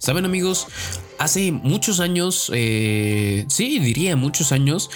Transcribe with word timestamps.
Saben 0.00 0.24
amigos, 0.24 0.66
hace 1.18 1.52
muchos 1.52 2.00
años, 2.00 2.50
eh, 2.54 3.44
sí, 3.48 3.78
diría 3.80 4.16
muchos 4.16 4.50
años, 4.50 4.88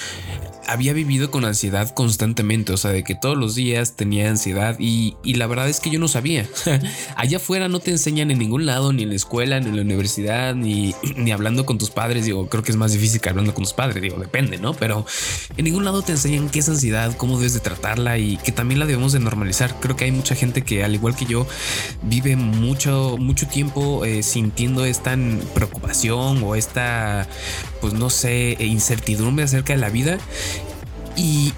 había 0.67 0.93
vivido 0.93 1.31
con 1.31 1.45
ansiedad 1.45 1.91
constantemente, 1.91 2.73
o 2.73 2.77
sea, 2.77 2.91
de 2.91 3.05
que 3.05 3.15
todos 3.15 3.37
los 3.37 3.55
días 3.55 3.97
tenía 3.97 4.29
ansiedad 4.29 4.77
y, 4.79 5.17
la 5.25 5.47
verdad 5.47 5.69
es 5.69 5.81
que 5.81 5.91
yo 5.91 5.99
no 5.99 6.09
sabía. 6.09 6.49
Allá 7.17 7.39
afuera 7.39 7.69
no 7.69 7.81
te 7.81 7.91
enseñan 7.91 8.31
en 8.31 8.39
ningún 8.39 8.67
lado, 8.67 8.93
ni 8.93 9.03
en 9.03 9.11
la 9.11 9.17
escuela, 9.17 9.61
ni 9.61 9.69
en 9.69 9.77
la 9.77 9.83
universidad, 9.83 10.55
ni, 10.55 10.95
ni 11.17 11.33
hablando 11.33 11.67
con 11.67 11.79
tus 11.79 11.91
padres. 11.91 12.25
Digo, 12.25 12.49
creo 12.49 12.63
que 12.63 12.71
es 12.71 12.77
más 12.77 12.93
difícil 12.93 13.21
que 13.21 13.29
hablando 13.29 13.55
con 13.55 13.65
tus 13.65 13.73
padres, 13.73 14.03
digo, 14.03 14.19
depende, 14.19 14.59
¿no? 14.59 14.75
Pero 14.75 15.07
en 15.57 15.65
ningún 15.65 15.85
lado 15.85 16.03
te 16.03 16.13
enseñan 16.13 16.49
qué 16.49 16.61
es 16.61 16.69
ansiedad, 16.69 17.17
cómo 17.17 17.39
debes 17.39 17.55
de 17.55 17.61
tratarla 17.61 18.19
y 18.19 18.37
que 18.39 18.53
también 18.53 18.81
la 18.81 18.87
debemos 18.87 19.13
de 19.13 19.21
normalizar. 19.21 19.79
Creo 19.81 19.97
que 19.97 20.05
hay 20.05 20.13
mucha 20.13 20.35
gente 20.35 20.63
que, 20.63 20.85
al 20.85 20.95
igual 20.95 21.17
que 21.17 21.27
yo, 21.27 21.47
vive 22.03 22.37
mucho, 22.37 23.17
mucho 23.19 23.47
tiempo 23.47 24.05
eh, 24.05 24.23
sintiendo 24.23 24.85
esta 24.85 25.17
preocupación 25.55 26.43
o 26.43 26.55
esta, 26.55 27.29
pues 27.85 27.93
no 27.93 28.09
sé, 28.09 28.57
incertidumbre 28.61 29.45
acerca 29.45 29.75
de 29.75 29.79
la 29.79 29.91
vida 29.91 30.17
y... 31.19 31.53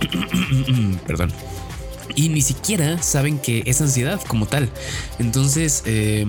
Perdón. 1.06 1.30
Y 2.14 2.30
ni 2.30 2.40
siquiera 2.40 3.02
saben 3.02 3.38
que 3.38 3.62
es 3.66 3.82
ansiedad 3.82 4.18
como 4.28 4.46
tal. 4.46 4.70
Entonces, 5.18 5.82
eh, 5.84 6.24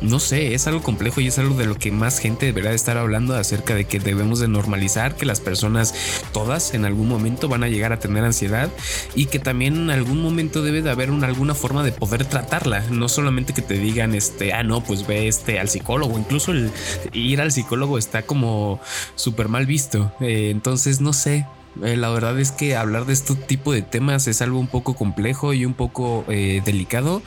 no 0.00 0.20
sé, 0.20 0.54
es 0.54 0.66
algo 0.66 0.82
complejo 0.82 1.20
y 1.20 1.28
es 1.28 1.38
algo 1.38 1.54
de 1.54 1.66
lo 1.66 1.76
que 1.76 1.90
más 1.90 2.18
gente 2.18 2.46
deberá 2.46 2.72
estar 2.72 2.96
hablando 2.96 3.34
acerca 3.34 3.74
de 3.74 3.84
que 3.84 3.98
debemos 3.98 4.40
de 4.40 4.48
normalizar 4.48 5.16
que 5.16 5.26
las 5.26 5.40
personas 5.40 5.94
todas 6.32 6.74
en 6.74 6.84
algún 6.84 7.08
momento 7.08 7.48
van 7.48 7.64
a 7.64 7.68
llegar 7.68 7.92
a 7.92 7.98
tener 7.98 8.24
ansiedad 8.24 8.70
y 9.14 9.26
que 9.26 9.38
también 9.38 9.76
en 9.76 9.90
algún 9.90 10.22
momento 10.22 10.62
debe 10.62 10.82
de 10.82 10.90
haber 10.90 11.10
una, 11.10 11.26
alguna 11.26 11.54
forma 11.54 11.82
de 11.82 11.92
poder 11.92 12.24
tratarla, 12.24 12.84
no 12.90 13.08
solamente 13.08 13.54
que 13.54 13.62
te 13.62 13.74
digan 13.74 14.14
este, 14.14 14.52
ah 14.52 14.62
no, 14.62 14.82
pues 14.82 15.06
ve 15.06 15.28
este 15.28 15.58
al 15.58 15.68
psicólogo, 15.68 16.18
incluso 16.18 16.52
el 16.52 16.70
ir 17.12 17.40
al 17.40 17.52
psicólogo 17.52 17.98
está 17.98 18.22
como 18.22 18.80
súper 19.14 19.48
mal 19.48 19.66
visto, 19.66 20.12
eh, 20.20 20.50
entonces 20.50 21.00
no 21.00 21.12
sé, 21.12 21.46
eh, 21.82 21.96
la 21.96 22.08
verdad 22.10 22.38
es 22.38 22.52
que 22.52 22.76
hablar 22.76 23.06
de 23.06 23.12
este 23.12 23.34
tipo 23.34 23.72
de 23.72 23.82
temas 23.82 24.26
es 24.26 24.40
algo 24.42 24.58
un 24.58 24.66
poco 24.66 24.94
complejo 24.94 25.52
y 25.52 25.64
un 25.64 25.74
poco 25.74 26.24
eh, 26.28 26.62
delicado. 26.64 27.22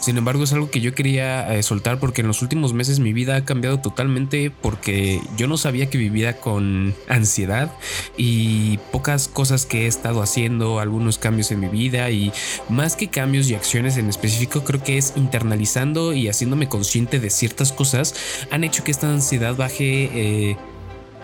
Sin 0.00 0.18
embargo, 0.18 0.44
es 0.44 0.52
algo 0.52 0.70
que 0.70 0.80
yo 0.80 0.94
quería 0.94 1.54
eh, 1.54 1.62
soltar 1.62 1.98
porque 1.98 2.20
en 2.20 2.26
los 2.26 2.42
últimos 2.42 2.72
meses 2.72 3.00
mi 3.00 3.12
vida 3.12 3.36
ha 3.36 3.44
cambiado 3.44 3.80
totalmente 3.80 4.50
porque 4.50 5.20
yo 5.36 5.48
no 5.48 5.56
sabía 5.56 5.88
que 5.88 5.98
vivía 5.98 6.38
con 6.38 6.94
ansiedad 7.08 7.72
y 8.16 8.78
pocas 8.92 9.28
cosas 9.28 9.66
que 9.66 9.84
he 9.84 9.86
estado 9.86 10.22
haciendo, 10.22 10.80
algunos 10.80 11.18
cambios 11.18 11.50
en 11.50 11.60
mi 11.60 11.68
vida 11.68 12.10
y 12.10 12.32
más 12.68 12.96
que 12.96 13.08
cambios 13.08 13.48
y 13.48 13.54
acciones 13.54 13.96
en 13.96 14.08
específico, 14.08 14.64
creo 14.64 14.82
que 14.82 14.98
es 14.98 15.14
internalizando 15.16 16.12
y 16.12 16.28
haciéndome 16.28 16.68
consciente 16.68 17.20
de 17.20 17.30
ciertas 17.30 17.72
cosas 17.72 18.14
han 18.50 18.64
hecho 18.64 18.84
que 18.84 18.90
esta 18.90 19.10
ansiedad 19.10 19.56
baje 19.56 20.56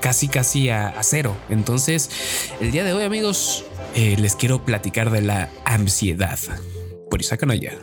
casi 0.03 0.29
casi 0.29 0.69
a, 0.69 0.95
cero. 1.01 1.35
Entonces, 1.49 2.11
el 2.61 2.73
día 2.73 2.85
de 2.85 2.93
hoy 2.93 3.05
amigos, 3.05 3.65
eh, 3.95 4.17
les 4.19 4.37
quiero 4.37 4.65
platicar 4.65 5.11
de 5.11 5.23
la 5.23 5.49
ansiedad. 5.65 6.39
Por 7.09 7.21
Isaac 7.21 7.45
Anaya. 7.45 7.79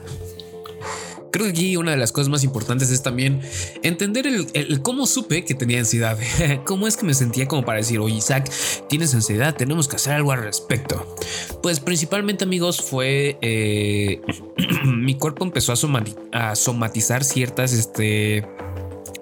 Creo 1.32 1.46
que 1.46 1.52
aquí 1.52 1.78
una 1.78 1.92
de 1.92 1.98
las 1.98 2.12
cosas 2.12 2.30
más 2.30 2.44
importantes 2.44 2.90
es 2.90 3.04
también 3.04 3.42
entender 3.84 4.26
el, 4.28 4.82
cómo 4.82 5.06
supe 5.06 5.46
que 5.46 5.54
tenía 5.54 5.80
ansiedad. 5.80 6.18
¿Cómo 6.66 6.88
es 6.88 6.98
que 6.98 7.06
me 7.06 7.14
sentía 7.14 7.48
como 7.48 7.64
para 7.64 7.78
decir, 7.78 8.00
oye 8.00 8.16
Isaac, 8.16 8.52
tienes 8.90 9.14
ansiedad, 9.14 9.56
tenemos 9.56 9.88
que 9.88 9.96
hacer 9.96 10.14
algo 10.14 10.32
al 10.32 10.42
respecto? 10.44 11.16
Pues 11.62 11.80
principalmente 11.80 12.44
amigos 12.44 12.82
fue... 12.82 13.38
Eh, 13.42 14.22
mi 14.86 15.16
cuerpo 15.16 15.46
empezó 15.46 15.72
a, 15.72 16.50
a 16.52 16.56
somatizar 16.56 17.24
ciertas... 17.24 17.74
Este, 17.74 18.46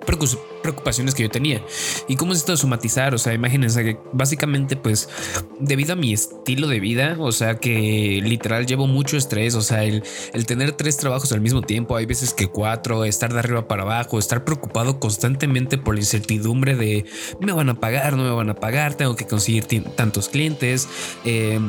preocupaciones 0.08 1.13
que 1.13 1.23
yo 1.23 1.30
tenía. 1.30 1.63
¿Y 2.08 2.16
cómo 2.16 2.33
es 2.33 2.39
esto 2.39 2.53
de 2.53 2.58
somatizar? 2.58 3.13
O 3.13 3.17
sea, 3.17 3.33
imagínense 3.33 3.83
que 3.83 3.97
básicamente 4.13 4.75
pues 4.75 5.09
debido 5.59 5.94
a 5.94 5.95
mi 5.95 6.13
estilo 6.13 6.67
de 6.67 6.80
vida, 6.80 7.16
o 7.19 7.31
sea 7.31 7.59
que 7.59 8.19
literal 8.23 8.66
llevo 8.66 8.88
mucho 8.88 9.17
estrés, 9.17 9.56
o 9.56 9.62
sea, 9.62 9.84
el, 9.84 10.03
el 10.34 10.46
tener 10.46 10.72
tres 10.72 10.97
trabajos 10.97 11.31
al 11.31 11.41
mismo 11.41 11.62
tiempo, 11.62 11.96
hay 11.96 12.06
veces 12.06 12.34
que 12.34 12.47
cuatro, 12.47 13.06
estar 13.06 13.31
de 13.34 13.40
arriba 13.40 13.67
para 13.67 13.84
abajo, 13.84 14.17
estar 14.17 14.44
preocupado 14.44 15.00
constantemente 15.00 15.78
por 15.78 15.96
la 15.96 16.01
incertidumbre 16.01 16.75
de 16.75 17.06
me 17.40 17.51
van 17.51 17.69
a 17.69 17.79
pagar, 17.79 18.16
no 18.16 18.23
me 18.23 18.31
van 18.31 18.50
a 18.50 18.56
pagar, 18.56 18.96
tengo 18.96 19.16
que 19.16 19.28
conseguir 19.28 19.66
tantos 19.96 20.29
clientes. 20.29 20.88
Eh, 21.25 21.59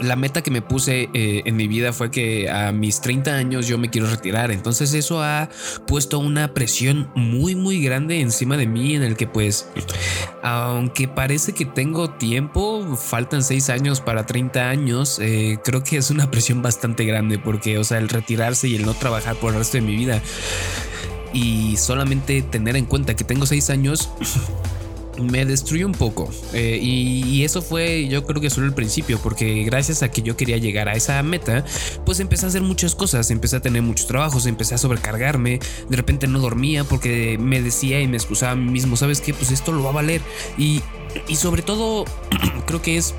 la 0.00 0.16
meta 0.16 0.42
que 0.42 0.50
me 0.50 0.62
puse 0.62 1.08
eh, 1.12 1.42
en 1.44 1.56
mi 1.56 1.68
vida 1.68 1.92
fue 1.92 2.10
que 2.10 2.50
a 2.50 2.72
mis 2.72 3.00
30 3.00 3.34
años 3.34 3.66
yo 3.66 3.78
me 3.78 3.90
quiero 3.90 4.08
retirar. 4.08 4.50
Entonces 4.50 4.94
eso 4.94 5.22
ha 5.22 5.48
puesto 5.86 6.18
una 6.18 6.54
presión 6.54 7.10
muy 7.14 7.54
muy 7.54 7.82
grande 7.82 8.20
encima 8.20 8.56
de 8.56 8.66
mí 8.66 8.94
en 8.94 9.02
el 9.02 9.16
que 9.16 9.26
pues 9.26 9.68
aunque 10.42 11.08
parece 11.08 11.52
que 11.52 11.64
tengo 11.64 12.10
tiempo, 12.10 12.96
faltan 12.96 13.42
6 13.42 13.70
años 13.70 14.00
para 14.00 14.26
30 14.26 14.68
años, 14.68 15.18
eh, 15.20 15.58
creo 15.64 15.82
que 15.84 15.96
es 15.98 16.10
una 16.10 16.30
presión 16.30 16.62
bastante 16.62 17.04
grande 17.04 17.38
porque 17.38 17.78
o 17.78 17.84
sea 17.84 17.98
el 17.98 18.08
retirarse 18.08 18.68
y 18.68 18.76
el 18.76 18.86
no 18.86 18.94
trabajar 18.94 19.36
por 19.36 19.52
el 19.52 19.58
resto 19.58 19.76
de 19.76 19.82
mi 19.82 19.96
vida 19.96 20.22
y 21.32 21.76
solamente 21.76 22.42
tener 22.42 22.76
en 22.76 22.86
cuenta 22.86 23.14
que 23.14 23.24
tengo 23.24 23.46
6 23.46 23.70
años 23.70 24.10
me 25.18 25.44
destruyó 25.44 25.86
un 25.86 25.92
poco. 25.92 26.30
Eh, 26.52 26.78
y, 26.80 27.44
eso 27.44 27.62
fue, 27.62 28.06
yo 28.08 28.24
creo 28.24 28.40
que 28.40 28.50
solo 28.50 28.66
el 28.66 28.74
principio, 28.74 29.18
porque 29.22 29.64
gracias 29.64 30.02
a 30.02 30.10
que 30.10 30.22
yo 30.22 30.36
quería 30.36 30.58
llegar 30.58 30.88
a 30.88 30.92
esa 30.92 31.22
meta, 31.22 31.64
pues 32.04 32.20
empecé 32.20 32.46
a 32.46 32.48
hacer 32.48 32.62
muchas 32.62 32.94
cosas, 32.94 33.30
empecé 33.30 33.56
a 33.56 33.60
tener 33.60 33.82
muchos 33.82 34.06
trabajos, 34.06 34.46
empecé 34.46 34.74
a 34.74 34.78
sobrecargarme, 34.78 35.58
de 35.88 35.96
repente 35.96 36.26
no 36.26 36.38
dormía 36.38 36.84
porque 36.84 37.38
me 37.38 37.62
decía 37.62 38.00
y 38.00 38.08
me 38.08 38.16
excusaba 38.16 38.52
a 38.52 38.56
mí 38.56 38.70
mismo, 38.70 38.96
¿sabes 38.96 39.20
qué? 39.20 39.32
Pues 39.32 39.50
esto 39.50 39.72
lo 39.72 39.82
va 39.82 39.90
a 39.90 39.94
valer. 39.94 40.20
Y, 40.58 40.82
y 41.28 41.36
sobre 41.36 41.62
todo, 41.62 42.04
creo 42.66 42.82
que 42.82 42.96
es 42.96 43.14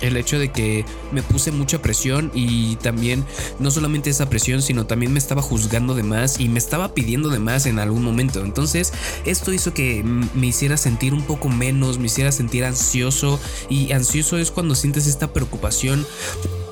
el 0.00 0.16
hecho 0.16 0.38
de 0.38 0.50
que 0.50 0.84
me 1.12 1.22
puse 1.22 1.52
mucha 1.52 1.82
presión 1.82 2.30
y 2.34 2.76
también 2.76 3.24
no 3.58 3.70
solamente 3.70 4.10
esa 4.10 4.28
presión, 4.28 4.62
sino 4.62 4.86
también 4.86 5.12
me 5.12 5.18
estaba 5.18 5.42
juzgando 5.42 5.94
de 5.94 6.02
más 6.02 6.40
y 6.40 6.48
me 6.48 6.58
estaba 6.58 6.94
pidiendo 6.94 7.28
de 7.28 7.38
más 7.38 7.66
en 7.66 7.78
algún 7.78 8.02
momento. 8.02 8.44
Entonces, 8.44 8.92
esto 9.24 9.52
hizo 9.52 9.74
que 9.74 10.02
me 10.02 10.46
hiciera 10.46 10.76
sentir 10.76 11.14
un 11.14 11.22
poco 11.22 11.48
menos, 11.48 11.98
me 11.98 12.06
hiciera 12.06 12.32
sentir 12.32 12.64
ansioso 12.64 13.40
y 13.68 13.92
ansioso 13.92 14.38
es 14.38 14.50
cuando 14.50 14.74
sientes 14.74 15.06
esta 15.06 15.32
preocupación 15.32 16.06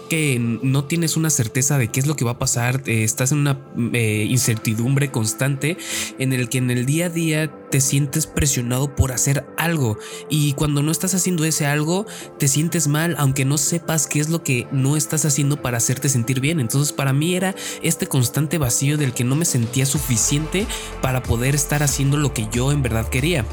que 0.09 0.39
no 0.41 0.85
tienes 0.85 1.17
una 1.17 1.31
certeza 1.31 1.79
de 1.79 1.89
qué 1.89 2.01
es 2.01 2.07
lo 2.07 2.17
que 2.17 2.25
va 2.25 2.33
a 2.33 2.39
pasar, 2.39 2.83
eh, 2.87 3.05
estás 3.05 3.33
en 3.33 3.39
una 3.39 3.61
eh, 3.93 4.27
incertidumbre 4.29 5.11
constante 5.11 5.77
en 6.19 6.33
el 6.33 6.49
que 6.49 6.59
en 6.59 6.71
el 6.71 6.87
día 6.87 7.07
a 7.07 7.11
día 7.11 7.53
te 7.71 7.81
sientes 7.81 8.27
presionado 8.27 8.97
por 8.97 9.13
hacer 9.13 9.47
algo 9.57 9.99
y 10.31 10.55
cuando 10.55 10.83
no 10.83 10.91
estás 10.91 11.15
haciendo 11.15 11.45
ese 11.45 11.67
algo 11.67 12.07
te 12.39 12.49
sientes 12.49 12.89
mal 12.89 13.15
aunque 13.19 13.45
no 13.45 13.59
sepas 13.59 14.07
qué 14.07 14.21
es 14.21 14.31
lo 14.31 14.43
que 14.43 14.67
no 14.73 14.97
estás 14.97 15.25
haciendo 15.25 15.61
para 15.63 15.77
hacerte 15.77 16.09
sentir 16.09 16.41
bien. 16.41 16.61
Entonces 16.61 16.93
para 16.93 17.13
mí 17.13 17.35
era 17.35 17.55
este 17.83 18.07
constante 18.07 18.59
vacío 18.59 18.97
del 18.97 19.13
que 19.13 19.25
no 19.25 19.37
me 19.37 19.45
sentía 19.45 19.87
suficiente 19.87 20.67
para 21.03 21.23
poder 21.23 21.55
estar 21.55 21.83
haciendo 21.83 22.17
lo 22.17 22.33
que 22.33 22.49
yo 22.51 22.73
en 22.73 22.83
verdad 22.83 23.09
quería 23.09 23.45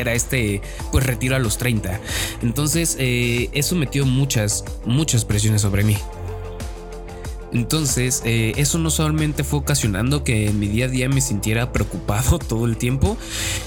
era 0.00 0.14
este 0.14 0.60
pues 0.92 1.04
retiro 1.06 1.36
a 1.36 1.38
los 1.38 1.58
30. 1.58 2.00
Entonces 2.42 2.96
eh, 2.98 3.48
eso 3.52 3.74
metió 3.76 4.06
muchas, 4.06 4.64
muchas 4.84 5.24
presiones 5.24 5.62
sobre 5.62 5.84
mí. 5.84 5.96
Entonces, 7.56 8.20
eh, 8.26 8.52
eso 8.56 8.78
no 8.78 8.90
solamente 8.90 9.42
fue 9.42 9.60
ocasionando 9.60 10.22
que 10.24 10.48
en 10.48 10.60
mi 10.60 10.68
día 10.68 10.84
a 10.84 10.88
día 10.88 11.08
me 11.08 11.22
sintiera 11.22 11.72
preocupado 11.72 12.38
todo 12.48 12.66
el 12.66 12.76
tiempo, 12.76 13.16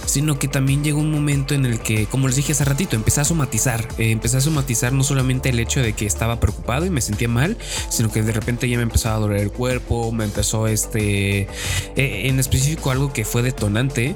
sino 0.06 0.38
que 0.38 0.48
también 0.48 0.84
llegó 0.84 1.00
un 1.00 1.12
momento 1.12 1.56
en 1.56 1.66
el 1.66 1.80
que, 1.80 2.06
como 2.06 2.28
les 2.28 2.36
dije 2.36 2.52
hace 2.52 2.66
ratito, 2.66 2.96
empecé 2.96 3.22
a 3.22 3.26
somatizar. 3.26 3.88
Eh, 3.98 4.12
empecé 4.12 4.38
a 4.38 4.42
somatizar 4.42 4.94
no 4.94 5.04
solamente 5.04 5.50
el 5.50 5.60
hecho 5.60 5.82
de 5.82 5.94
que 5.94 6.06
estaba 6.06 6.40
preocupado 6.40 6.86
y 6.86 6.92
me 6.92 7.02
sentía 7.02 7.28
mal, 7.28 7.58
sino 7.90 8.12
que 8.12 8.22
de 8.22 8.32
repente 8.32 8.70
ya 8.70 8.78
me 8.78 8.84
empezaba 8.84 9.16
a 9.16 9.20
doler 9.20 9.42
el 9.42 9.52
cuerpo, 9.52 10.12
me 10.12 10.26
empezó 10.26 10.68
este, 10.68 11.42
eh, 11.42 11.48
en 11.96 12.40
específico 12.40 12.92
algo 12.92 13.12
que 13.12 13.26
fue 13.26 13.42
detonante, 13.42 14.16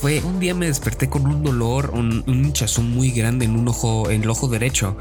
fue 0.00 0.20
un 0.20 0.40
día 0.40 0.54
me 0.54 0.66
desperté 0.66 1.10
con 1.10 1.26
un 1.26 1.42
dolor, 1.42 1.90
un, 1.92 2.24
un 2.26 2.44
hinchazón 2.46 2.90
muy 2.90 3.10
grande 3.10 3.44
en 3.44 3.54
un 3.54 3.68
ojo, 3.68 4.10
en 4.10 4.22
el 4.22 4.30
ojo 4.30 4.48
derecho. 4.48 4.96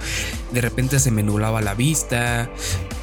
De 0.51 0.59
repente 0.59 0.99
se 0.99 1.09
me 1.09 1.23
nublaba 1.23 1.61
la 1.61 1.73
vista, 1.73 2.49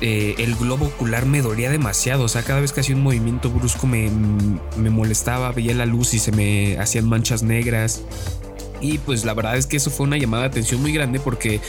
el 0.00 0.54
globo 0.56 0.90
me 1.26 1.42
dolía 1.42 1.70
demasiado. 1.70 2.24
O 2.24 2.28
sea, 2.28 2.42
cada 2.42 2.60
vez 2.60 2.72
que 2.72 2.80
hacía 2.80 2.94
un 2.94 3.02
movimiento 3.02 3.50
brusco 3.50 3.86
me, 3.86 4.10
me 4.76 4.90
molestaba, 4.90 5.52
veía 5.52 5.74
la 5.74 5.86
luz 5.86 6.14
y 6.14 6.18
se 6.18 6.32
me 6.32 6.78
hacían 6.78 7.08
manchas 7.08 7.42
negras. 7.42 8.02
Y 8.80 8.98
pues 8.98 9.24
la 9.24 9.34
verdad 9.34 9.56
es 9.56 9.66
que 9.66 9.76
eso 9.76 9.90
fue 9.90 10.06
una 10.06 10.16
llamada 10.16 10.44
de 10.44 10.48
atención 10.48 10.80
muy 10.80 10.92
grande 10.92 11.20
porque 11.20 11.60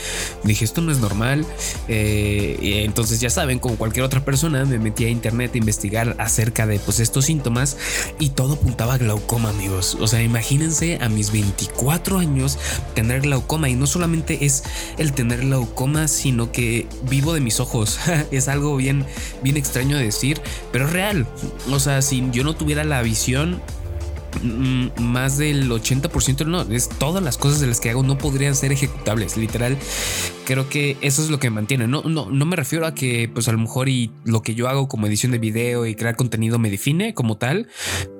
dije 0.44 0.64
esto 0.64 0.80
no 0.80 0.92
es 0.92 0.98
normal. 0.98 1.44
Eh, 1.88 2.58
y 2.60 2.72
entonces 2.84 3.20
ya 3.20 3.30
saben, 3.30 3.58
como 3.58 3.76
cualquier 3.76 4.04
otra 4.04 4.24
persona, 4.24 4.64
me 4.64 4.78
metí 4.78 5.04
a 5.04 5.08
internet 5.08 5.52
a 5.54 5.58
investigar 5.58 6.16
acerca 6.18 6.66
de 6.66 6.78
pues 6.78 7.00
estos 7.00 7.26
síntomas 7.26 7.76
y 8.18 8.30
todo 8.30 8.54
apuntaba 8.54 8.94
a 8.94 8.98
glaucoma, 8.98 9.50
amigos. 9.50 9.96
O 10.00 10.06
sea, 10.06 10.22
imagínense 10.22 10.98
a 11.00 11.08
mis 11.08 11.32
24 11.32 12.18
años 12.18 12.58
tener 12.94 13.22
glaucoma 13.22 13.68
y 13.68 13.74
no 13.74 13.86
solamente 13.86 14.44
es 14.44 14.64
el 14.98 15.12
tener 15.12 15.40
glaucoma, 15.40 16.08
sino 16.08 16.52
que 16.52 16.86
vivo 17.08 17.34
de 17.34 17.40
mis 17.40 17.60
ojos. 17.60 17.98
es 18.30 18.48
algo 18.48 18.76
bien, 18.76 19.04
bien 19.42 19.56
extraño 19.56 19.96
de 19.96 20.04
decir, 20.04 20.40
pero 20.72 20.86
real. 20.86 21.26
O 21.70 21.80
sea, 21.80 22.02
si 22.02 22.28
yo 22.32 22.44
no 22.44 22.54
tuviera 22.54 22.84
la 22.84 23.02
visión, 23.02 23.60
más 24.42 25.38
del 25.38 25.70
80% 25.70 26.46
no, 26.46 26.62
es 26.62 26.88
todas 26.88 27.22
las 27.22 27.38
cosas 27.38 27.60
de 27.60 27.66
las 27.66 27.80
que 27.80 27.90
hago 27.90 28.02
no 28.02 28.18
podrían 28.18 28.54
ser 28.54 28.72
ejecutables, 28.72 29.36
literal. 29.36 29.76
Creo 30.44 30.68
que 30.68 30.96
eso 31.00 31.22
es 31.22 31.30
lo 31.30 31.38
que 31.38 31.50
me 31.50 31.56
mantiene. 31.56 31.86
No, 31.86 32.02
no, 32.02 32.30
no 32.30 32.46
me 32.46 32.56
refiero 32.56 32.86
a 32.86 32.94
que 32.94 33.30
pues 33.32 33.48
a 33.48 33.52
lo 33.52 33.58
mejor 33.58 33.88
y 33.88 34.10
lo 34.24 34.42
que 34.42 34.54
yo 34.54 34.68
hago 34.68 34.88
como 34.88 35.06
edición 35.06 35.32
de 35.32 35.38
video 35.38 35.86
y 35.86 35.94
crear 35.94 36.16
contenido 36.16 36.58
me 36.58 36.70
define 36.70 37.14
como 37.14 37.36
tal, 37.36 37.68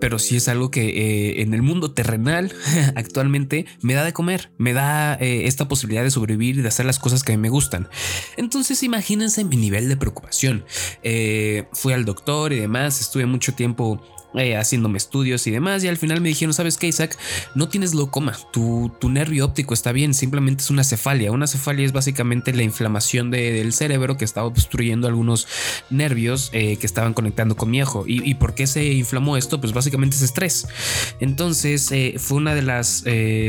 pero 0.01 0.19
sí 0.19 0.37
es 0.37 0.49
algo 0.49 0.71
que 0.71 0.89
eh, 0.89 1.43
en 1.43 1.55
el 1.55 1.63
mundo 1.63 1.93
terrenal 1.93 2.53
actualmente 2.97 3.67
me 3.81 3.95
da 3.95 4.05
de 4.05 4.13
comer, 4.13 4.51
me 4.59 4.73
da 4.73 5.15
eh, 5.15 5.47
esta 5.47 5.69
posibilidad 5.69 6.03
de 6.03 6.11
sobrevivir 6.11 6.59
y 6.59 6.63
de 6.63 6.69
hacer 6.69 6.87
las 6.87 6.99
cosas 6.99 7.23
que 7.23 7.37
me 7.37 7.49
gustan. 7.49 7.89
Entonces 8.37 8.83
imagínense 8.83 9.45
mi 9.45 9.57
nivel 9.57 9.89
de 9.89 9.97
preocupación. 9.97 10.65
Eh, 11.03 11.67
fui 11.73 11.93
al 11.93 12.05
doctor 12.05 12.53
y 12.53 12.61
demás, 12.61 13.01
estuve 13.01 13.27
mucho 13.27 13.55
tiempo 13.55 14.03
eh, 14.35 14.57
haciéndome 14.57 14.99
estudios 14.99 15.47
y 15.47 15.51
demás. 15.51 15.83
Y 15.83 15.89
al 15.89 15.97
final 15.97 16.21
me 16.21 16.29
dijeron, 16.29 16.53
¿sabes 16.53 16.77
qué, 16.77 16.87
Isaac? 16.87 17.17
No 17.55 17.69
tienes 17.69 17.93
glaucoma. 17.93 18.37
Tu, 18.53 18.93
tu 19.01 19.09
nervio 19.09 19.47
óptico 19.47 19.73
está 19.73 19.91
bien, 19.91 20.13
simplemente 20.13 20.63
es 20.63 20.71
una 20.71 20.85
cefalia. 20.85 21.33
Una 21.33 21.47
cefalia 21.47 21.87
es 21.87 21.93
básicamente 21.93 22.53
la 22.53 22.63
inflamación 22.63 23.31
del 23.31 23.73
cerebro 23.73 24.19
que 24.19 24.27
estaba 24.27 24.47
obstruyendo 24.47 25.09
algunos 25.09 25.49
nervios 25.89 26.51
eh, 26.53 26.77
que 26.77 26.87
estaban 26.87 27.15
conectando 27.15 27.57
con 27.57 27.71
mi 27.71 27.81
ojo. 27.81 28.05
¿Y, 28.07 28.35
por 28.35 28.55
qué 28.55 28.67
se 28.67 28.85
inflamó 28.93 29.39
esto? 29.39 29.61
Pues 29.61 29.73
básicamente 29.73 30.17
es 30.17 30.23
estrés. 30.23 30.69
Entonces 31.21 31.91
eh, 31.91 32.17
fue 32.19 32.37
una 32.37 32.55
de 32.55 32.63
las 32.63 33.05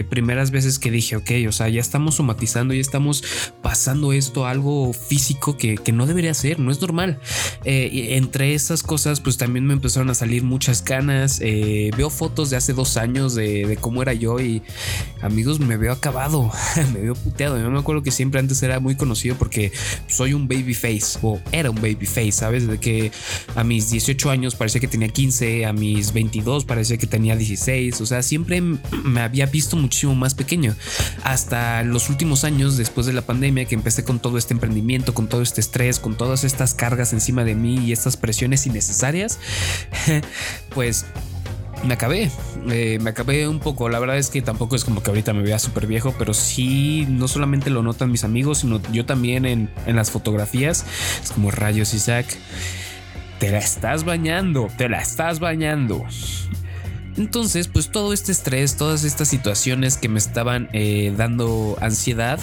primeras 0.10 0.52
veces 0.52 0.80
que 0.80 0.92
dije, 0.92 1.18
ok, 1.18 1.32
o 1.48 1.52
sea, 1.52 1.68
ya 1.68 1.82
estamos 1.82 2.16
somatizando, 2.16 2.74
ya 2.74 2.82
estamos 2.82 3.24
pasando 3.62 4.14
esto 4.14 4.46
a 4.46 4.52
algo 4.52 4.94
físico 4.94 5.58
que, 5.58 5.76
que 5.76 5.92
no 5.92 6.06
debería 6.06 6.34
ser, 6.34 6.60
no 6.60 6.72
es 6.72 6.80
normal. 6.80 7.20
entre 7.66 8.54
esas 8.54 8.82
cosas, 8.82 9.20
pues 9.20 9.38
también 9.38 9.66
me 9.66 9.74
empezaron 9.74 10.10
a 10.10 10.16
salir 10.16 10.44
muchas 10.44 10.70
canas. 10.82 11.40
Eh, 11.42 11.92
veo 11.98 12.10
fotos 12.10 12.50
de 12.50 12.58
hace 12.58 12.74
dos 12.74 12.98
años 12.98 13.36
de, 13.36 13.78
cómo 13.82 14.02
era 14.02 14.14
yo 14.14 14.40
y 14.40 14.62
amigos, 15.22 15.60
me 15.60 15.78
veo 15.78 15.92
acabado, 15.92 16.52
me 16.94 17.02
veo 17.02 17.16
puteado. 17.16 17.60
Yo 17.60 17.70
me 17.70 17.80
acuerdo 17.80 18.04
que 18.04 18.12
siempre 18.12 18.40
antes 18.40 18.62
era 18.64 18.80
muy 18.80 18.96
conocido 18.96 19.36
porque 19.36 19.72
soy 20.08 20.34
un 20.34 20.48
baby 20.48 20.74
face 20.74 21.20
o 21.22 21.40
era 21.52 21.70
un 21.70 21.78
baby 21.78 22.06
face, 22.06 22.32
¿sabes? 22.32 22.68
De 22.68 22.80
que 22.80 23.12
a 23.56 23.64
mis 23.64 23.90
18 23.90 24.30
años 24.30 24.56
parecía 24.56 24.82
que 24.82 24.88
tenía 24.88 25.10
15, 25.10 25.66
a 25.66 25.74
mis 25.74 26.14
22 26.14 26.66
parecía 26.66 26.98
que 26.98 27.08
tenía 27.08 27.36
16. 27.36 28.02
O 28.02 28.06
sea, 28.06 28.22
siempre 28.22 28.62
me 28.62 29.22
había 29.22 29.46
visto 29.46 29.76
muchísimo 29.76 30.16
más 30.16 30.34
pequeño. 30.34 30.76
Hasta 31.24 31.84
los 31.84 32.10
últimos 32.10 32.44
años, 32.44 32.78
después 32.78 33.06
de 33.06 33.14
la 33.14 33.22
pandemia, 33.22 33.66
que 33.66 33.76
empecé 33.76 34.04
con 34.04 34.20
todo 34.20 34.38
este 34.38 34.54
emprendimiento, 34.54 35.14
con 35.14 35.28
todo 35.28 35.42
este 35.42 35.62
estrés, 35.62 36.00
con 36.00 36.16
todas 36.16 36.44
estas 36.44 36.74
cargas 36.74 37.14
encima 37.14 37.44
de 37.44 37.56
mí 37.56 37.78
y 37.78 37.92
estas 37.92 38.18
presiones 38.18 38.66
innecesarias, 38.66 39.40
pues 40.74 41.06
me 41.84 41.94
acabé, 41.94 42.30
eh, 42.70 43.00
me 43.02 43.10
acabé 43.10 43.48
un 43.48 43.60
poco. 43.60 43.90
La 43.90 44.00
verdad 44.00 44.18
es 44.18 44.30
que 44.30 44.42
tampoco 44.42 44.76
es 44.76 44.84
como 44.84 45.02
que 45.02 45.10
ahorita 45.10 45.34
me 45.34 45.44
vea 45.44 45.60
súper 45.60 45.88
viejo, 45.88 46.14
pero 46.18 46.34
sí, 46.34 47.06
no 47.10 47.28
solamente 47.28 47.70
lo 47.70 47.84
notan 47.84 48.12
mis 48.12 48.24
amigos, 48.24 48.60
sino 48.60 48.82
yo 48.92 49.06
también 49.06 49.46
en, 49.46 49.70
en 49.86 49.96
las 49.96 50.12
fotografías. 50.12 50.86
Es 51.24 51.32
como 51.32 51.52
rayos, 51.52 51.94
Isaac. 51.94 52.26
Te 53.40 53.52
la 53.52 53.60
estás 53.60 54.04
bañando, 54.04 54.68
te 54.78 54.90
la 54.90 55.02
estás 55.02 55.40
bañando. 55.40 56.04
Entonces, 57.20 57.68
pues 57.68 57.92
todo 57.92 58.14
este 58.14 58.32
estrés, 58.32 58.78
todas 58.78 59.04
estas 59.04 59.28
situaciones 59.28 59.98
que 59.98 60.08
me 60.08 60.20
estaban 60.20 60.70
eh, 60.72 61.14
dando 61.18 61.78
ansiedad, 61.82 62.40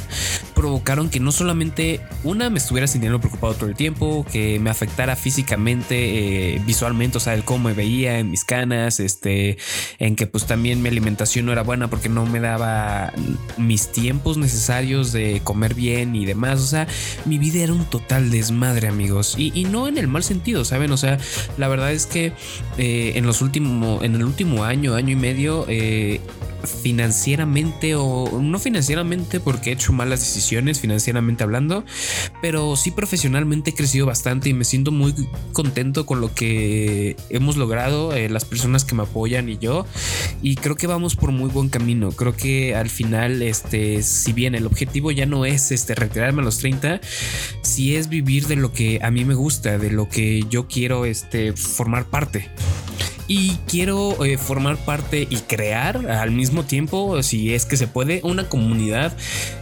provocaron 0.55 1.09
que 1.09 1.19
no 1.19 1.33
solamente 1.33 2.01
una 2.25 2.51
me 2.51 2.59
estuviera 2.59 2.87
sintiendo 2.87 3.19
preocupado 3.19 3.55
todo 3.55 3.71
el 3.71 3.75
tiempo, 3.75 4.27
que 4.31 4.61
me 4.61 4.69
afectara 4.69 5.17
físicamente, 5.17 6.55
eh, 6.55 6.63
visualmente, 6.67 7.17
o 7.17 7.21
sea, 7.21 7.33
el 7.33 7.43
cómo 7.45 7.71
me 7.71 7.75
veía 7.75 8.19
en 8.19 8.31
mis 8.31 8.45
canas, 8.45 9.01
este, 9.01 9.57
en 9.99 10.15
que 10.15 10.27
pues 10.27 10.47
también 10.47 10.83
mi 10.83 10.91
alimentación 10.91 11.47
no 11.47 11.53
era 11.53 11.63
buena 11.63 11.89
porque 11.89 12.11
no 12.11 12.27
me 12.27 12.41
daba 12.41 13.15
mis 13.57 13.91
tiempos 13.93 14.37
necesarios 14.37 15.11
de 15.13 15.41
comer 15.43 15.73
bien 15.73 16.15
y 16.15 16.27
demás. 16.27 16.61
O 16.61 16.67
sea, 16.67 16.87
mi 17.25 17.39
vida 17.39 17.61
era 17.61 17.73
un 17.73 17.87
total 17.87 18.31
desmadre, 18.31 18.89
amigos, 18.89 19.37
y, 19.39 19.65
no 19.65 19.89
en 19.89 19.97
el 19.97 20.07
mal 20.07 20.23
sentido, 20.23 20.67
saben. 20.67 20.93
O 20.93 20.99
sea, 20.99 21.19
la 21.57 21.67
verdad 21.67 21.93
es 21.93 22.07
que 22.07 22.33
eh, 22.77 23.13
en 23.15 23.25
los 23.25 23.41
últimos, 23.41 24.05
en 24.05 24.15
el 24.15 24.25
último 24.25 24.66
año, 24.69 24.95
año 24.95 25.13
y 25.13 25.17
medio, 25.17 25.67
eh, 25.69 26.21
financieramente 26.67 27.95
o 27.95 28.41
no 28.41 28.59
financieramente 28.59 29.41
porque 29.41 29.71
he 29.71 29.73
hecho 29.73 29.93
malas 29.93 30.21
decisiones 30.21 30.81
financieramente 30.81 31.45
hablando, 31.45 31.85
pero 32.43 32.77
sí 32.77 32.91
profesionalmente 32.91 33.71
he 33.71 33.75
crecido 33.75 34.07
bastante 34.07 34.49
y 34.49 34.55
me 34.55 34.65
siento 34.65 34.91
muy 34.91 35.15
contento 35.53 36.07
con 36.07 36.21
lo 36.21 36.35
que 36.35 37.17
hemos 37.31 37.57
logrado, 37.57 38.13
eh, 38.13 38.29
las 38.29 38.45
personas 38.45 38.85
que 38.85 38.95
me 38.95 39.05
apoyan 39.05 39.49
y 39.49 39.59
yo, 39.59 39.87
y 40.43 40.57
creo 40.57 40.77
que 40.77 40.87
vamos 40.87 41.17
por 41.17 41.33
muy 41.33 41.49
buen 41.49 41.69
camino. 41.69 42.13
Creo 42.13 42.37
que 42.37 42.75
al 42.75 42.91
final, 42.91 43.43
este, 43.43 44.03
si 44.03 44.33
bien 44.33 44.55
el 44.55 44.67
objetivo 44.67 45.11
ya 45.11 45.27
no 45.27 45.45
es 45.45 45.73
este, 45.73 45.95
retirarme 45.95 46.43
a 46.43 46.45
los 46.45 46.59
30, 46.59 47.01
si 47.63 47.97
es 47.97 48.09
vivir 48.09 48.47
de 48.47 48.57
lo 48.57 48.73
que 48.73 49.01
a 49.03 49.11
mí 49.11 49.25
me 49.25 49.35
gusta, 49.35 49.79
de 49.79 49.91
lo 49.91 50.09
que 50.09 50.45
yo 50.51 50.67
quiero 50.67 51.05
este, 51.05 51.53
formar 51.53 52.07
parte 52.07 52.51
y 53.29 53.57
quiero 53.67 54.25
eh, 54.25 54.39
formar 54.39 54.77
parte 54.77 55.27
y 55.29 55.37
crear 55.37 56.09
al 56.11 56.31
mismo 56.31 56.65
tiempo, 56.65 57.23
si 57.23 57.55
es 57.55 57.67
que 57.67 57.77
se 57.77 57.89
puede, 57.89 58.21
una 58.23 58.49
comunidad 58.49 59.17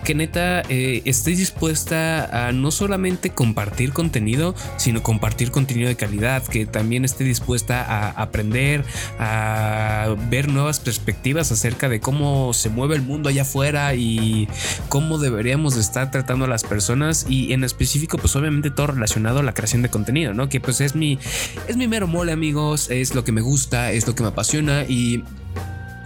que 0.05 0.15
neta 0.15 0.63
eh, 0.69 1.03
esté 1.05 1.31
dispuesta 1.31 2.49
a 2.49 2.53
no 2.53 2.71
solamente 2.71 3.31
compartir 3.31 3.93
contenido, 3.93 4.55
sino 4.77 5.03
compartir 5.03 5.51
contenido 5.51 5.89
de 5.89 5.97
calidad, 5.97 6.43
que 6.43 6.67
también 6.67 7.05
esté 7.05 7.25
dispuesta 7.25 7.83
a 7.83 8.11
aprender, 8.11 8.85
a 9.19 10.15
ver 10.29 10.49
nuevas 10.49 10.81
perspectivas 10.81 11.51
acerca 11.53 11.89
de 11.89 12.01
cómo 12.01 12.53
se 12.53 12.69
mueve 12.69 12.97
el 12.97 13.03
mundo 13.03 13.29
allá 13.29 13.43
afuera 13.43 13.95
y 13.95 14.49
cómo 14.89 15.19
deberíamos 15.19 15.77
estar 15.77 16.11
tratando 16.11 16.45
a 16.45 16.49
las 16.49 16.65
personas 16.65 17.27
y 17.29 17.53
en 17.53 17.65
específico 17.65 18.19
pues 18.19 18.37
obviamente 18.37 18.71
todo 18.71 18.89
relacionado 18.89 19.41
a 19.41 19.43
la 19.43 19.55
creación 19.55 19.83
de 19.83 19.89
contenido, 19.89 20.35
¿no? 20.35 20.49
Que 20.49 20.61
pues 20.61 20.81
es 20.81 20.95
mi 20.95 21.19
es 21.67 21.77
mi 21.77 21.89
mero 21.89 22.07
mole 22.07 22.33
amigos, 22.33 22.91
es 22.91 23.15
lo 23.15 23.25
que 23.25 23.33
me 23.33 23.41
gusta 23.41 23.54
es 23.93 24.07
lo 24.07 24.15
que 24.15 24.23
me 24.23 24.29
apasiona 24.29 24.85
y 24.85 25.25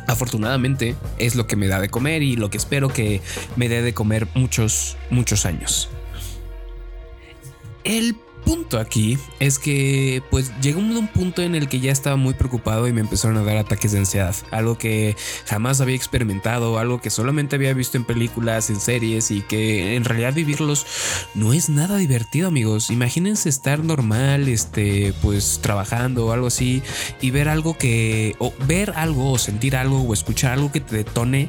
afortunadamente 0.06 0.96
es 1.18 1.34
lo 1.34 1.46
que 1.46 1.56
me 1.56 1.68
da 1.68 1.80
de 1.80 1.88
comer 1.88 2.22
y 2.22 2.36
lo 2.36 2.50
que 2.50 2.56
espero 2.56 2.88
que 2.88 3.20
me 3.56 3.68
dé 3.68 3.82
de 3.82 3.94
comer 3.94 4.28
muchos, 4.34 4.96
muchos 5.10 5.46
años. 5.46 5.88
El 7.84 8.16
punto 8.48 8.78
aquí 8.78 9.18
es 9.40 9.58
que 9.58 10.22
pues 10.30 10.50
llegó 10.62 10.80
un 10.80 11.06
punto 11.08 11.42
en 11.42 11.54
el 11.54 11.68
que 11.68 11.80
ya 11.80 11.92
estaba 11.92 12.16
muy 12.16 12.32
preocupado 12.32 12.88
y 12.88 12.94
me 12.94 13.02
empezaron 13.02 13.36
a 13.36 13.42
dar 13.42 13.58
ataques 13.58 13.92
de 13.92 13.98
ansiedad, 13.98 14.34
algo 14.50 14.78
que 14.78 15.16
jamás 15.44 15.82
había 15.82 15.94
experimentado, 15.94 16.78
algo 16.78 16.98
que 16.98 17.10
solamente 17.10 17.56
había 17.56 17.74
visto 17.74 17.98
en 17.98 18.04
películas, 18.04 18.70
en 18.70 18.80
series 18.80 19.30
y 19.30 19.42
que 19.42 19.96
en 19.96 20.04
realidad 20.04 20.32
vivirlos 20.32 20.86
no 21.34 21.52
es 21.52 21.68
nada 21.68 21.98
divertido, 21.98 22.48
amigos. 22.48 22.88
Imagínense 22.88 23.50
estar 23.50 23.80
normal, 23.80 24.48
este, 24.48 25.12
pues 25.20 25.60
trabajando 25.60 26.28
o 26.28 26.32
algo 26.32 26.46
así 26.46 26.82
y 27.20 27.30
ver 27.30 27.50
algo 27.50 27.76
que 27.76 28.34
o 28.38 28.54
ver 28.66 28.94
algo 28.96 29.32
o 29.32 29.36
sentir 29.36 29.76
algo 29.76 30.00
o 30.00 30.14
escuchar 30.14 30.52
algo 30.52 30.72
que 30.72 30.80
te 30.80 30.96
detone 30.96 31.48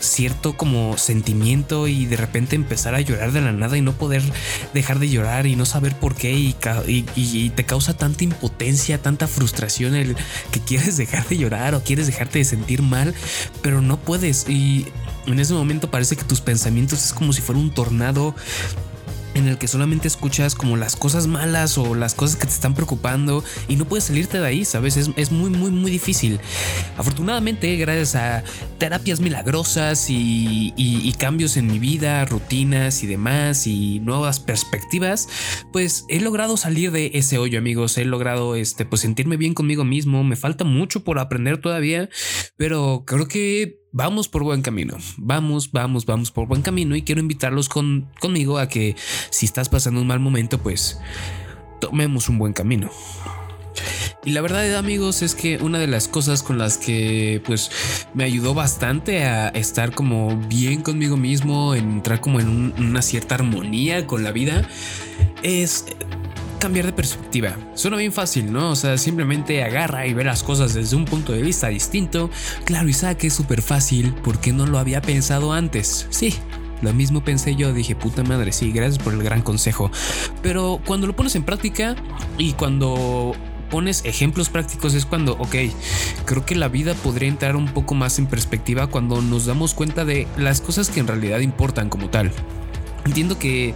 cierto 0.00 0.54
como 0.54 0.98
sentimiento 0.98 1.88
y 1.88 2.04
de 2.04 2.18
repente 2.18 2.56
empezar 2.56 2.94
a 2.94 3.00
llorar 3.00 3.32
de 3.32 3.40
la 3.40 3.52
nada 3.52 3.78
y 3.78 3.80
no 3.80 3.92
poder 3.92 4.22
dejar 4.74 4.98
de 4.98 5.08
llorar 5.08 5.46
y 5.46 5.56
no 5.56 5.64
saber 5.64 5.96
por 5.96 6.14
qué 6.14 6.25
y, 6.32 7.52
te 7.54 7.64
causa 7.64 7.96
tanta 7.96 8.24
impotencia, 8.24 9.00
tanta 9.00 9.26
frustración 9.26 9.94
el 9.94 10.16
que 10.50 10.60
quieres 10.60 10.96
dejar 10.96 11.26
de 11.28 11.38
llorar 11.38 11.74
o 11.74 11.82
quieres 11.82 12.06
dejarte 12.06 12.38
de 12.38 12.44
sentir 12.44 12.82
mal, 12.82 13.14
pero 13.62 13.80
no 13.80 13.98
puedes. 13.98 14.48
Y 14.48 14.86
en 15.26 15.40
ese 15.40 15.54
momento 15.54 15.90
parece 15.90 16.16
que 16.16 16.24
tus 16.24 16.40
pensamientos 16.40 17.04
es 17.04 17.12
como 17.12 17.32
si 17.32 17.42
fuera 17.42 17.60
un 17.60 17.70
tornado 17.70 18.34
en 19.36 19.48
el 19.48 19.58
que 19.58 19.68
solamente 19.68 20.08
escuchas 20.08 20.54
como 20.54 20.76
las 20.76 20.96
cosas 20.96 21.26
malas 21.26 21.76
o 21.76 21.94
las 21.94 22.14
cosas 22.14 22.36
que 22.36 22.46
te 22.46 22.52
están 22.52 22.74
preocupando 22.74 23.44
y 23.68 23.76
no 23.76 23.84
puedes 23.84 24.04
salirte 24.04 24.40
de 24.40 24.46
ahí, 24.46 24.64
¿sabes? 24.64 24.96
Es, 24.96 25.30
muy, 25.30 25.50
muy, 25.50 25.70
muy 25.70 25.90
difícil. 25.90 26.40
Afortunadamente, 26.96 27.76
gracias 27.76 28.14
a 28.14 28.44
terapias 28.78 29.20
milagrosas 29.20 30.06
y, 30.08 31.14
cambios 31.18 31.56
en 31.56 31.66
mi 31.66 31.78
vida, 31.78 32.24
rutinas 32.26 33.02
y 33.02 33.06
demás 33.06 33.66
y 33.66 34.00
nuevas 34.00 34.38
perspectivas, 34.38 35.28
pues 35.72 36.04
he 36.08 36.20
logrado 36.20 36.56
salir 36.56 36.92
de 36.92 37.10
ese 37.14 37.38
hoyo, 37.38 37.58
amigos. 37.58 37.96
He 37.98 38.04
logrado 38.04 38.54
este, 38.54 38.84
pues 38.84 39.00
sentirme 39.00 39.36
bien 39.36 39.54
conmigo 39.54 39.84
mismo. 39.84 40.22
Me 40.22 40.36
falta 40.36 40.64
mucho 40.64 41.04
por 41.04 41.18
aprender 41.18 41.58
todavía, 41.58 42.08
pero 42.56 43.04
creo 43.06 43.28
que 43.28 43.85
vamos 43.96 44.28
por 44.28 44.44
buen 44.44 44.60
camino. 44.60 44.98
Vamos, 45.16 45.72
vamos, 45.72 46.04
vamos 46.04 46.30
por 46.30 46.46
buen 46.46 46.60
camino 46.60 46.94
y 46.96 47.02
quiero 47.02 47.22
invitarlos 47.22 47.70
con, 47.70 48.10
conmigo 48.20 48.58
a 48.58 48.68
que 48.68 48.94
si 49.30 49.46
estás 49.46 49.70
pasando 49.70 50.02
un 50.02 50.06
mal 50.06 50.20
momento, 50.20 50.58
pues 50.58 51.00
tomemos 51.80 52.28
un 52.28 52.38
buen 52.38 52.52
camino. 52.52 52.90
Y 54.22 54.32
la 54.32 54.42
verdad, 54.42 54.76
amigos, 54.76 55.22
es 55.22 55.34
que 55.34 55.56
una 55.58 55.78
de 55.78 55.86
las 55.86 56.08
cosas 56.08 56.42
con 56.42 56.58
las 56.58 56.76
que 56.76 57.40
pues 57.46 57.70
me 58.12 58.24
ayudó 58.24 58.52
bastante 58.52 59.24
a 59.24 59.48
estar 59.48 59.94
como 59.94 60.36
bien 60.36 60.82
conmigo 60.82 61.16
mismo, 61.16 61.74
entrar 61.74 62.20
como 62.20 62.40
en 62.40 62.74
una 62.78 63.00
cierta 63.00 63.36
armonía 63.36 64.06
con 64.06 64.24
la 64.24 64.32
vida, 64.32 64.68
es 65.42 65.86
cambiar 66.58 66.86
de 66.86 66.92
perspectiva. 66.92 67.56
Suena 67.74 67.96
bien 67.96 68.12
fácil, 68.12 68.52
¿no? 68.52 68.70
O 68.70 68.76
sea, 68.76 68.98
simplemente 68.98 69.62
agarra 69.62 70.06
y 70.06 70.14
ve 70.14 70.24
las 70.24 70.42
cosas 70.42 70.74
desde 70.74 70.96
un 70.96 71.04
punto 71.04 71.32
de 71.32 71.42
vista 71.42 71.68
distinto. 71.68 72.30
Claro, 72.64 72.88
Isaac 72.88 73.24
es 73.24 73.34
súper 73.34 73.62
fácil 73.62 74.14
porque 74.24 74.52
no 74.52 74.66
lo 74.66 74.78
había 74.78 75.02
pensado 75.02 75.52
antes. 75.52 76.06
Sí, 76.10 76.34
lo 76.82 76.92
mismo 76.92 77.24
pensé 77.24 77.56
yo, 77.56 77.72
dije, 77.72 77.96
puta 77.96 78.22
madre, 78.22 78.52
sí, 78.52 78.70
gracias 78.72 79.02
por 79.02 79.14
el 79.14 79.22
gran 79.22 79.42
consejo. 79.42 79.90
Pero 80.42 80.80
cuando 80.86 81.06
lo 81.06 81.16
pones 81.16 81.34
en 81.34 81.44
práctica 81.44 81.96
y 82.38 82.52
cuando 82.52 83.34
pones 83.70 84.04
ejemplos 84.04 84.48
prácticos 84.48 84.94
es 84.94 85.06
cuando, 85.06 85.32
ok, 85.32 85.54
creo 86.24 86.44
que 86.44 86.54
la 86.54 86.68
vida 86.68 86.94
podría 86.94 87.28
entrar 87.28 87.56
un 87.56 87.66
poco 87.66 87.94
más 87.94 88.18
en 88.18 88.26
perspectiva 88.26 88.86
cuando 88.86 89.20
nos 89.22 89.46
damos 89.46 89.74
cuenta 89.74 90.04
de 90.04 90.26
las 90.36 90.60
cosas 90.60 90.88
que 90.88 91.00
en 91.00 91.06
realidad 91.06 91.40
importan 91.40 91.88
como 91.88 92.10
tal. 92.10 92.32
Entiendo 93.06 93.38
que 93.38 93.72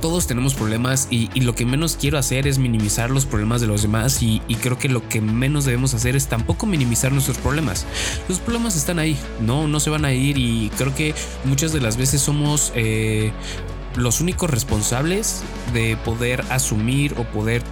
todos 0.00 0.28
tenemos 0.28 0.54
problemas 0.54 1.08
y, 1.10 1.28
lo 1.40 1.54
que 1.54 1.66
menos 1.66 1.96
quiero 2.00 2.16
hacer 2.16 2.46
es 2.46 2.58
minimizar 2.58 3.10
los 3.10 3.26
problemas 3.26 3.60
de 3.60 3.66
los 3.66 3.82
demás 3.82 4.22
y, 4.22 4.40
creo 4.62 4.78
que 4.78 4.88
lo 4.88 5.08
que 5.08 5.20
menos 5.20 5.64
debemos 5.64 5.94
hacer 5.94 6.14
es 6.14 6.28
tampoco 6.28 6.64
minimizar 6.64 7.10
nuestros 7.10 7.38
problemas. 7.38 7.86
Los 8.28 8.38
problemas 8.38 8.76
están 8.76 9.00
ahí, 9.00 9.18
no, 9.40 9.66
no 9.66 9.80
se 9.80 9.90
van 9.90 10.04
a 10.04 10.12
ir 10.12 10.38
y 10.38 10.70
creo 10.78 10.94
que 10.94 11.12
muchas 11.44 11.72
de 11.72 11.80
las 11.80 11.96
veces 11.96 12.20
somos 12.20 12.72
eh, 12.76 13.32
los 13.96 14.20
únicos 14.20 14.48
responsables 14.48 15.42
de 15.72 15.96
poder 15.96 16.44
asumir 16.48 17.14
o 17.18 17.24
poder 17.24 17.62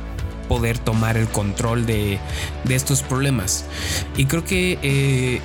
poder 0.48 0.78
tomar 0.78 1.16
el 1.16 1.28
control 1.28 1.86
de, 1.86 2.18
estos 2.68 3.02
problemas. 3.02 3.64
Y 4.16 4.26
creo 4.26 4.44
que 4.44 4.78
eh, 4.82 5.40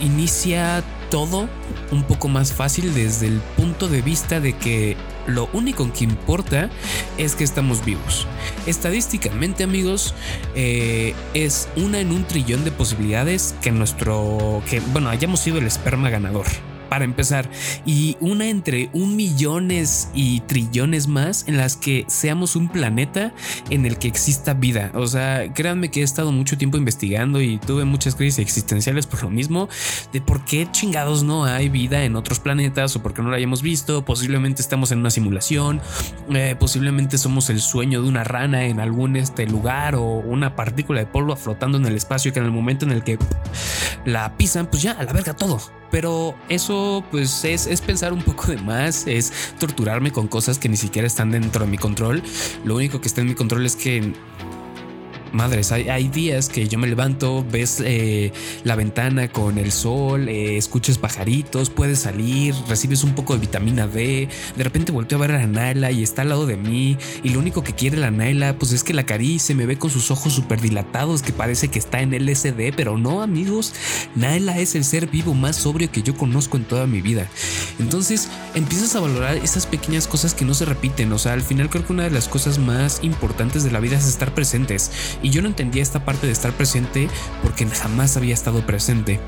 inicia 0.00 0.82
todo 1.10 1.48
un 1.90 2.02
poco 2.04 2.28
más 2.28 2.52
fácil 2.52 2.94
desde 2.94 3.26
el 3.26 3.40
punto 3.56 3.88
de 3.88 4.02
vista 4.02 4.40
de 4.40 4.54
que 4.54 4.96
lo 5.26 5.48
único 5.52 5.90
que 5.92 6.04
importa 6.04 6.70
es 7.18 7.34
que 7.34 7.44
estamos 7.44 7.84
vivos. 7.84 8.26
Estadísticamente, 8.66 9.64
amigos, 9.64 10.14
eh, 10.54 11.14
es 11.34 11.68
una 11.76 12.00
en 12.00 12.12
un 12.12 12.24
trillón 12.24 12.64
de 12.64 12.70
posibilidades 12.70 13.54
que 13.60 13.70
nuestro, 13.70 14.62
que 14.68 14.80
bueno, 14.80 15.10
hayamos 15.10 15.40
sido 15.40 15.58
el 15.58 15.66
esperma 15.66 16.10
ganador 16.10 16.46
para 16.88 17.04
empezar, 17.04 17.50
y 17.86 18.16
una 18.20 18.46
entre 18.48 18.90
un 18.92 19.16
millones 19.16 20.10
y 20.14 20.40
trillones 20.40 21.06
más 21.08 21.46
en 21.46 21.56
las 21.56 21.76
que 21.76 22.04
seamos 22.08 22.56
un 22.56 22.68
planeta 22.68 23.32
en 23.70 23.86
el 23.86 23.98
que 23.98 24.08
exista 24.08 24.54
vida. 24.54 24.90
O 24.94 25.06
sea, 25.06 25.52
créanme 25.52 25.90
que 25.90 26.00
he 26.00 26.04
estado 26.04 26.32
mucho 26.32 26.58
tiempo 26.58 26.76
investigando 26.76 27.40
y 27.40 27.58
tuve 27.58 27.84
muchas 27.84 28.14
crisis 28.14 28.38
existenciales 28.38 29.06
por 29.06 29.22
lo 29.22 29.30
mismo, 29.30 29.68
de 30.12 30.20
por 30.20 30.44
qué 30.44 30.68
chingados 30.70 31.22
no 31.22 31.44
hay 31.44 31.68
vida 31.68 32.04
en 32.04 32.16
otros 32.16 32.40
planetas 32.40 32.94
o 32.96 33.02
por 33.02 33.14
qué 33.14 33.22
no 33.22 33.30
la 33.30 33.36
hayamos 33.36 33.62
visto. 33.62 34.04
Posiblemente 34.04 34.62
estamos 34.62 34.92
en 34.92 34.98
una 34.98 35.10
simulación, 35.10 35.80
eh, 36.30 36.56
posiblemente 36.58 37.18
somos 37.18 37.50
el 37.50 37.60
sueño 37.60 38.02
de 38.02 38.08
una 38.08 38.24
rana 38.24 38.66
en 38.66 38.80
algún 38.80 39.16
este 39.16 39.46
lugar 39.46 39.94
o 39.94 40.02
una 40.02 40.56
partícula 40.56 41.00
de 41.00 41.06
polvo 41.06 41.36
flotando 41.36 41.78
en 41.78 41.86
el 41.86 41.96
espacio 41.96 42.32
que 42.32 42.38
en 42.38 42.46
el 42.46 42.52
momento 42.52 42.84
en 42.84 42.92
el 42.92 43.02
que 43.02 43.18
la 44.04 44.36
pisan, 44.36 44.66
pues 44.66 44.82
ya 44.82 44.92
a 44.92 45.02
la 45.02 45.12
verga 45.12 45.34
todo. 45.34 45.60
Pero 45.90 46.34
eso 46.48 47.04
pues 47.10 47.44
es, 47.44 47.66
es, 47.66 47.80
pensar 47.80 48.12
un 48.12 48.22
poco 48.22 48.48
de 48.48 48.58
más, 48.58 49.06
es 49.06 49.32
torturarme 49.58 50.12
con 50.12 50.28
cosas 50.28 50.58
que 50.58 50.68
ni 50.68 50.76
siquiera 50.76 51.06
están 51.06 51.30
dentro 51.30 51.64
de 51.64 51.70
mi 51.70 51.78
control. 51.78 52.22
Lo 52.64 52.76
único 52.76 53.00
que 53.00 53.08
está 53.08 53.20
en 53.22 53.28
mi 53.28 53.34
control 53.34 53.64
es 53.64 53.76
que 53.76 54.12
madres, 55.32 55.72
hay, 55.72 56.08
días 56.08 56.48
que 56.48 56.68
yo 56.68 56.78
me 56.78 56.86
levanto, 56.86 57.44
ves 57.50 57.82
eh, 57.84 58.32
la 58.64 58.76
ventana 58.76 59.28
con 59.28 59.58
el 59.58 59.72
sol, 59.72 60.28
eh, 60.28 60.56
escuchas 60.56 60.98
pajaritos, 60.98 61.70
puedes 61.70 62.00
salir, 62.00 62.54
recibes 62.68 63.04
un 63.04 63.14
poco 63.14 63.34
de 63.34 63.40
vitamina 63.40 63.86
D, 63.86 64.28
de 64.56 64.64
repente 64.64 64.92
volteo 64.92 65.18
a 65.18 65.20
ver 65.22 65.32
a 65.32 65.38
la 65.38 65.46
Naila 65.46 65.90
y 65.90 66.02
está 66.02 66.22
al 66.22 66.30
lado 66.30 66.46
de 66.46 66.56
mí 66.56 66.96
y 67.22 67.30
lo 67.30 67.40
único 67.40 67.62
que 67.62 67.74
quiere 67.74 67.96
la 67.96 68.10
Naila 68.10 68.58
pues 68.58 68.72
es 68.72 68.84
que 68.84 68.94
la 68.94 69.04
carice, 69.04 69.54
me 69.54 69.66
ve 69.66 69.78
con 69.78 69.90
sus 69.90 70.10
ojos 70.10 70.32
súper 70.32 70.60
dilatados 70.60 71.22
que 71.22 71.32
parece 71.32 71.68
que 71.68 71.78
está 71.78 72.00
en 72.00 72.12
LSD, 72.12 72.74
pero 72.76 72.98
no 72.98 73.22
amigos, 73.22 73.74
Naila 74.14 74.58
es 74.58 74.74
el 74.74 74.84
ser 74.84 75.08
vivo 75.08 75.34
más 75.34 75.56
sobrio 75.56 75.90
que 75.90 76.02
yo 76.02 76.16
conozco 76.16 76.56
en 76.56 76.64
toda 76.64 76.86
mi 76.86 77.00
vida. 77.00 77.28
Entonces 77.78 78.28
empiezas 78.54 78.96
a 78.96 79.00
valorar 79.00 79.36
esas 79.36 79.66
pequeñas 79.66 80.06
cosas 80.06 80.34
que 80.34 80.44
no 80.44 80.54
se 80.54 80.64
repiten, 80.64 81.12
o 81.12 81.18
sea, 81.18 81.32
al 81.32 81.42
final 81.42 81.70
creo 81.70 81.86
que 81.86 81.92
una 81.92 82.04
de 82.04 82.10
las 82.10 82.28
cosas 82.28 82.58
más 82.58 83.00
importantes 83.02 83.64
de 83.64 83.70
la 83.70 83.80
vida 83.80 83.96
es 83.96 84.06
estar 84.06 84.34
presentes 84.34 84.90
y 85.22 85.30
yo 85.30 85.42
no 85.42 85.48
entendía 85.48 85.82
esta 85.82 86.04
parte 86.04 86.26
de 86.26 86.32
estar 86.32 86.52
presente 86.52 87.08
porque 87.42 87.66
jamás 87.66 88.16
había 88.16 88.34
estado 88.34 88.64
presente. 88.64 89.20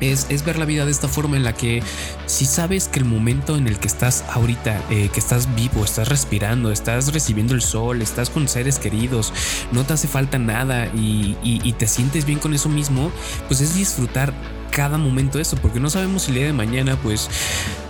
Es, 0.00 0.26
es, 0.30 0.46
ver 0.46 0.58
la 0.58 0.64
vida 0.64 0.86
de 0.86 0.90
esta 0.90 1.08
forma 1.08 1.36
en 1.36 1.44
la 1.44 1.52
que 1.52 1.82
si 2.24 2.46
sabes 2.46 2.88
que 2.88 3.00
el 3.00 3.04
momento 3.04 3.58
en 3.58 3.66
el 3.66 3.78
que 3.78 3.86
estás 3.86 4.24
ahorita, 4.30 4.80
eh, 4.88 5.10
que 5.12 5.20
estás 5.20 5.54
vivo, 5.54 5.84
estás 5.84 6.08
respirando, 6.08 6.72
estás 6.72 7.12
recibiendo 7.12 7.52
el 7.52 7.60
sol, 7.60 8.00
estás 8.00 8.30
con 8.30 8.48
seres 8.48 8.78
queridos, 8.78 9.34
no 9.72 9.84
te 9.84 9.92
hace 9.92 10.08
falta 10.08 10.38
nada 10.38 10.86
y, 10.86 11.36
y 11.42 11.72
te 11.74 11.86
sientes 11.86 12.24
bien 12.24 12.38
con 12.38 12.54
eso 12.54 12.70
mismo, 12.70 13.12
pues 13.46 13.60
es 13.60 13.74
disfrutar 13.74 14.32
cada 14.70 14.98
momento 14.98 15.38
eso, 15.38 15.56
porque 15.56 15.80
no 15.80 15.90
sabemos 15.90 16.22
si 16.22 16.30
el 16.30 16.38
día 16.38 16.46
de 16.46 16.52
mañana, 16.52 16.96
pues 17.02 17.28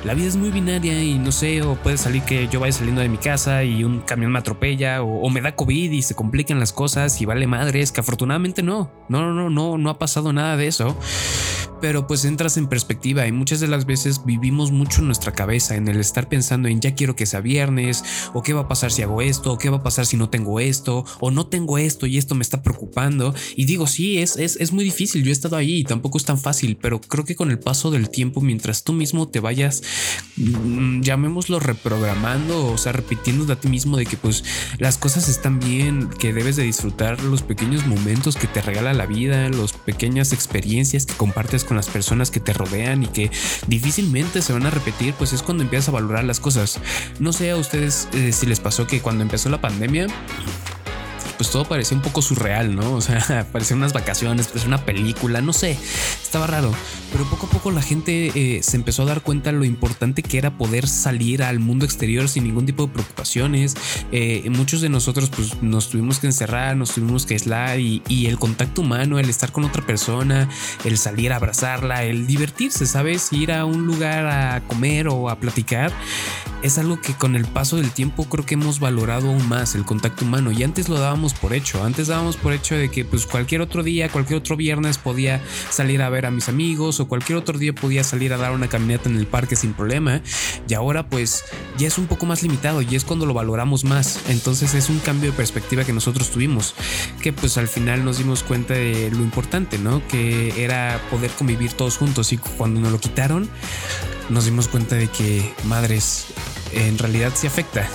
la 0.04 0.14
vida 0.14 0.28
es 0.28 0.36
muy 0.36 0.50
binaria 0.50 1.02
y 1.02 1.18
no 1.18 1.32
sé, 1.32 1.62
o 1.62 1.74
puede 1.76 1.96
salir 1.96 2.22
que 2.22 2.48
yo 2.48 2.60
vaya 2.60 2.72
saliendo 2.72 3.00
de 3.00 3.08
mi 3.08 3.18
casa 3.18 3.64
y 3.64 3.84
un 3.84 4.00
camión 4.00 4.32
me 4.32 4.38
atropella, 4.38 5.02
o, 5.02 5.28
me 5.30 5.40
da 5.40 5.54
COVID 5.54 5.90
y 5.90 6.02
se 6.02 6.14
complican 6.14 6.58
las 6.58 6.72
cosas 6.72 7.20
y 7.20 7.26
vale 7.26 7.46
madres, 7.46 7.92
que 7.92 8.00
afortunadamente 8.00 8.62
no, 8.62 8.90
no, 9.08 9.20
no, 9.20 9.34
no, 9.34 9.50
no, 9.50 9.78
no 9.78 9.90
ha 9.90 9.98
pasado 9.98 10.32
nada 10.32 10.56
de 10.56 10.66
eso 10.66 10.96
pero 11.80 12.06
pues 12.06 12.24
entras 12.24 12.56
en 12.56 12.68
perspectiva 12.68 13.26
y 13.26 13.32
muchas 13.32 13.60
de 13.60 13.68
las 13.68 13.86
veces 13.86 14.24
vivimos 14.24 14.70
mucho 14.70 15.00
en 15.00 15.06
nuestra 15.06 15.32
cabeza, 15.32 15.76
en 15.76 15.88
el 15.88 15.98
estar 15.98 16.28
pensando 16.28 16.68
en 16.68 16.80
ya 16.80 16.94
quiero 16.94 17.16
que 17.16 17.26
sea 17.26 17.40
viernes, 17.40 18.04
o 18.34 18.42
qué 18.42 18.52
va 18.52 18.62
a 18.62 18.68
pasar 18.68 18.92
si 18.92 19.02
hago 19.02 19.22
esto, 19.22 19.52
o 19.52 19.58
qué 19.58 19.70
va 19.70 19.78
a 19.78 19.82
pasar 19.82 20.06
si 20.06 20.16
no 20.16 20.30
tengo 20.30 20.60
esto, 20.60 21.04
o 21.20 21.30
no 21.30 21.46
tengo 21.46 21.78
esto 21.78 22.06
y 22.06 22.18
esto 22.18 22.34
me 22.34 22.42
está 22.42 22.62
preocupando. 22.62 23.34
Y 23.56 23.64
digo, 23.64 23.86
sí, 23.86 24.18
es, 24.18 24.36
es, 24.36 24.56
es 24.56 24.72
muy 24.72 24.84
difícil, 24.84 25.22
yo 25.22 25.30
he 25.30 25.32
estado 25.32 25.56
ahí 25.56 25.78
y 25.78 25.84
tampoco 25.84 26.18
es 26.18 26.24
tan 26.24 26.38
fácil, 26.38 26.76
pero 26.80 27.00
creo 27.00 27.24
que 27.24 27.36
con 27.36 27.50
el 27.50 27.58
paso 27.58 27.90
del 27.90 28.10
tiempo, 28.10 28.40
mientras 28.40 28.84
tú 28.84 28.92
mismo 28.92 29.28
te 29.28 29.40
vayas, 29.40 29.82
mm, 30.36 31.02
llamémoslo 31.02 31.60
reprogramando, 31.60 32.66
o 32.66 32.78
sea, 32.78 32.92
repitiendo 32.92 33.50
a 33.52 33.56
ti 33.56 33.68
mismo 33.68 33.96
de 33.96 34.06
que 34.06 34.16
pues 34.16 34.44
las 34.78 34.98
cosas 34.98 35.28
están 35.28 35.60
bien, 35.60 36.08
que 36.18 36.32
debes 36.32 36.56
de 36.56 36.62
disfrutar 36.62 37.22
los 37.22 37.42
pequeños 37.42 37.86
momentos 37.86 38.36
que 38.36 38.46
te 38.46 38.60
regala 38.60 38.92
la 38.92 39.06
vida, 39.06 39.48
las 39.48 39.72
pequeñas 39.72 40.32
experiencias 40.32 41.06
que 41.06 41.14
compartes 41.14 41.64
con 41.70 41.76
las 41.76 41.88
personas 41.88 42.32
que 42.32 42.40
te 42.40 42.52
rodean 42.52 43.04
y 43.04 43.06
que 43.06 43.30
difícilmente 43.68 44.42
se 44.42 44.52
van 44.52 44.66
a 44.66 44.70
repetir, 44.70 45.14
pues 45.14 45.32
es 45.32 45.40
cuando 45.40 45.62
empiezas 45.62 45.90
a 45.90 45.92
valorar 45.92 46.24
las 46.24 46.40
cosas. 46.40 46.80
No 47.20 47.32
sé 47.32 47.52
a 47.52 47.56
ustedes 47.56 48.08
eh, 48.12 48.32
si 48.32 48.46
les 48.46 48.58
pasó 48.58 48.88
que 48.88 49.00
cuando 49.00 49.22
empezó 49.22 49.50
la 49.50 49.60
pandemia, 49.60 50.08
pues 51.40 51.52
todo 51.52 51.64
parecía 51.64 51.96
un 51.96 52.02
poco 52.02 52.20
surreal, 52.20 52.76
¿no? 52.76 52.92
O 52.92 53.00
sea, 53.00 53.46
parecían 53.52 53.78
unas 53.78 53.94
vacaciones, 53.94 54.48
parecía 54.48 54.68
una 54.68 54.84
película, 54.84 55.40
no 55.40 55.54
sé, 55.54 55.78
estaba 56.22 56.46
raro. 56.46 56.70
Pero 57.10 57.24
poco 57.30 57.46
a 57.46 57.48
poco 57.48 57.70
la 57.70 57.80
gente 57.80 58.30
eh, 58.34 58.62
se 58.62 58.76
empezó 58.76 59.04
a 59.04 59.06
dar 59.06 59.22
cuenta 59.22 59.50
lo 59.50 59.64
importante 59.64 60.22
que 60.22 60.36
era 60.36 60.58
poder 60.58 60.86
salir 60.86 61.42
al 61.42 61.58
mundo 61.58 61.86
exterior 61.86 62.28
sin 62.28 62.44
ningún 62.44 62.66
tipo 62.66 62.84
de 62.84 62.92
preocupaciones. 62.92 63.74
Eh, 64.12 64.46
muchos 64.50 64.82
de 64.82 64.90
nosotros 64.90 65.30
pues 65.30 65.62
nos 65.62 65.88
tuvimos 65.88 66.18
que 66.18 66.26
encerrar, 66.26 66.76
nos 66.76 66.92
tuvimos 66.92 67.24
que 67.24 67.32
aislar 67.32 67.80
y, 67.80 68.02
y, 68.06 68.26
el 68.26 68.38
contacto 68.38 68.82
humano, 68.82 69.18
el 69.18 69.30
estar 69.30 69.50
con 69.50 69.64
otra 69.64 69.86
persona, 69.86 70.46
el 70.84 70.98
salir 70.98 71.32
a 71.32 71.36
abrazarla, 71.36 72.04
el 72.04 72.26
divertirse, 72.26 72.84
¿sabes? 72.84 73.32
Ir 73.32 73.52
a 73.52 73.64
un 73.64 73.86
lugar 73.86 74.26
a 74.26 74.60
comer 74.68 75.08
o 75.08 75.30
a 75.30 75.40
platicar 75.40 75.90
es 76.62 76.78
algo 76.78 77.00
que 77.00 77.14
con 77.14 77.36
el 77.36 77.46
paso 77.46 77.76
del 77.76 77.90
tiempo 77.90 78.24
creo 78.24 78.44
que 78.44 78.54
hemos 78.54 78.80
valorado 78.80 79.28
aún 79.28 79.48
más 79.48 79.74
el 79.74 79.84
contacto 79.84 80.24
humano 80.24 80.52
y 80.52 80.62
antes 80.62 80.88
lo 80.88 80.98
dábamos 80.98 81.29
por 81.34 81.52
hecho, 81.52 81.82
antes 81.84 82.08
dábamos 82.08 82.36
por 82.36 82.52
hecho 82.52 82.74
de 82.74 82.90
que 82.90 83.04
pues 83.04 83.26
cualquier 83.26 83.60
otro 83.60 83.82
día, 83.82 84.08
cualquier 84.08 84.38
otro 84.38 84.56
viernes 84.56 84.98
podía 84.98 85.40
salir 85.70 86.02
a 86.02 86.08
ver 86.08 86.26
a 86.26 86.30
mis 86.30 86.48
amigos 86.48 87.00
o 87.00 87.08
cualquier 87.08 87.38
otro 87.38 87.58
día 87.58 87.74
podía 87.74 88.04
salir 88.04 88.32
a 88.32 88.36
dar 88.36 88.52
una 88.52 88.68
caminata 88.68 89.08
en 89.08 89.16
el 89.16 89.26
parque 89.26 89.56
sin 89.56 89.74
problema 89.74 90.22
y 90.68 90.74
ahora 90.74 91.08
pues 91.08 91.44
ya 91.78 91.88
es 91.88 91.98
un 91.98 92.06
poco 92.06 92.26
más 92.26 92.42
limitado 92.42 92.82
y 92.82 92.94
es 92.94 93.04
cuando 93.04 93.26
lo 93.26 93.34
valoramos 93.34 93.84
más, 93.84 94.20
entonces 94.28 94.74
es 94.74 94.88
un 94.88 94.98
cambio 94.98 95.30
de 95.30 95.36
perspectiva 95.36 95.84
que 95.84 95.92
nosotros 95.92 96.30
tuvimos, 96.30 96.74
que 97.22 97.32
pues 97.32 97.58
al 97.58 97.68
final 97.68 98.04
nos 98.04 98.18
dimos 98.18 98.42
cuenta 98.42 98.74
de 98.74 99.10
lo 99.10 99.18
importante, 99.18 99.78
¿no? 99.78 100.06
Que 100.08 100.62
era 100.62 101.00
poder 101.10 101.30
convivir 101.32 101.72
todos 101.72 101.96
juntos 101.96 102.32
y 102.32 102.38
cuando 102.38 102.80
nos 102.80 102.92
lo 102.92 103.00
quitaron 103.00 103.48
nos 104.30 104.44
dimos 104.44 104.68
cuenta 104.68 104.94
de 104.94 105.08
que 105.08 105.52
madres 105.64 106.26
en 106.72 106.98
realidad 106.98 107.34
se 107.34 107.48
afecta. 107.48 107.88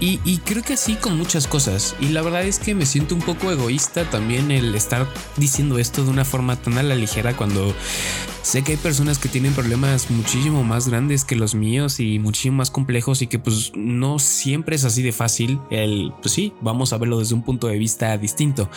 Y, 0.00 0.38
creo 0.44 0.62
que 0.62 0.74
así 0.74 0.94
con 0.94 1.16
muchas 1.16 1.48
cosas. 1.48 1.96
Y 2.00 2.08
la 2.08 2.22
verdad 2.22 2.44
es 2.44 2.58
que 2.60 2.74
me 2.74 2.86
siento 2.86 3.14
un 3.16 3.20
poco 3.20 3.50
egoísta 3.50 4.08
también 4.08 4.50
el 4.50 4.74
estar 4.74 5.08
diciendo 5.36 5.78
esto 5.78 6.04
de 6.04 6.10
una 6.10 6.24
forma 6.24 6.56
tan 6.56 6.78
a 6.78 6.82
la 6.84 6.94
ligera 6.94 7.36
cuando 7.36 7.74
sé 8.42 8.62
que 8.62 8.72
hay 8.72 8.78
personas 8.78 9.18
que 9.18 9.28
tienen 9.28 9.54
problemas 9.54 10.10
muchísimo 10.10 10.62
más 10.62 10.88
grandes 10.88 11.24
que 11.24 11.34
los 11.34 11.54
míos 11.54 11.98
y 11.98 12.18
muchísimo 12.20 12.58
más 12.58 12.70
complejos 12.70 13.22
y 13.22 13.26
que 13.26 13.38
pues 13.38 13.72
no 13.74 14.20
siempre 14.20 14.76
es 14.76 14.84
así 14.84 15.02
de 15.02 15.12
fácil. 15.12 15.58
El, 15.70 16.12
pues 16.22 16.32
sí, 16.32 16.52
vamos 16.60 16.92
a 16.92 16.98
verlo 16.98 17.18
desde 17.18 17.34
un 17.34 17.42
punto 17.42 17.66
de 17.66 17.78
vista 17.78 18.16
distinto. 18.18 18.70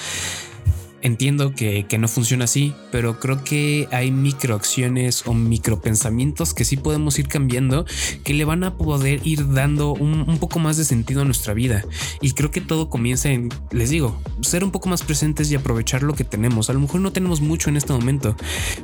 Entiendo 1.02 1.54
que, 1.54 1.86
no 2.00 2.08
funciona 2.08 2.46
así, 2.46 2.74
pero 2.92 3.20
creo 3.20 3.44
que 3.44 3.88
hay 3.92 4.12
microacciones 4.12 5.28
o 5.28 5.34
micropensamientos 5.34 6.54
que 6.54 6.66
sí 6.66 6.78
podemos 6.78 7.20
ir 7.20 7.28
cambiando 7.28 7.86
que 8.24 8.34
le 8.34 8.46
van 8.46 8.64
a 8.64 8.76
poder 8.76 9.26
ir 9.26 9.54
dando 9.54 9.94
un, 9.94 10.28
un, 10.28 10.38
poco 10.40 10.60
más 10.60 10.78
de 10.78 10.86
sentido 10.86 11.22
a 11.22 11.26
nuestra 11.26 11.54
vida. 11.54 11.84
Y 12.22 12.32
creo 12.32 12.50
que 12.50 12.62
todo 12.62 12.90
comienza 12.90 13.30
en, 13.30 13.50
les 13.72 13.90
digo, 13.90 14.20
ser 14.42 14.64
un 14.64 14.72
poco 14.72 14.90
más 14.90 15.04
presentes 15.04 15.52
y 15.52 15.56
aprovechar 15.56 16.04
lo 16.04 16.14
que 16.14 16.24
tenemos. 16.24 16.70
A 16.70 16.74
lo 16.74 16.80
mejor 16.80 17.02
no 17.02 17.12
tenemos 17.12 17.42
mucho 17.42 17.70
en 17.70 17.78
este 17.78 17.94
momento, 17.94 18.36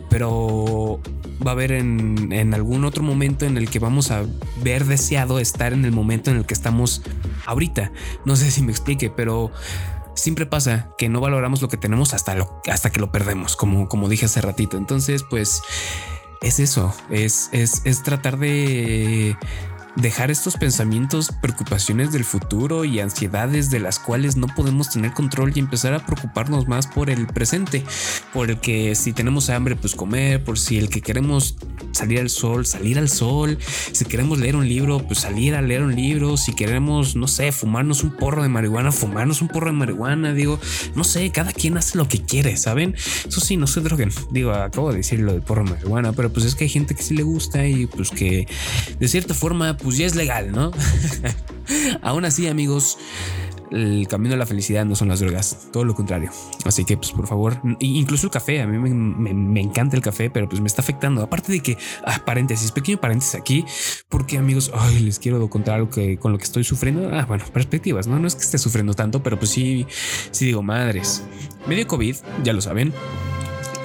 pero 0.10 1.00
va 1.46 1.52
a 1.52 1.54
haber 1.54 1.72
en, 1.72 2.32
en 2.32 2.54
algún 2.54 2.86
otro 2.86 3.04
momento 3.04 3.46
en 3.46 3.58
el 3.58 3.70
que 3.70 3.80
vamos 3.80 4.12
a 4.12 4.26
ver 4.64 4.86
deseado 4.86 5.40
estar 5.40 5.74
en 5.74 5.86
el 5.86 5.92
momento 5.92 6.32
en 6.32 6.38
el 6.38 6.46
que 6.46 6.54
estamos 6.54 7.02
ahorita. 7.46 7.92
No 8.26 8.36
sé 8.36 8.52
si 8.52 8.62
me 8.62 8.72
explique, 8.72 9.10
pero 9.10 9.52
siempre 10.18 10.46
pasa 10.46 10.90
que 10.98 11.10
no 11.10 11.22
valoramos 11.22 11.62
lo 11.62 11.70
que 11.70 11.78
tenemos 11.78 12.14
hasta, 12.14 12.36
lo, 12.36 12.62
hasta 12.70 12.92
que 12.92 13.00
lo 13.00 13.12
perdemos, 13.12 13.56
como, 13.56 13.88
como 13.88 14.10
dije 14.10 14.26
hace 14.26 14.42
ratito. 14.42 14.78
Entonces, 14.78 15.24
pues 15.24 15.62
es 16.42 16.60
eso, 16.60 16.94
es, 17.10 17.50
es, 17.52 17.82
es 17.86 18.04
tratar 18.04 18.38
de 18.38 19.38
dejar 19.98 20.30
estos 20.30 20.58
pensamientos, 20.58 21.32
preocupaciones 21.42 22.12
del 22.12 22.24
futuro 22.24 22.86
y 22.86 23.00
ansiedades 23.00 23.72
de 23.72 23.80
las 23.80 23.98
cuales 24.00 24.38
no 24.38 24.48
podemos 24.48 24.90
tener 24.92 25.12
control 25.12 25.52
y 25.56 25.60
empezar 25.60 25.94
a 25.94 26.06
preocuparnos 26.06 26.68
más 26.68 26.88
por 26.88 27.10
el 27.10 27.26
presente, 27.28 27.84
por 28.32 28.52
el 28.52 28.60
que 28.60 28.94
si 28.96 29.12
tenemos 29.12 29.50
hambre, 29.50 29.76
pues 29.76 29.96
comer, 29.96 30.44
por 30.44 30.60
si 30.60 30.78
el 30.78 30.90
que 30.90 31.02
queremos 31.02 31.56
salir 31.92 32.20
al 32.20 32.30
sol, 32.30 32.66
salir 32.66 33.00
al 33.00 33.10
sol, 33.10 33.58
si 33.92 34.06
queremos 34.06 34.40
leer 34.40 34.56
un 34.56 34.68
libro, 34.68 35.00
pues 35.00 35.20
salir 35.20 35.56
a 35.56 35.62
leer 35.62 35.82
un 35.82 35.96
libro, 35.96 36.38
si 36.38 36.54
queremos, 36.54 37.16
no 37.16 37.28
sé, 37.28 37.52
fumarnos 37.52 38.04
un 38.04 38.12
porro 38.12 38.44
de 38.44 38.50
marihuana, 38.50 38.92
fumarnos 38.92 39.42
un 39.42 39.48
porro 39.48 39.68
de 39.68 39.74
marihuana, 39.74 40.34
digo, 40.34 40.60
no 40.96 41.04
sé, 41.04 41.32
cada 41.32 41.52
quien 41.52 41.76
hace 41.76 41.98
lo 41.98 42.08
que 42.08 42.22
quiere, 42.22 42.56
¿saben? 42.58 42.96
Eso 43.28 43.42
sí, 43.42 43.58
no 43.58 43.66
se 43.66 43.82
droguen, 43.82 44.12
digo, 44.30 44.52
acabo 44.52 44.92
de 44.92 44.98
decir 44.98 45.20
lo 45.20 45.34
del 45.34 45.42
porro 45.42 45.64
de 45.64 45.72
marihuana, 45.72 46.14
pero 46.14 46.32
pues 46.32 46.46
es 46.46 46.54
que 46.54 46.66
hay 46.66 46.70
gente 46.70 46.94
que 46.94 47.02
sí 47.02 47.16
le 47.16 47.24
gusta 47.24 47.66
y 47.66 47.88
pues 47.88 48.12
que 48.12 48.48
de 49.00 49.08
cierta 49.08 49.34
forma, 49.34 49.76
ya 49.96 50.06
es 50.06 50.16
legal, 50.16 50.52
¿no? 50.52 50.72
Aún 52.02 52.26
así, 52.26 52.48
amigos, 52.48 52.98
el 53.72 54.08
camino 54.08 54.36
a 54.36 54.38
la 54.38 54.46
felicidad 54.46 54.86
no 54.86 54.96
son 54.96 55.10
las 55.10 55.20
drogas, 55.20 55.68
todo 55.72 55.84
lo 55.84 55.94
contrario. 55.96 56.32
Así 56.66 56.86
que, 56.86 56.98
pues, 56.98 57.12
por 57.12 57.28
favor, 57.28 57.62
incluso 57.80 58.28
el 58.28 58.32
café, 58.32 58.62
a 58.62 58.68
mí 58.68 58.78
me, 58.78 59.62
encanta 59.62 59.96
el 59.96 60.02
café, 60.02 60.30
pero 60.30 60.48
pues 60.48 60.62
me 60.62 60.68
está 60.68 60.82
afectando. 60.82 61.22
Aparte 61.22 61.52
de 61.52 61.60
que, 61.62 61.78
ah, 62.06 62.22
paréntesis, 62.26 62.72
pequeño 62.72 63.00
paréntesis 63.00 63.36
aquí, 63.36 63.66
porque 64.10 64.38
amigos, 64.38 64.72
ay, 64.74 65.00
les 65.00 65.20
quiero 65.20 65.50
contar 65.50 65.76
algo 65.76 65.90
con 66.20 66.32
lo 66.32 66.38
que 66.38 66.44
estoy 66.44 66.64
sufriendo. 66.64 67.10
Ah, 67.14 67.26
bueno, 67.26 67.46
perspectivas, 67.52 68.08
no, 68.08 68.20
no 68.20 68.28
es 68.28 68.36
que 68.36 68.42
esté 68.42 68.58
sufriendo 68.58 68.94
tanto, 68.94 69.22
pero 69.22 69.38
pues 69.38 69.52
sí, 69.52 69.86
sí 70.32 70.46
digo, 70.46 70.64
madres, 70.64 71.24
medio 71.68 71.88
COVID, 71.88 72.16
ya 72.44 72.54
lo 72.54 72.62
saben. 72.62 72.94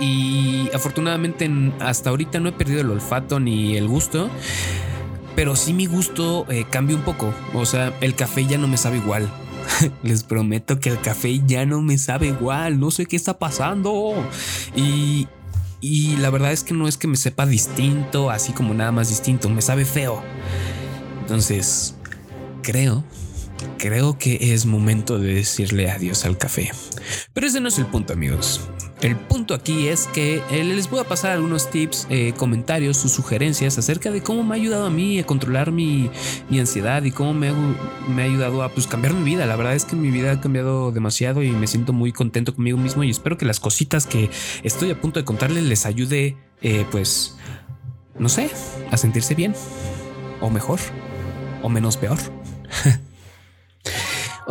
Y 0.00 0.68
afortunadamente 0.74 1.48
hasta 1.78 2.10
ahorita 2.10 2.40
no 2.40 2.48
he 2.48 2.52
perdido 2.52 2.80
el 2.80 2.90
olfato 2.90 3.38
ni 3.38 3.76
el 3.76 3.86
gusto 3.86 4.30
pero 5.34 5.56
sí 5.56 5.72
mi 5.72 5.86
gusto 5.86 6.46
eh, 6.50 6.64
cambia 6.70 6.96
un 6.96 7.02
poco. 7.02 7.32
O 7.54 7.66
sea, 7.66 7.96
el 8.00 8.14
café 8.14 8.46
ya 8.46 8.58
no 8.58 8.68
me 8.68 8.76
sabe 8.76 8.98
igual. 8.98 9.32
Les 10.02 10.24
prometo 10.24 10.80
que 10.80 10.90
el 10.90 11.00
café 11.00 11.40
ya 11.46 11.66
no 11.66 11.80
me 11.80 11.98
sabe 11.98 12.28
igual. 12.28 12.78
No 12.78 12.90
sé 12.90 13.06
qué 13.06 13.16
está 13.16 13.38
pasando. 13.38 14.14
Y, 14.74 15.28
y 15.80 16.16
la 16.16 16.30
verdad 16.30 16.52
es 16.52 16.64
que 16.64 16.74
no 16.74 16.88
es 16.88 16.96
que 16.96 17.08
me 17.08 17.16
sepa 17.16 17.46
distinto, 17.46 18.30
así 18.30 18.52
como 18.52 18.74
nada 18.74 18.92
más 18.92 19.08
distinto. 19.08 19.48
Me 19.48 19.62
sabe 19.62 19.84
feo. 19.84 20.22
Entonces, 21.20 21.94
creo 22.62 23.04
creo 23.78 24.16
que 24.18 24.54
es 24.54 24.64
momento 24.64 25.18
de 25.18 25.34
decirle 25.34 25.90
adiós 25.90 26.24
al 26.24 26.38
café. 26.38 26.70
Pero 27.32 27.46
ese 27.46 27.60
no 27.60 27.68
es 27.68 27.78
el 27.78 27.86
punto, 27.86 28.12
amigos. 28.12 28.60
El 29.02 29.16
punto 29.16 29.54
aquí 29.54 29.88
es 29.88 30.06
que 30.06 30.40
eh, 30.52 30.62
les 30.62 30.88
voy 30.88 31.00
a 31.00 31.04
pasar 31.04 31.32
algunos 31.32 31.68
tips, 31.68 32.06
eh, 32.08 32.34
comentarios, 32.36 32.96
sus 32.96 33.10
sugerencias 33.10 33.76
acerca 33.76 34.12
de 34.12 34.22
cómo 34.22 34.44
me 34.44 34.54
ha 34.54 34.56
ayudado 34.56 34.86
a 34.86 34.90
mí 34.90 35.18
a 35.18 35.26
controlar 35.26 35.72
mi, 35.72 36.08
ansiedad 36.52 37.02
y 37.02 37.10
cómo 37.10 37.34
me 37.34 37.48
ha, 37.48 37.54
me 38.08 38.22
ha 38.22 38.24
ayudado 38.26 38.62
a 38.62 38.68
pues, 38.68 38.86
cambiar 38.86 39.12
mi 39.14 39.24
vida. 39.24 39.44
La 39.44 39.56
verdad 39.56 39.74
es 39.74 39.84
que 39.84 39.96
mi 39.96 40.12
vida 40.12 40.30
ha 40.30 40.40
cambiado 40.40 40.92
demasiado 40.92 41.42
y 41.42 41.50
me 41.50 41.66
siento 41.66 41.92
muy 41.92 42.12
contento 42.12 42.54
conmigo 42.54 42.78
mismo 42.78 43.02
y 43.02 43.10
espero 43.10 43.36
que 43.36 43.44
las 43.44 43.58
cositas 43.58 44.06
que 44.06 44.30
estoy 44.62 44.92
a 44.92 45.00
punto 45.00 45.18
de 45.18 45.24
contarles 45.24 45.64
les 45.64 45.84
ayude, 45.84 46.36
eh, 46.60 46.86
pues, 46.92 47.36
no 48.20 48.28
sé, 48.28 48.50
a 48.92 48.96
sentirse 48.96 49.34
bien 49.34 49.52
o 50.40 50.48
mejor 50.48 50.78
o 51.60 51.68
menos 51.68 51.96
peor. 51.96 52.18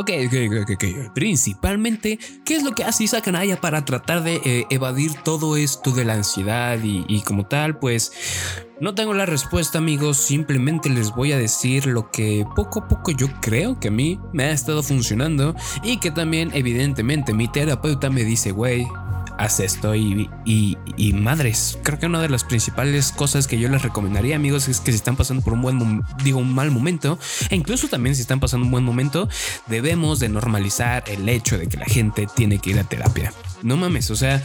Ok, 0.02 0.10
ok, 0.26 0.64
ok, 0.64 0.72
ok. 0.72 1.14
Principalmente, 1.14 2.18
¿qué 2.44 2.56
es 2.56 2.64
lo 2.64 2.72
que 2.72 2.84
hace 2.84 3.04
Isaac 3.04 3.28
Anaya 3.28 3.62
para 3.62 3.86
tratar 3.86 4.24
de 4.24 4.42
eh, 4.44 4.66
evadir 4.72 5.14
todo 5.24 5.56
esto 5.56 5.92
de 5.92 6.06
la 6.06 6.16
ansiedad 6.16 6.80
y, 6.82 7.06
y 7.08 7.22
como 7.22 7.46
tal? 7.46 7.78
Pues 7.78 8.12
no 8.80 8.96
tengo 8.96 9.14
la 9.14 9.28
respuesta, 9.28 9.78
amigos. 9.78 10.18
Simplemente 10.18 10.90
les 10.90 11.12
voy 11.12 11.34
a 11.34 11.38
decir 11.38 11.86
lo 11.86 12.10
que 12.10 12.48
poco 12.56 12.80
a 12.80 12.88
poco 12.88 13.12
yo 13.12 13.28
creo 13.42 13.80
que 13.80 13.90
a 13.90 13.92
mí 13.92 14.20
me 14.34 14.46
ha 14.46 14.52
estado 14.52 14.82
funcionando 14.82 15.56
y 15.84 16.00
que 16.00 16.10
también, 16.10 16.50
evidentemente, 16.56 17.36
mi 17.36 17.48
terapeuta 17.48 18.10
me 18.10 18.24
dice, 18.24 18.50
güey, 18.50 18.88
haz 19.38 19.60
esto 19.60 19.96
y, 19.96 20.30
y, 20.46 21.14
madres. 21.14 21.78
Creo 21.84 22.00
que 22.00 22.06
una 22.06 22.22
de 22.22 22.30
las 22.30 22.44
principales 22.44 23.12
cosas 23.12 23.48
que 23.48 23.60
yo 23.60 23.70
les 23.70 23.82
recomendaría, 23.82 24.36
amigos, 24.36 24.68
es 24.68 24.80
que 24.80 24.92
si 24.92 24.98
están 24.98 25.16
pasando 25.16 25.44
por 25.44 25.54
un 25.54 25.62
buen, 25.62 26.04
digo, 26.24 26.40
un 26.40 26.54
mal 26.54 26.72
momento, 26.72 27.20
e 27.50 27.56
incluso 27.56 27.88
también 27.88 28.16
si 28.16 28.22
están 28.22 28.40
pasando 28.40 28.66
un 28.66 28.72
buen 28.72 28.84
momento, 28.84 29.30
debemos 29.68 30.20
de 30.20 30.30
normalizar 30.30 31.04
el 31.08 31.28
hecho 31.30 31.58
de 31.58 31.68
que 31.68 31.78
la 31.78 31.86
gente 31.86 32.28
tiene 32.34 32.60
que 32.60 32.72
ir 32.72 32.80
a 32.80 32.84
terapia. 32.84 33.34
No 33.64 33.78
mames, 33.78 34.10
o 34.10 34.16
sea, 34.16 34.42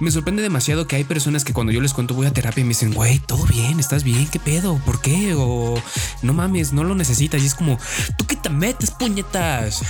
me 0.00 0.10
sorprende 0.10 0.42
demasiado 0.42 0.88
que 0.88 0.96
hay 0.96 1.04
personas 1.04 1.44
que 1.44 1.52
cuando 1.52 1.72
yo 1.72 1.80
les 1.80 1.94
cuento 1.94 2.14
voy 2.14 2.26
a 2.26 2.32
terapia 2.32 2.64
me 2.64 2.70
dicen, 2.70 2.92
güey, 2.92 3.20
todo 3.20 3.44
bien, 3.46 3.78
estás 3.78 4.02
bien, 4.02 4.26
¿qué 4.26 4.40
pedo? 4.40 4.80
¿Por 4.84 5.00
qué? 5.00 5.34
O 5.36 5.80
no 6.22 6.32
mames, 6.32 6.72
no 6.72 6.82
lo 6.82 6.96
necesitas. 6.96 7.40
Y 7.42 7.46
es 7.46 7.54
como, 7.54 7.78
¿tú 8.16 8.26
qué 8.26 8.34
te 8.34 8.50
metes, 8.50 8.90
puñetas? 8.90 9.82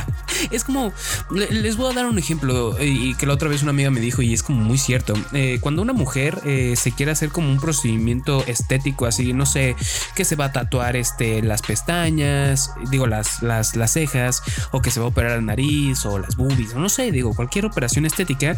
es 0.50 0.64
como, 0.64 0.92
les 1.30 1.76
voy 1.76 1.92
a 1.92 1.94
dar 1.94 2.06
un 2.06 2.18
ejemplo 2.18 2.76
y 2.82 3.14
que 3.14 3.26
la 3.26 3.34
otra 3.34 3.48
vez 3.48 3.62
una 3.62 3.70
amiga 3.70 3.90
me 3.94 4.00
dijo 4.00 4.22
y 4.22 4.34
es 4.34 4.42
como 4.42 4.62
muy 4.62 4.78
cierto. 4.78 5.14
Eh, 5.32 5.58
cuando 5.60 5.80
una 5.80 5.92
mujer 5.92 6.40
eh, 6.44 6.74
se 6.76 6.92
quiere 6.92 7.12
hacer 7.12 7.30
como 7.30 7.50
un 7.50 7.60
procedimiento 7.60 8.44
estético, 8.46 9.06
así, 9.06 9.32
no 9.32 9.46
sé, 9.46 9.76
que 10.14 10.24
se 10.24 10.36
va 10.36 10.46
a 10.46 10.52
tatuar 10.52 10.96
este, 10.96 11.42
las 11.42 11.62
pestañas, 11.62 12.72
digo, 12.90 13.06
las, 13.06 13.42
las, 13.42 13.76
las 13.76 13.92
cejas, 13.92 14.42
o 14.72 14.82
que 14.82 14.90
se 14.90 15.00
va 15.00 15.06
a 15.06 15.08
operar 15.08 15.32
la 15.32 15.40
nariz, 15.40 16.04
o 16.04 16.18
las 16.18 16.36
boobies, 16.36 16.74
o 16.74 16.78
no 16.78 16.88
sé, 16.88 17.10
digo, 17.12 17.34
cualquier 17.34 17.66
operación 17.66 18.04
estética, 18.04 18.56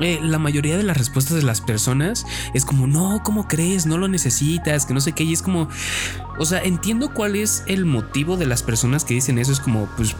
eh, 0.00 0.18
la 0.20 0.38
mayoría 0.38 0.76
de 0.76 0.82
las 0.82 0.96
respuestas 0.96 1.36
de 1.36 1.42
las 1.42 1.60
personas 1.60 2.26
es 2.54 2.64
como, 2.64 2.86
no, 2.86 3.22
¿cómo 3.22 3.46
crees? 3.46 3.86
No 3.86 3.98
lo 3.98 4.08
necesitas, 4.08 4.86
que 4.86 4.94
no 4.94 5.00
sé 5.00 5.12
qué. 5.12 5.24
Y 5.24 5.32
es 5.32 5.42
como, 5.42 5.68
o 6.38 6.44
sea, 6.44 6.60
entiendo 6.62 7.14
cuál 7.14 7.36
es 7.36 7.62
el 7.66 7.84
motivo 7.84 8.36
de 8.36 8.46
las 8.46 8.62
personas 8.62 9.04
que 9.04 9.14
dicen 9.14 9.38
eso. 9.38 9.52
Es 9.52 9.60
como, 9.60 9.86
pues, 9.96 10.16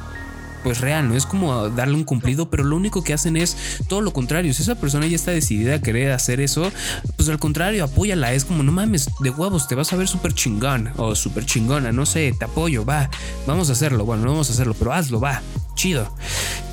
pues 0.63 0.81
real, 0.81 1.09
no 1.09 1.15
es 1.15 1.27
como 1.27 1.69
darle 1.71 1.95
un 1.95 2.05
cumplido, 2.05 2.51
pero 2.51 2.65
lo 2.65 2.77
único 2.77 3.03
que 3.03 3.13
hacen 3.13 3.37
es 3.37 3.57
todo 3.89 4.01
lo 4.01 4.13
contrario. 4.13 4.53
Si 4.55 4.63
esa 4.63 4.75
persona 4.75 5.07
ya 5.07 5.17
está 5.17 5.31
decidida 5.31 5.77
a 5.77 5.83
querer 5.83 6.13
hacer 6.13 6.41
eso, 6.41 6.71
pues 7.17 7.29
al 7.29 7.39
contrario, 7.39 7.85
apóyala. 7.85 8.33
Es 8.33 8.45
como, 8.45 8.63
no 8.63 8.73
mames, 8.73 9.09
de 9.21 9.31
huevos, 9.31 9.69
te 9.69 9.75
vas 9.75 9.93
a 9.93 9.97
ver 9.97 10.09
súper 10.09 10.35
chingón 10.35 10.91
o 10.97 11.15
súper 11.15 11.45
chingona, 11.47 11.93
no 11.93 12.07
sé, 12.07 12.35
te 12.39 12.45
apoyo, 12.45 12.85
va, 12.85 13.11
vamos 13.47 13.69
a 13.69 13.73
hacerlo. 13.73 14.05
Bueno, 14.05 14.25
no 14.25 14.31
vamos 14.31 14.51
a 14.51 14.53
hacerlo, 14.53 14.75
pero 14.79 14.93
hazlo, 14.93 15.21
va, 15.21 15.43
chido. 15.75 16.15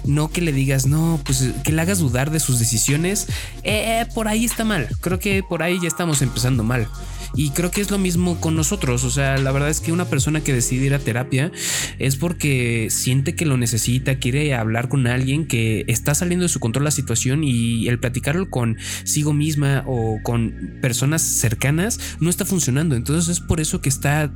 No 0.05 0.31
que 0.31 0.41
le 0.41 0.53
digas, 0.53 0.85
no, 0.85 1.19
pues 1.25 1.51
que 1.63 1.71
le 1.71 1.81
hagas 1.81 1.99
dudar 1.99 2.31
de 2.31 2.39
sus 2.39 2.59
decisiones. 2.59 3.27
Eh, 3.63 4.05
por 4.13 4.27
ahí 4.27 4.45
está 4.45 4.63
mal. 4.63 4.87
Creo 5.01 5.19
que 5.19 5.43
por 5.43 5.61
ahí 5.61 5.79
ya 5.81 5.87
estamos 5.87 6.21
empezando 6.21 6.63
mal. 6.63 6.87
Y 7.35 7.51
creo 7.51 7.71
que 7.71 7.81
es 7.81 7.91
lo 7.91 7.97
mismo 7.97 8.39
con 8.39 8.55
nosotros. 8.55 9.03
O 9.03 9.09
sea, 9.09 9.37
la 9.37 9.51
verdad 9.51 9.69
es 9.69 9.81
que 9.81 9.91
una 9.91 10.05
persona 10.05 10.41
que 10.41 10.53
decide 10.53 10.87
ir 10.87 10.93
a 10.93 10.99
terapia 10.99 11.51
es 11.97 12.15
porque 12.15 12.87
siente 12.89 13.35
que 13.35 13.45
lo 13.45 13.57
necesita, 13.57 14.19
quiere 14.19 14.53
hablar 14.53 14.89
con 14.89 15.07
alguien 15.07 15.47
que 15.47 15.85
está 15.87 16.15
saliendo 16.15 16.43
de 16.43 16.49
su 16.49 16.59
control 16.59 16.85
la 16.85 16.91
situación 16.91 17.43
y 17.43 17.87
el 17.87 17.99
platicarlo 17.99 18.49
consigo 18.49 19.33
misma 19.33 19.83
o 19.85 20.19
con 20.23 20.77
personas 20.81 21.21
cercanas 21.21 21.99
no 22.19 22.29
está 22.29 22.45
funcionando. 22.45 22.95
Entonces 22.95 23.29
es 23.29 23.39
por 23.39 23.59
eso 23.59 23.81
que 23.81 23.89
está 23.89 24.31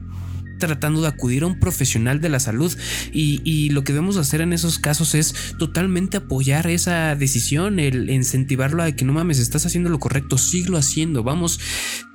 tratando 0.60 1.02
de 1.02 1.08
acudir 1.08 1.44
a 1.44 1.48
un 1.48 1.60
profesional 1.60 2.22
de 2.22 2.30
la 2.30 2.40
salud 2.40 2.74
y, 3.12 3.70
lo 3.70 3.84
que 3.84 3.94
debemos 3.94 4.18
hacer 4.18 4.42
en 4.42 4.54
esos 4.54 4.78
casos 4.78 5.16
es 5.16 5.56
totalmente 5.58 6.18
apoyar 6.18 6.68
esa 6.68 7.16
decisión, 7.16 7.80
el 7.80 8.10
incentivarlo 8.10 8.84
a 8.84 8.92
que 8.92 9.06
no 9.06 9.14
mames, 9.14 9.40
estás 9.40 9.66
haciendo 9.66 9.90
lo 9.90 10.00
correcto, 10.00 10.38
siglo 10.38 10.78
haciendo, 10.78 11.24
vamos, 11.24 11.60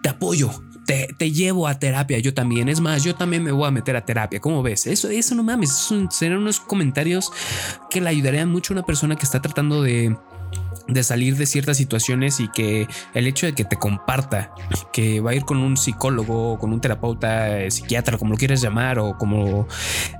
te 0.02 0.08
apoyo, 0.08 0.62
te, 0.88 1.30
llevo 1.30 1.68
a 1.68 1.78
terapia, 1.78 2.18
yo 2.18 2.32
también. 2.32 2.68
Es 2.68 2.80
más, 2.80 3.04
yo 3.04 3.14
también 3.14 3.42
me 3.44 3.52
voy 3.52 3.68
a 3.68 3.70
meter 3.70 3.94
a 3.96 4.04
terapia. 4.04 4.40
¿Cómo 4.40 4.62
ves? 4.62 4.86
Eso, 4.86 5.10
eso 5.10 5.34
no 5.34 5.42
mames, 5.42 5.92
serán 6.10 6.38
unos 6.38 6.60
comentarios 6.60 7.30
que 7.90 8.00
le 8.00 8.08
ayudarían 8.08 8.50
mucho 8.50 8.72
a 8.72 8.76
una 8.76 8.86
persona 8.86 9.16
que 9.16 9.24
está 9.24 9.40
tratando 9.40 9.82
de 9.82 10.16
de 10.86 11.02
salir 11.02 11.36
de 11.36 11.44
ciertas 11.44 11.76
situaciones 11.76 12.40
y 12.40 12.48
que 12.48 12.88
el 13.12 13.26
hecho 13.26 13.44
de 13.44 13.52
que 13.52 13.66
te 13.66 13.76
comparta 13.76 14.54
que 14.90 15.20
va 15.20 15.32
a 15.32 15.34
ir 15.34 15.44
con 15.44 15.58
un 15.58 15.76
psicólogo, 15.76 16.58
con 16.58 16.72
un 16.72 16.80
terapeuta, 16.80 17.58
eh, 17.58 17.70
psiquiatra, 17.70 18.16
como 18.16 18.30
lo 18.32 18.38
quieras 18.38 18.62
llamar, 18.62 18.98
o 18.98 19.18
como 19.18 19.68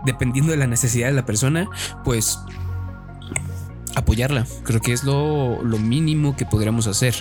dependiendo 0.05 0.53
de 0.53 0.59
la 0.59 0.67
necesidad 0.67 1.07
de 1.07 1.15
la 1.15 1.25
persona, 1.25 1.71
pues 2.05 2.39
apoyarla. 3.99 4.47
Creo 4.65 4.81
que 4.81 4.93
es 4.93 5.05
lo, 5.05 5.61
mínimo 5.79 6.37
que 6.37 6.45
podríamos 6.45 6.87
hacer. 6.87 7.15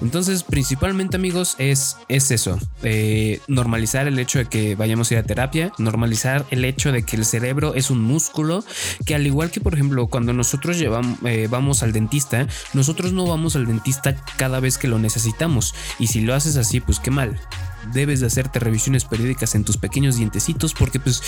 Entonces, 0.00 0.42
principalmente 0.42 1.16
amigos, 1.16 1.56
es, 1.58 1.96
es 2.08 2.30
eso. 2.30 2.58
Eh, 2.82 3.40
normalizar 3.48 4.06
el 4.06 4.18
hecho 4.18 4.38
de 4.38 4.46
que 4.46 4.74
vayamos 4.74 5.10
a 5.10 5.14
ir 5.14 5.20
a 5.20 5.22
terapia, 5.22 5.72
normalizar 5.78 6.44
el 6.50 6.64
hecho 6.64 6.92
de 6.92 7.04
que 7.04 7.16
el 7.16 7.24
cerebro 7.24 7.74
es 7.74 7.90
un 7.90 8.02
músculo, 8.02 8.64
que 9.06 9.14
al 9.14 9.26
igual 9.26 9.50
que 9.50 9.60
por 9.60 9.74
ejemplo 9.74 10.06
cuando 10.08 10.32
nosotros 10.32 10.78
llevamos, 10.78 11.18
eh, 11.24 11.48
vamos 11.50 11.82
al 11.82 11.92
dentista, 11.92 12.46
nosotros 12.74 13.12
no 13.12 13.26
vamos 13.26 13.56
al 13.56 13.66
dentista 13.66 14.16
cada 14.36 14.60
vez 14.60 14.78
que 14.78 14.88
lo 14.88 14.98
necesitamos. 14.98 15.74
Y 15.98 16.08
si 16.08 16.20
lo 16.20 16.34
haces 16.34 16.56
así, 16.56 16.80
pues 16.80 17.00
qué 17.00 17.10
mal 17.10 17.40
debes 17.92 18.20
de 18.20 18.26
hacerte 18.26 18.58
revisiones 18.58 19.04
periódicas 19.04 19.54
en 19.54 19.64
tus 19.64 19.76
pequeños 19.76 20.16
dientecitos 20.16 20.74
porque 20.74 21.00
pues 21.00 21.22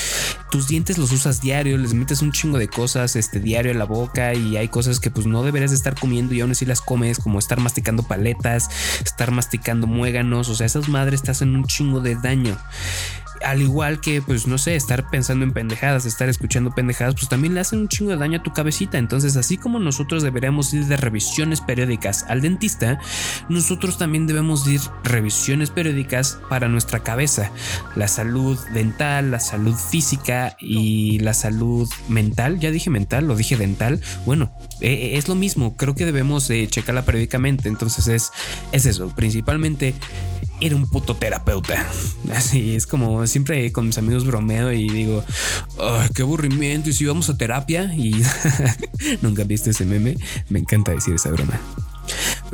tus 0.51 0.69
dientes 0.69 0.99
los 0.99 1.12
usas 1.12 1.40
diario, 1.40 1.79
les 1.79 1.95
metes 1.95 2.23
un 2.23 2.33
chingo 2.33 2.59
de 2.59 2.69
cosas 2.69 3.17
este 3.17 3.40
diario 3.40 3.73
a 3.73 3.75
la 3.75 3.85
boca 3.85 4.35
y 4.35 4.57
hay 4.57 4.69
cosas 4.69 5.01
que 5.01 5.11
pues 5.11 5.27
no 5.27 5.43
deberías 5.43 5.71
de 5.71 5.77
estar 5.77 5.99
comiendo 5.99 6.35
y 6.35 6.40
aún 6.40 6.53
así 6.53 6.64
las 6.64 6.81
comes 6.81 7.19
como 7.19 7.38
estar 7.38 7.61
masticando 7.61 8.03
paletas, 8.03 8.69
estar 9.05 9.31
masticando 9.31 9.87
muéganos, 9.87 10.49
o 10.49 10.55
sea, 10.55 10.67
esas 10.67 10.88
madres 10.88 11.23
te 11.23 11.31
hacen 11.31 11.55
un 11.55 11.64
chingo 11.64 12.01
de 12.01 12.17
daño 12.17 12.57
al 13.45 13.63
igual 13.63 14.01
que, 14.01 14.23
pues 14.23 14.47
no 14.47 14.59
sé, 14.59 14.75
estar 14.77 15.11
pensando 15.11 15.45
en 15.45 15.53
pendejadas, 15.53 16.07
estar 16.07 16.29
escuchando 16.29 16.71
pendejadas, 16.75 17.15
pues 17.15 17.29
también 17.29 17.55
le 17.55 17.61
hacen 17.61 17.81
un 17.81 17.89
chingo 17.89 18.11
de 18.11 18.17
daño 18.17 18.39
a 18.39 18.43
tu 18.43 18.53
cabecita. 18.53 18.99
Entonces, 18.99 19.37
así 19.37 19.57
como 19.57 19.79
nosotros 19.79 20.23
deberíamos 20.23 20.73
ir 20.75 20.87
de 20.87 20.97
revisiones 20.97 21.61
periódicas 21.61 22.25
al 22.29 22.41
dentista, 22.41 22.99
nosotros 23.49 23.99
también 23.99 24.27
debemos 24.27 24.67
ir 24.67 24.81
revisiones 25.03 25.71
periódicas 25.71 26.39
para 26.49 26.69
nuestra 26.69 27.01
cabeza. 27.01 27.51
La 27.97 28.09
salud 28.09 28.59
dental, 28.73 29.31
la 29.31 29.41
salud 29.41 29.75
física 29.75 30.57
y 30.59 31.19
la 31.21 31.35
salud 31.35 31.89
mental. 32.09 32.61
Ya 32.61 32.71
dije 32.71 32.91
mental, 32.91 33.27
lo 33.27 33.37
dije 33.37 33.57
dental. 33.57 34.01
Bueno, 34.27 34.57
e, 34.81 34.93
e, 34.93 35.19
es 35.19 35.29
lo 35.29 35.35
mismo. 35.35 35.77
Creo 35.77 35.95
que 35.95 36.05
debemos 36.05 36.51
checarla 36.69 37.05
periódicamente. 37.05 37.69
Entonces 37.69 38.09
es, 38.09 38.33
es 38.73 38.87
eso. 38.87 39.09
Principalmente 39.15 39.95
era 40.64 40.77
un 40.77 40.88
puto 40.88 41.14
terapeuta. 41.14 41.87
Así 42.33 42.74
es 42.74 42.87
como 42.87 43.27
siempre 43.27 43.70
con 43.70 43.87
mis 43.87 43.98
amigos 43.98 44.24
bromeo 44.24 44.72
y 44.72 44.88
digo, 44.88 45.22
Ay, 45.79 46.09
qué 46.14 46.22
aburrimiento. 46.22 46.88
Y 46.88 46.94
si 46.94 47.05
vamos 47.05 47.29
a 47.29 47.37
terapia 47.37 47.94
y 47.94 48.22
nunca 49.22 49.44
viste 49.44 49.70
ese 49.70 49.85
meme, 49.85 50.16
me 50.48 50.61
encanta 50.61 50.92
decir 50.92 51.14
esa 51.14 51.31
broma. 51.31 51.61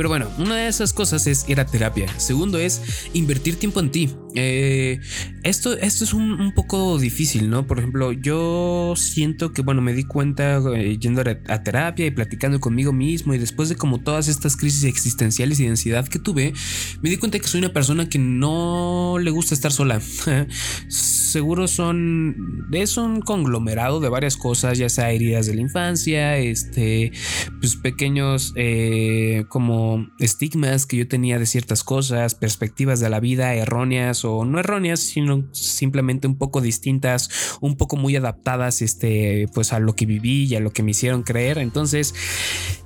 Pero 0.00 0.08
bueno, 0.08 0.30
una 0.38 0.56
de 0.56 0.66
esas 0.66 0.94
cosas 0.94 1.26
es 1.26 1.46
ir 1.46 1.60
a 1.60 1.66
terapia. 1.66 2.08
Segundo 2.18 2.56
es 2.56 2.80
invertir 3.12 3.56
tiempo 3.56 3.80
en 3.80 3.90
ti. 3.90 4.08
Eh, 4.34 4.98
esto, 5.42 5.76
esto 5.76 6.04
es 6.04 6.14
un, 6.14 6.52
poco 6.54 6.98
difícil, 6.98 7.50
¿no? 7.50 7.66
Por 7.66 7.78
ejemplo, 7.78 8.12
yo 8.12 8.94
siento 8.96 9.52
que, 9.52 9.60
bueno, 9.60 9.82
me 9.82 9.92
di 9.92 10.04
cuenta 10.04 10.58
eh, 10.74 10.96
yendo 10.98 11.20
a, 11.20 11.62
terapia 11.62 12.06
y 12.06 12.10
platicando 12.12 12.60
conmigo 12.60 12.94
mismo 12.94 13.34
y 13.34 13.38
después 13.38 13.68
de 13.68 13.76
como 13.76 13.98
todas 13.98 14.28
estas 14.28 14.56
crisis 14.56 14.84
existenciales 14.84 15.60
y 15.60 15.64
de 15.64 15.70
ansiedad 15.70 16.08
que 16.08 16.18
tuve, 16.18 16.54
me 17.02 17.10
di 17.10 17.18
cuenta 17.18 17.38
que 17.38 17.46
soy 17.46 17.58
una 17.60 17.74
persona 17.74 18.08
que 18.08 18.18
no 18.18 19.16
le 19.20 19.30
gusta 19.30 19.52
estar 19.52 19.70
sola. 19.70 20.00
Seguro 20.88 21.68
son, 21.68 22.66
es 22.72 22.96
un 22.96 23.20
conglomerado 23.20 24.00
de 24.00 24.08
varias 24.08 24.36
cosas, 24.36 24.78
ya 24.78 24.88
sea 24.88 25.12
heridas 25.12 25.46
de 25.46 25.54
la 25.54 25.60
infancia, 25.60 26.38
este, 26.38 27.12
pues 27.60 27.76
pequeños 27.76 28.52
eh, 28.56 29.44
como 29.48 29.89
estigmas 30.18 30.86
que 30.86 30.96
yo 30.96 31.08
tenía 31.08 31.38
de 31.38 31.46
ciertas 31.46 31.84
cosas, 31.84 32.34
perspectivas 32.34 33.00
de 33.00 33.10
la 33.10 33.20
vida 33.20 33.54
erróneas 33.54 34.24
o 34.24 34.44
no 34.44 34.58
erróneas, 34.58 35.00
sino 35.00 35.48
simplemente 35.52 36.26
un 36.26 36.36
poco 36.36 36.60
distintas, 36.60 37.58
un 37.60 37.76
poco 37.76 37.96
muy 37.96 38.16
adaptadas 38.16 38.82
este, 38.82 39.46
pues 39.54 39.72
a 39.72 39.80
lo 39.80 39.94
que 39.94 40.06
viví 40.06 40.44
y 40.44 40.56
a 40.56 40.60
lo 40.60 40.72
que 40.72 40.82
me 40.82 40.92
hicieron 40.92 41.22
creer. 41.22 41.58
Entonces, 41.58 42.14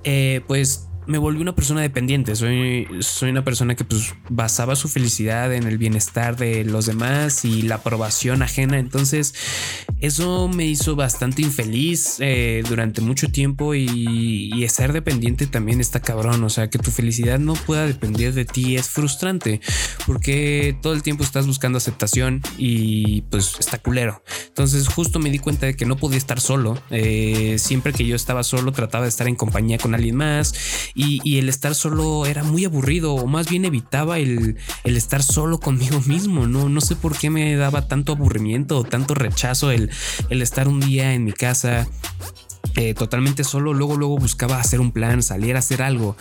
eh, 0.05 0.40
pues 0.47 0.88
me 1.07 1.19
volví 1.19 1.40
una 1.40 1.55
persona 1.55 1.81
dependiente. 1.81 2.35
Soy, 2.37 2.88
soy 3.01 3.31
una 3.31 3.45
persona 3.45 3.75
que 3.75 3.85
pues 3.85 4.14
basaba 4.29 4.77
su 4.77 4.88
felicidad 4.88 5.53
en 5.53 5.64
el 5.64 5.79
bienestar 5.79 6.37
de 6.37 6.64
los 6.64 6.87
demás 6.87 7.45
y 7.45 7.62
la 7.62 7.77
aprobación 7.77 8.43
ajena. 8.43 8.79
Entonces, 8.79 9.35
eso 10.01 10.49
me 10.49 10.67
hizo 10.67 10.97
bastante 10.97 11.43
infeliz 11.43 12.17
eh, 12.21 12.62
durante 12.69 13.01
mucho 13.01 13.29
tiempo 13.29 13.75
y, 13.75 14.51
y, 14.55 14.69
ser 14.69 14.93
dependiente 14.93 15.47
también 15.47 15.81
está 15.81 16.01
cabrón. 16.01 16.43
O 16.45 16.51
sea, 16.51 16.69
que 16.71 16.79
tu 16.79 16.90
felicidad 16.90 17.38
no 17.38 17.55
pueda 17.55 17.87
depender 17.87 18.33
de 18.33 18.45
ti 18.45 18.77
es 18.77 18.88
frustrante 18.88 19.61
porque 20.07 20.77
todo 20.83 20.95
el 20.95 21.03
tiempo 21.03 21.23
estás 21.23 21.47
buscando 21.47 21.79
aceptación 21.79 22.40
y 22.59 23.23
pues 23.23 23.55
está 23.59 23.79
culero. 23.79 24.23
Entonces, 24.49 24.88
justo 24.88 25.19
me 25.19 25.31
di 25.31 25.38
cuenta 25.38 25.67
de 25.67 25.77
que 25.77 25.87
no 25.87 25.97
podía 25.97 26.19
estar 26.19 26.40
solo. 26.40 26.79
Eh, 26.90 27.57
siempre 27.59 27.93
que 27.93 28.05
yo 28.07 28.17
estaba 28.17 28.43
solo, 28.43 28.73
trataba 28.73 29.05
de 29.05 29.11
estar 29.11 29.29
en 29.29 29.37
compañía 29.37 29.79
con 29.79 29.95
alguien 29.95 30.17
más 30.17 30.55
y, 30.94 31.38
el 31.38 31.48
estar 31.48 31.74
solo 31.74 32.26
era 32.26 32.44
muy 32.44 32.64
aburrido 32.64 33.14
o 33.14 33.26
más 33.26 33.48
bien 33.48 33.64
evitaba 33.64 34.18
el, 34.18 34.57
el, 34.85 34.96
estar 34.96 35.22
solo 35.22 35.59
conmigo 35.61 36.00
mismo. 36.07 36.46
No, 36.46 36.68
no 36.68 36.80
sé 36.80 36.96
por 36.96 37.16
qué 37.16 37.30
me 37.30 37.57
daba 37.57 37.88
tanto 37.88 38.12
aburrimiento 38.12 38.78
o 38.78 38.85
tanto 38.85 39.14
rechazo 39.14 39.70
el, 39.70 39.90
el 40.30 40.42
estar 40.42 40.68
un 40.68 40.80
día 40.80 41.14
en 41.14 41.24
mi 41.24 41.33
casa 41.33 41.87
eh, 42.76 42.92
totalmente 42.92 43.44
solo, 43.44 43.72
luego, 43.72 43.96
luego 43.96 44.18
buscaba 44.18 44.59
hacer 44.59 44.80
un 44.80 44.90
plan, 44.90 45.22
salir 45.22 45.54
a 45.54 45.61
hacer 45.61 45.80
algo. 45.83 46.16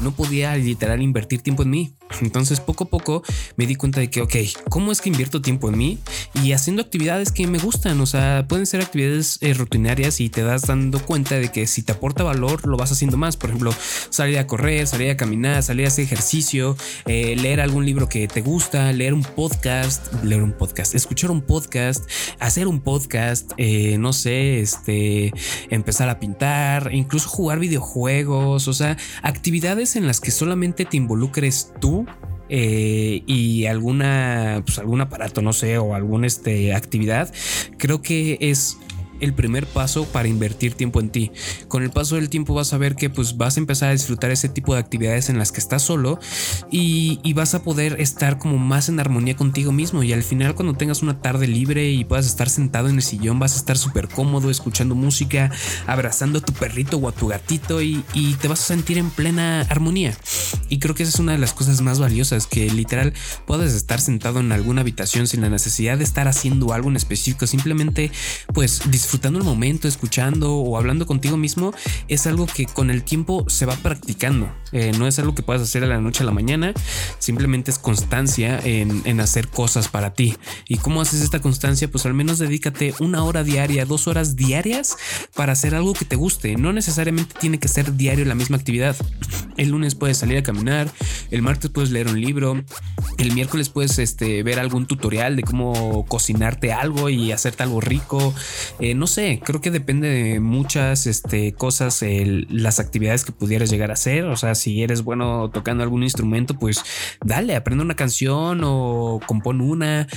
No 0.00 0.12
podía 0.12 0.54
literal 0.56 1.00
invertir 1.00 1.40
tiempo 1.40 1.62
en 1.62 1.70
mí. 1.70 1.94
Entonces 2.20 2.60
poco 2.60 2.84
a 2.84 2.88
poco 2.88 3.22
me 3.56 3.66
di 3.66 3.74
cuenta 3.74 4.00
de 4.00 4.10
que, 4.10 4.20
ok, 4.20 4.34
¿cómo 4.68 4.92
es 4.92 5.00
que 5.00 5.08
invierto 5.08 5.42
tiempo 5.42 5.68
en 5.68 5.78
mí? 5.78 5.98
Y 6.42 6.52
haciendo 6.52 6.82
actividades 6.82 7.32
que 7.32 7.46
me 7.46 7.58
gustan, 7.58 8.00
o 8.00 8.06
sea, 8.06 8.46
pueden 8.48 8.66
ser 8.66 8.82
actividades 8.82 9.38
eh, 9.40 9.54
rutinarias 9.54 10.20
y 10.20 10.28
te 10.28 10.42
das 10.42 10.62
dando 10.62 11.00
cuenta 11.02 11.36
de 11.36 11.50
que 11.50 11.66
si 11.66 11.82
te 11.82 11.92
aporta 11.92 12.22
valor, 12.22 12.66
lo 12.66 12.76
vas 12.76 12.92
haciendo 12.92 13.16
más. 13.16 13.36
Por 13.36 13.50
ejemplo, 13.50 13.74
salir 14.10 14.38
a 14.38 14.46
correr, 14.46 14.86
salir 14.86 15.10
a 15.10 15.16
caminar, 15.16 15.62
salir 15.62 15.86
a 15.86 15.88
hacer 15.88 16.04
ejercicio, 16.04 16.76
eh, 17.06 17.36
leer 17.36 17.60
algún 17.60 17.84
libro 17.84 18.08
que 18.08 18.28
te 18.28 18.40
gusta, 18.42 18.92
leer 18.92 19.14
un 19.14 19.22
podcast, 19.22 20.12
leer 20.22 20.42
un 20.42 20.52
podcast, 20.52 20.94
escuchar 20.94 21.30
un 21.30 21.42
podcast, 21.42 22.08
hacer 22.38 22.68
un 22.68 22.80
podcast, 22.80 23.52
no 23.98 24.12
sé, 24.12 24.60
este, 24.60 25.32
empezar 25.70 26.08
a 26.08 26.18
pintar, 26.20 26.90
incluso 26.92 27.28
jugar 27.28 27.58
videojuegos, 27.58 28.68
o 28.68 28.72
sea, 28.72 28.96
actividades 29.22 29.96
en 29.96 30.06
las 30.06 30.20
que 30.20 30.30
solamente 30.30 30.84
te 30.84 30.96
involucres 30.96 31.72
tú 31.80 31.93
eh, 32.48 33.22
y 33.26 33.66
alguna, 33.66 34.62
pues 34.64 34.78
algún 34.78 35.00
aparato, 35.00 35.40
no 35.42 35.52
sé, 35.52 35.78
o 35.78 35.94
alguna 35.94 36.26
este, 36.26 36.74
actividad, 36.74 37.32
creo 37.78 38.02
que 38.02 38.38
es 38.40 38.78
el 39.24 39.34
primer 39.34 39.66
paso 39.66 40.04
para 40.04 40.28
invertir 40.28 40.74
tiempo 40.74 41.00
en 41.00 41.10
ti. 41.10 41.32
Con 41.68 41.82
el 41.82 41.90
paso 41.90 42.16
del 42.16 42.28
tiempo 42.28 42.54
vas 42.54 42.72
a 42.72 42.78
ver 42.78 42.94
que 42.96 43.10
pues 43.10 43.36
vas 43.36 43.56
a 43.56 43.60
empezar 43.60 43.90
a 43.90 43.92
disfrutar 43.92 44.30
ese 44.30 44.48
tipo 44.48 44.74
de 44.74 44.80
actividades 44.80 45.28
en 45.28 45.38
las 45.38 45.52
que 45.52 45.60
estás 45.60 45.82
solo 45.82 46.18
y, 46.70 47.20
vas 47.34 47.54
a 47.56 47.64
poder 47.64 48.00
estar 48.00 48.38
como 48.38 48.58
más 48.58 48.88
en 48.88 49.00
armonía 49.00 49.34
contigo 49.34 49.72
mismo 49.72 50.04
y 50.04 50.12
al 50.12 50.22
final 50.22 50.54
cuando 50.54 50.74
tengas 50.74 51.02
una 51.02 51.20
tarde 51.20 51.48
libre 51.48 51.90
y 51.90 52.04
puedas 52.04 52.26
estar 52.26 52.48
sentado 52.48 52.88
en 52.88 52.94
el 52.94 53.02
sillón 53.02 53.40
vas 53.40 53.54
a 53.54 53.56
estar 53.56 53.76
súper 53.76 54.08
cómodo 54.08 54.50
escuchando 54.52 54.94
música, 54.94 55.50
abrazando 55.88 56.38
a 56.38 56.42
tu 56.42 56.52
perrito 56.52 56.98
o 56.98 57.08
a 57.08 57.12
tu 57.12 57.26
gatito 57.26 57.82
y, 57.82 58.04
y 58.12 58.34
te 58.34 58.46
vas 58.46 58.60
a 58.60 58.66
sentir 58.66 58.98
en 58.98 59.10
plena 59.10 59.62
armonía. 59.62 60.16
Y 60.68 60.78
creo 60.78 60.94
que 60.94 61.02
esa 61.02 61.10
es 61.10 61.18
una 61.18 61.32
de 61.32 61.38
las 61.38 61.52
cosas 61.52 61.80
más 61.80 61.98
valiosas, 61.98 62.46
que 62.46 62.70
literal 62.70 63.14
puedes 63.46 63.74
estar 63.74 64.00
sentado 64.00 64.40
en 64.40 64.52
alguna 64.52 64.82
habitación 64.82 65.26
sin 65.26 65.40
la 65.40 65.50
necesidad 65.50 65.98
de 65.98 66.04
estar 66.04 66.28
haciendo 66.28 66.72
algo 66.72 66.88
en 66.88 66.96
específico, 66.96 67.46
simplemente 67.46 68.10
pues 68.52 68.80
disfrutando 69.14 69.38
el 69.38 69.44
momento, 69.44 69.86
escuchando 69.86 70.56
o 70.56 70.76
hablando 70.76 71.06
contigo 71.06 71.36
mismo, 71.36 71.72
es 72.08 72.26
algo 72.26 72.46
que 72.46 72.66
con 72.66 72.90
el 72.90 73.04
tiempo 73.04 73.44
se 73.48 73.64
va 73.64 73.76
practicando. 73.76 74.52
Eh, 74.72 74.90
no 74.98 75.06
es 75.06 75.20
algo 75.20 75.36
que 75.36 75.44
puedas 75.44 75.62
hacer 75.62 75.84
a 75.84 75.86
la 75.86 76.00
noche 76.00 76.24
a 76.24 76.26
la 76.26 76.32
mañana, 76.32 76.74
simplemente 77.20 77.70
es 77.70 77.78
constancia 77.78 78.58
en, 78.64 79.20
hacer 79.20 79.46
cosas 79.46 79.86
para 79.86 80.14
ti. 80.14 80.34
¿Y 80.66 80.78
cómo 80.78 81.00
haces 81.00 81.20
esta 81.20 81.40
constancia? 81.40 81.88
Pues 81.88 82.04
al 82.06 82.14
menos 82.14 82.40
dedícate 82.40 82.92
una 82.98 83.22
hora 83.22 83.44
diaria, 83.44 83.86
dos 83.86 84.08
horas 84.08 84.34
diarias 84.34 84.96
para 85.36 85.52
hacer 85.52 85.76
algo 85.76 85.92
que 85.92 86.04
te 86.04 86.16
guste. 86.16 86.56
No 86.56 86.72
necesariamente 86.72 87.36
tiene 87.38 87.60
que 87.60 87.68
ser 87.68 87.94
diario 87.96 88.24
la 88.24 88.34
misma 88.34 88.56
actividad. 88.56 88.96
El 89.56 89.68
lunes 89.68 89.94
puedes 89.94 90.18
salir 90.18 90.38
a 90.38 90.42
caminar, 90.42 90.90
el 91.30 91.40
martes 91.40 91.70
puedes 91.70 91.92
leer 91.92 92.08
un 92.08 92.20
libro, 92.20 92.64
el 93.18 93.32
miércoles 93.32 93.68
puedes 93.68 94.00
este, 94.00 94.42
ver 94.42 94.58
algún 94.58 94.86
tutorial 94.86 95.36
de 95.36 95.44
cómo 95.44 96.04
cocinarte 96.08 96.72
algo 96.72 97.08
y 97.10 97.30
hacerte 97.30 97.62
algo 97.62 97.80
rico. 97.80 98.34
No 98.94 99.06
sé, 99.06 99.40
creo 99.44 99.60
que 99.60 99.70
depende 99.70 100.08
de 100.08 100.40
muchas 100.40 101.06
este, 101.06 101.52
cosas, 101.52 102.04
las 102.48 102.80
actividades 102.80 103.24
que 103.24 103.32
pudieras 103.32 103.70
llegar 103.70 103.90
a 103.90 103.94
hacer. 103.94 104.24
O 104.24 104.36
sea, 104.36 104.54
si 104.54 104.82
eres 104.82 105.02
bueno 105.02 105.50
tocando 105.50 105.82
algún 105.82 106.02
instrumento, 106.02 106.54
pues 106.58 106.82
dale, 107.24 107.56
aprende 107.56 107.84
una 107.84 107.96
canción 107.96 108.60
o 108.64 109.20
compone 109.26 109.64
una. 109.64 110.08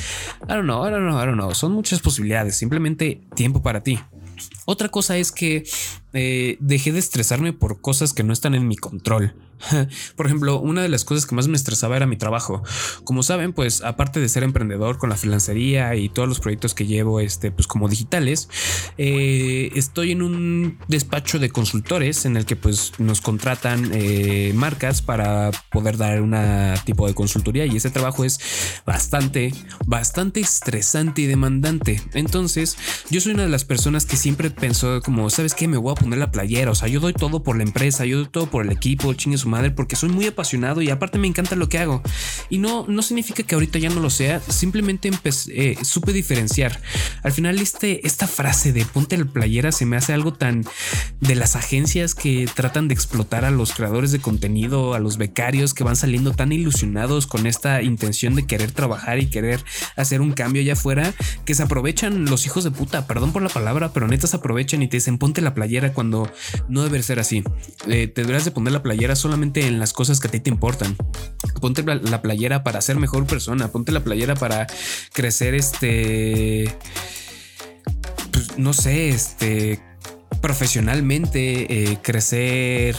I 0.43 0.53
don't 0.53 0.63
know, 0.63 0.87
I 0.87 0.91
don't 0.91 1.07
know, 1.07 1.21
I 1.21 1.25
don't 1.25 1.37
know. 1.37 1.53
Son 1.53 1.71
muchas 1.73 1.99
posibilidades. 1.99 2.55
Simplemente 2.55 3.21
tiempo 3.35 3.61
para 3.61 3.81
ti. 3.81 3.99
Otra 4.65 4.89
cosa 4.89 5.17
es 5.17 5.31
que 5.31 5.63
eh, 6.13 6.57
dejé 6.59 6.91
de 6.91 6.99
estresarme 6.99 7.53
por 7.53 7.81
cosas 7.81 8.13
que 8.13 8.23
no 8.23 8.33
están 8.33 8.55
en 8.55 8.67
mi 8.67 8.75
control. 8.75 9.35
Por 10.15 10.25
ejemplo, 10.25 10.59
una 10.59 10.81
de 10.81 10.89
las 10.89 11.03
cosas 11.03 11.25
que 11.25 11.35
más 11.35 11.47
me 11.47 11.57
estresaba 11.57 11.97
era 11.97 12.05
mi 12.05 12.15
trabajo. 12.15 12.63
Como 13.03 13.23
saben, 13.23 13.53
pues 13.53 13.81
aparte 13.81 14.19
de 14.19 14.29
ser 14.29 14.43
emprendedor 14.43 14.97
con 14.97 15.09
la 15.09 15.17
freelancería 15.17 15.95
y 15.95 16.09
todos 16.09 16.29
los 16.29 16.39
proyectos 16.39 16.73
que 16.73 16.85
llevo, 16.85 17.19
este, 17.19 17.51
pues 17.51 17.67
como 17.67 17.89
digitales, 17.89 18.49
eh, 18.97 19.71
estoy 19.75 20.11
en 20.11 20.21
un 20.21 20.77
despacho 20.87 21.39
de 21.39 21.49
consultores 21.49 22.25
en 22.25 22.37
el 22.37 22.45
que 22.45 22.55
pues 22.55 22.93
nos 22.99 23.21
contratan 23.21 23.91
eh, 23.93 24.51
marcas 24.55 25.01
para 25.01 25.51
poder 25.71 25.97
dar 25.97 26.21
una 26.21 26.75
tipo 26.85 27.07
de 27.07 27.13
consultoría 27.13 27.65
y 27.65 27.77
ese 27.77 27.89
trabajo 27.89 28.23
es 28.23 28.39
bastante, 28.85 29.53
bastante 29.85 30.39
estresante 30.39 31.21
y 31.21 31.25
demandante. 31.25 32.01
Entonces, 32.13 32.77
yo 33.09 33.21
soy 33.21 33.33
una 33.33 33.43
de 33.43 33.49
las 33.49 33.65
personas 33.65 34.05
que 34.05 34.17
siempre 34.17 34.51
pensó 34.51 35.01
como, 35.01 35.29
¿sabes 35.29 35.53
qué? 35.53 35.67
Me 35.67 35.77
voy 35.77 35.91
a 35.91 35.95
poner 35.97 36.19
la 36.19 36.31
playera, 36.31 36.71
o 36.71 36.75
sea, 36.75 36.87
yo 36.87 36.99
doy 36.99 37.13
todo 37.13 37.43
por 37.43 37.57
la 37.57 37.63
empresa, 37.63 38.05
yo 38.05 38.17
doy 38.17 38.27
todo 38.27 38.47
por 38.47 38.65
el 38.65 38.71
equipo, 38.71 39.13
chingue 39.13 39.37
su 39.37 39.49
madre, 39.49 39.71
porque 39.71 39.95
soy 39.95 40.09
muy 40.09 40.27
apasionado 40.27 40.81
y 40.81 40.89
aparte 40.89 41.17
me 41.17 41.27
encanta 41.27 41.55
lo 41.55 41.69
que 41.69 41.79
hago. 41.79 42.01
Y 42.49 42.57
no, 42.59 42.85
no 42.87 43.01
significa 43.01 43.43
que 43.43 43.55
ahorita 43.55 43.79
ya 43.79 43.89
no 43.89 43.99
lo 43.99 44.09
sea, 44.09 44.39
simplemente 44.39 45.11
eh, 45.49 45.77
supe 45.83 46.13
diferenciar. 46.13 46.79
Al 47.23 47.31
final 47.31 47.59
este, 47.59 48.05
esta 48.05 48.27
frase 48.27 48.73
de 48.73 48.85
ponte 48.85 49.17
la 49.17 49.25
playera 49.25 49.71
se 49.71 49.85
me 49.85 49.97
hace 49.97 50.13
algo 50.13 50.33
tan 50.33 50.65
de 51.19 51.35
las 51.35 51.55
agencias 51.55 52.15
que 52.15 52.47
tratan 52.53 52.87
de 52.87 52.93
explotar 52.93 53.45
a 53.45 53.51
los 53.51 53.73
creadores 53.73 54.11
de 54.11 54.19
contenido, 54.19 54.93
a 54.93 54.99
los 54.99 55.17
becarios 55.17 55.73
que 55.73 55.83
van 55.83 55.95
saliendo 55.95 56.31
tan 56.33 56.51
ilusionados 56.51 57.27
con 57.27 57.47
esta 57.47 57.81
intención 57.81 58.35
de 58.35 58.45
querer 58.45 58.71
trabajar 58.71 59.19
y 59.19 59.29
querer 59.29 59.63
hacer 59.95 60.21
un 60.21 60.33
cambio 60.33 60.61
allá 60.61 60.73
afuera, 60.73 61.13
que 61.45 61.55
se 61.55 61.63
aprovechan 61.63 62.25
los 62.25 62.45
hijos 62.45 62.63
de 62.63 62.71
puta, 62.71 63.07
perdón 63.07 63.33
por 63.33 63.41
la 63.41 63.49
palabra, 63.49 63.91
pero 63.93 64.07
neta 64.07 64.27
se 64.27 64.37
aprovechan 64.37 64.81
y 64.81 64.87
te 64.87 64.97
dicen 64.97 65.17
ponte 65.17 65.41
la 65.41 65.53
playera 65.53 65.86
cuando 65.93 66.29
no 66.67 66.83
debe 66.83 67.01
ser 67.03 67.19
así. 67.19 67.43
Eh, 67.87 68.07
te 68.07 68.21
deberías 68.21 68.45
de 68.45 68.51
poner 68.51 68.73
la 68.73 68.83
playera 68.83 69.15
solamente 69.15 69.67
en 69.67 69.79
las 69.79 69.93
cosas 69.93 70.19
que 70.19 70.27
a 70.27 70.31
ti 70.31 70.39
te 70.39 70.49
importan. 70.49 70.95
Ponte 71.61 71.83
la 71.83 72.21
playera 72.21 72.63
para 72.63 72.81
ser 72.81 72.97
mejor 72.97 73.25
persona, 73.25 73.69
ponte 73.69 73.91
la 73.91 74.03
playera 74.03 74.35
para 74.35 74.67
crecer 75.13 75.55
este... 75.55 76.73
Pues, 78.31 78.57
no 78.57 78.73
sé, 78.73 79.09
este... 79.09 79.81
Profesionalmente, 80.41 81.91
eh, 81.91 81.97
crecer 82.01 82.95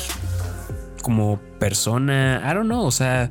como 1.03 1.41
persona, 1.59 2.43
I 2.45 2.55
don't 2.55 2.67
know, 2.67 2.85
o 2.85 2.91
sea, 2.91 3.31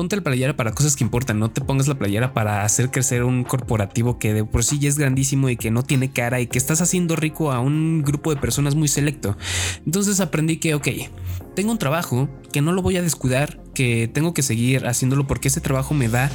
ponte 0.00 0.16
la 0.16 0.22
playera 0.22 0.56
para 0.56 0.72
cosas 0.72 0.96
que 0.96 1.04
importan, 1.04 1.38
no 1.38 1.50
te 1.50 1.60
pongas 1.60 1.86
la 1.86 1.94
playera 1.94 2.32
para 2.32 2.64
hacer 2.64 2.90
crecer 2.90 3.22
un 3.22 3.44
corporativo 3.44 4.18
que 4.18 4.32
de 4.32 4.46
por 4.46 4.64
sí 4.64 4.78
ya 4.78 4.88
es 4.88 4.96
grandísimo 4.96 5.50
y 5.50 5.58
que 5.58 5.70
no 5.70 5.82
tiene 5.82 6.10
cara 6.10 6.40
y 6.40 6.46
que 6.46 6.56
estás 6.56 6.80
haciendo 6.80 7.16
rico 7.16 7.52
a 7.52 7.60
un 7.60 8.00
grupo 8.02 8.34
de 8.34 8.40
personas 8.40 8.74
muy 8.74 8.88
selecto. 8.88 9.36
Entonces 9.84 10.20
aprendí 10.20 10.56
que, 10.56 10.72
ok, 10.72 10.88
tengo 11.54 11.70
un 11.70 11.76
trabajo 11.76 12.30
que 12.50 12.62
no 12.62 12.72
lo 12.72 12.80
voy 12.80 12.96
a 12.96 13.02
descuidar, 13.02 13.60
que 13.74 14.08
tengo 14.08 14.32
que 14.32 14.40
seguir 14.40 14.86
haciéndolo 14.86 15.26
porque 15.26 15.48
ese 15.48 15.60
trabajo 15.60 15.92
me 15.92 16.08
da 16.08 16.30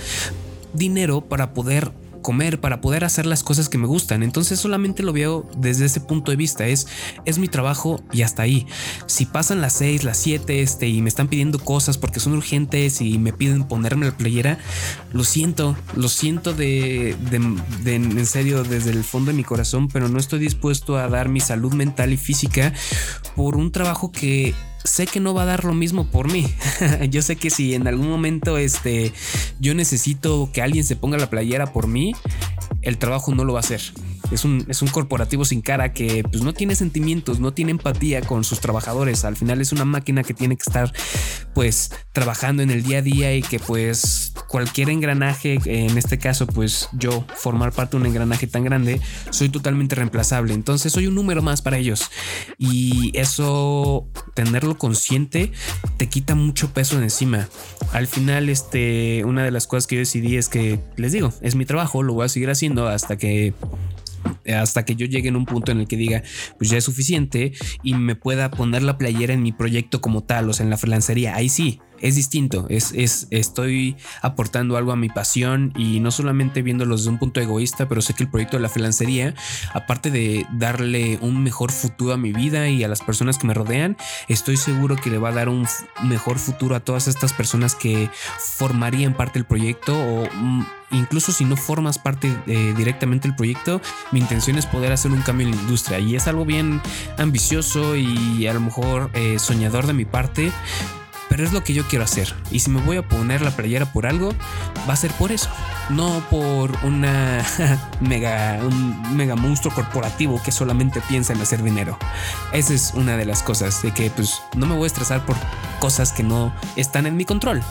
dinero 0.75 1.21
para 1.21 1.55
poder 1.55 1.91
comer, 2.25 2.59
para 2.59 2.81
poder 2.81 3.03
hacer 3.03 3.27
las 3.27 3.43
cosas 3.43 3.69
que 3.69 3.77
me 3.77 3.85
gustan. 3.85 4.23
Entonces 4.23 4.59
solamente 4.59 5.03
lo 5.03 5.13
veo 5.13 5.47
desde 5.57 5.85
ese 5.85 6.01
punto 6.01 6.31
de 6.31 6.37
vista. 6.37 6.65
Es, 6.65 6.87
es 7.25 7.37
mi 7.37 7.47
trabajo 7.47 8.01
y 8.11 8.23
hasta 8.23 8.41
ahí. 8.41 8.65
Si 9.05 9.27
pasan 9.27 9.61
las 9.61 9.73
6, 9.73 10.03
las 10.03 10.17
7 10.17 10.63
este, 10.63 10.87
y 10.87 11.03
me 11.03 11.09
están 11.09 11.27
pidiendo 11.27 11.59
cosas 11.59 11.99
porque 11.99 12.19
son 12.19 12.33
urgentes 12.33 12.99
y 12.99 13.19
me 13.19 13.31
piden 13.31 13.65
ponerme 13.65 14.07
la 14.07 14.17
playera, 14.17 14.57
lo 15.13 15.23
siento, 15.23 15.77
lo 15.95 16.09
siento 16.09 16.55
de, 16.55 17.15
de, 17.29 17.95
en 17.95 18.25
serio 18.25 18.63
desde 18.63 18.89
el 18.89 19.03
fondo 19.03 19.29
de 19.29 19.37
mi 19.37 19.43
corazón, 19.43 19.87
pero 19.87 20.09
no 20.09 20.17
estoy 20.17 20.39
dispuesto 20.39 20.97
a 20.97 21.07
dar 21.07 21.29
mi 21.29 21.41
salud 21.41 21.75
mental 21.75 22.11
y 22.11 22.17
física 22.17 22.73
por 23.35 23.55
un 23.55 23.71
trabajo 23.71 24.11
que 24.11 24.55
sé 24.85 25.07
que 25.07 25.19
no 25.19 25.33
va 25.33 25.43
a 25.43 25.45
dar 25.45 25.65
lo 25.65 25.73
mismo 25.73 26.05
por 26.05 26.31
mí. 26.31 26.47
yo 27.09 27.21
sé 27.21 27.35
que 27.35 27.49
si 27.49 27.73
en 27.73 27.87
algún 27.87 28.07
momento 28.07 28.57
este, 28.57 29.11
yo 29.59 29.73
necesito 29.73 30.49
que 30.53 30.61
alguien 30.61 30.83
se 30.83 30.95
ponga 30.95 31.17
la 31.17 31.29
playera 31.29 31.73
por 31.73 31.87
mí, 31.87 32.13
el 32.81 32.97
trabajo 32.97 33.33
no 33.33 33.43
lo 33.43 33.53
va 33.53 33.59
a 33.59 33.61
hacer. 33.61 33.81
Es 34.31 34.45
un, 34.45 34.65
es 34.67 34.81
un 34.81 34.87
corporativo 34.89 35.45
sin 35.45 35.61
cara 35.61 35.93
que 35.93 36.23
pues, 36.23 36.43
no 36.43 36.53
tiene 36.53 36.75
sentimientos, 36.75 37.39
no 37.39 37.53
tiene 37.53 37.71
empatía 37.71 38.21
con 38.21 38.43
sus 38.43 38.59
trabajadores. 38.59 39.25
Al 39.25 39.35
final 39.35 39.61
es 39.61 39.71
una 39.71 39.85
máquina 39.85 40.23
que 40.23 40.33
tiene 40.33 40.55
que 40.55 40.63
estar 40.65 40.91
pues 41.53 41.91
trabajando 42.11 42.63
en 42.63 42.69
el 42.69 42.83
día 42.83 42.99
a 42.99 43.01
día 43.01 43.35
y 43.35 43.41
que 43.41 43.59
pues 43.59 44.33
cualquier 44.47 44.89
engranaje, 44.89 45.59
en 45.65 45.97
este 45.97 46.17
caso 46.17 46.47
pues 46.47 46.89
yo 46.93 47.25
formar 47.35 47.71
parte 47.71 47.97
de 47.97 48.01
un 48.01 48.07
engranaje 48.07 48.47
tan 48.47 48.63
grande, 48.63 48.99
soy 49.29 49.49
totalmente 49.49 49.95
reemplazable. 49.95 50.53
Entonces 50.53 50.91
soy 50.91 51.07
un 51.07 51.15
número 51.15 51.41
más 51.41 51.61
para 51.61 51.77
ellos. 51.77 52.09
Y 52.57 53.11
eso, 53.17 54.07
tenerlo 54.33 54.77
consciente, 54.77 55.51
te 55.97 56.07
quita 56.09 56.35
mucho 56.35 56.73
peso 56.73 56.97
de 56.97 57.03
encima. 57.03 57.47
Al 57.93 58.07
final, 58.07 58.49
este, 58.49 59.23
una 59.25 59.43
de 59.43 59.51
las 59.51 59.67
cosas 59.67 59.87
que 59.87 59.95
yo 59.95 59.99
decidí 59.99 60.37
es 60.37 60.49
que, 60.49 60.79
les 60.97 61.11
digo, 61.11 61.33
es 61.41 61.55
mi 61.55 61.65
trabajo, 61.65 62.03
lo 62.03 62.13
voy 62.13 62.25
a 62.25 62.29
seguir 62.29 62.49
haciendo 62.49 62.87
hasta 62.87 63.17
que 63.17 63.53
hasta 64.53 64.85
que 64.85 64.95
yo 64.95 65.05
llegue 65.05 65.29
en 65.29 65.35
un 65.35 65.45
punto 65.45 65.71
en 65.71 65.79
el 65.79 65.87
que 65.87 65.97
diga, 65.97 66.23
pues 66.57 66.69
ya 66.69 66.77
es 66.77 66.83
suficiente 66.83 67.53
y 67.83 67.93
me 67.93 68.15
pueda 68.15 68.51
poner 68.51 68.83
la 68.83 68.97
playera 68.97 69.33
en 69.33 69.43
mi 69.43 69.51
proyecto 69.51 70.01
como 70.01 70.23
tal, 70.23 70.49
o 70.49 70.53
sea, 70.53 70.63
en 70.63 70.69
la 70.69 70.77
freelancería. 70.77 71.35
Ahí 71.35 71.49
sí, 71.49 71.79
es 71.99 72.15
distinto, 72.15 72.65
es, 72.69 72.91
es, 72.93 73.27
estoy 73.31 73.95
aportando 74.21 74.77
algo 74.77 74.91
a 74.91 74.95
mi 74.95 75.09
pasión 75.09 75.73
y 75.75 75.99
no 75.99 76.11
solamente 76.11 76.61
viéndolo 76.61 76.95
desde 76.95 77.09
un 77.09 77.19
punto 77.19 77.41
egoísta, 77.41 77.87
pero 77.87 78.01
sé 78.01 78.13
que 78.13 78.23
el 78.23 78.29
proyecto 78.29 78.57
de 78.57 78.63
la 78.63 78.69
freelancería, 78.69 79.33
aparte 79.73 80.11
de 80.11 80.45
darle 80.53 81.17
un 81.21 81.43
mejor 81.43 81.71
futuro 81.71 82.13
a 82.13 82.17
mi 82.17 82.31
vida 82.33 82.69
y 82.69 82.83
a 82.83 82.87
las 82.87 83.01
personas 83.01 83.37
que 83.37 83.47
me 83.47 83.53
rodean, 83.53 83.97
estoy 84.27 84.57
seguro 84.57 84.95
que 84.95 85.09
le 85.09 85.17
va 85.17 85.29
a 85.29 85.33
dar 85.33 85.49
un 85.49 85.67
mejor 86.03 86.39
futuro 86.39 86.75
a 86.75 86.79
todas 86.79 87.07
estas 87.07 87.33
personas 87.33 87.75
que 87.75 88.09
formarían 88.37 89.15
parte 89.15 89.39
del 89.39 89.45
proyecto 89.45 89.97
o 89.97 90.27
mm, 90.31 90.65
incluso 90.91 91.31
si 91.31 91.45
no 91.45 91.57
formas 91.57 91.97
parte 91.97 92.31
eh, 92.47 92.73
directamente 92.75 93.27
del 93.27 93.35
proyecto, 93.35 93.81
mi 94.11 94.19
intención 94.19 94.57
es 94.57 94.65
poder 94.65 94.91
hacer 94.91 95.11
un 95.11 95.21
cambio 95.21 95.47
en 95.47 95.55
la 95.55 95.61
industria. 95.61 95.99
Y 95.99 96.15
es 96.15 96.27
algo 96.27 96.45
bien 96.45 96.81
ambicioso 97.17 97.95
y 97.95 98.47
a 98.47 98.53
lo 98.53 98.61
mejor 98.61 99.09
eh, 99.13 99.39
soñador 99.39 99.87
de 99.87 99.93
mi 99.93 100.05
parte, 100.05 100.51
pero 101.29 101.43
es 101.43 101.53
lo 101.53 101.63
que 101.63 101.73
yo 101.73 101.87
quiero 101.87 102.05
hacer. 102.05 102.33
Y 102.51 102.59
si 102.59 102.69
me 102.69 102.81
voy 102.81 102.97
a 102.97 103.07
poner 103.07 103.41
la 103.41 103.51
playera 103.51 103.85
por 103.85 104.05
algo, 104.05 104.33
va 104.87 104.93
a 104.93 104.97
ser 104.97 105.11
por 105.11 105.31
eso. 105.31 105.49
No 105.89 106.23
por 106.29 106.71
una 106.83 107.45
mega, 107.99 108.59
un 108.61 109.15
mega 109.15 109.35
monstruo 109.35 109.73
corporativo 109.73 110.41
que 110.43 110.51
solamente 110.51 111.01
piensa 111.01 111.33
en 111.33 111.41
hacer 111.41 111.63
dinero. 111.63 111.97
Esa 112.53 112.73
es 112.73 112.93
una 112.95 113.17
de 113.17 113.25
las 113.25 113.43
cosas 113.43 113.81
de 113.81 113.91
que 113.91 114.09
pues 114.09 114.41
no 114.55 114.65
me 114.65 114.75
voy 114.75 114.85
a 114.85 114.87
estresar 114.87 115.25
por 115.25 115.35
cosas 115.79 116.11
que 116.11 116.23
no 116.23 116.53
están 116.75 117.05
en 117.05 117.17
mi 117.17 117.25
control. 117.25 117.61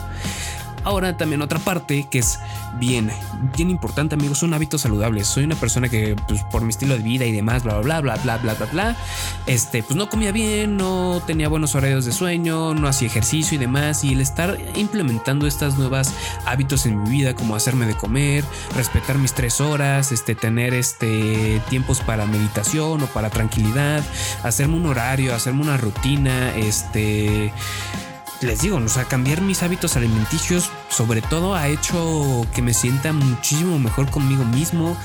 Ahora 0.85 1.17
también 1.17 1.41
otra 1.41 1.57
parte 1.59 2.07
que 2.09 2.19
es 2.19 2.39
bien, 2.79 3.11
bien 3.57 3.71
importante, 3.71 4.15
amigos, 4.15 4.37
son 4.37 4.53
hábitos 4.53 4.81
saludables. 4.81 5.27
Soy 5.27 5.43
una 5.43 5.55
persona 5.55 5.89
que, 5.89 6.15
pues, 6.27 6.43
por 6.43 6.61
mi 6.61 6.69
estilo 6.69 6.95
de 6.95 7.01
vida 7.01 7.25
y 7.25 7.31
demás, 7.31 7.63
bla, 7.63 7.79
bla, 7.79 8.01
bla, 8.01 8.15
bla, 8.17 8.37
bla, 8.37 8.53
bla, 8.53 8.65
bla, 8.67 8.97
este, 9.47 9.81
pues 9.81 9.95
no 9.95 10.09
comía 10.09 10.31
bien, 10.31 10.77
no 10.77 11.23
tenía 11.25 11.49
buenos 11.49 11.73
horarios 11.73 12.05
de 12.05 12.11
sueño, 12.11 12.75
no 12.75 12.87
hacía 12.87 13.07
ejercicio 13.07 13.55
y 13.55 13.57
demás. 13.57 14.03
Y 14.03 14.13
el 14.13 14.21
estar 14.21 14.57
implementando 14.75 15.47
estas 15.47 15.77
nuevas 15.77 16.13
hábitos 16.45 16.85
en 16.85 17.01
mi 17.01 17.09
vida, 17.09 17.33
como 17.33 17.55
hacerme 17.55 17.87
de 17.87 17.95
comer, 17.95 18.43
respetar 18.75 19.17
mis 19.17 19.33
tres 19.33 19.61
horas, 19.61 20.11
este, 20.11 20.35
tener 20.35 20.75
este 20.75 21.61
tiempos 21.69 21.99
para 22.01 22.27
meditación 22.27 23.01
o 23.01 23.07
para 23.07 23.31
tranquilidad, 23.31 24.03
hacerme 24.43 24.75
un 24.75 24.85
horario, 24.85 25.33
hacerme 25.33 25.63
una 25.63 25.77
rutina, 25.77 26.55
este 26.55 27.51
les 28.41 28.61
digo, 28.61 28.77
o 28.77 28.87
sea, 28.87 29.05
cambiar 29.05 29.41
mis 29.41 29.63
hábitos 29.63 29.95
alimenticios 29.95 30.71
sobre 30.95 31.21
todo 31.21 31.55
ha 31.55 31.67
hecho 31.67 32.47
que 32.53 32.61
me 32.61 32.73
sienta 32.73 33.11
muchísimo 33.11 33.79
mejor 33.79 34.09
conmigo 34.09 34.45
mismo. 34.45 34.95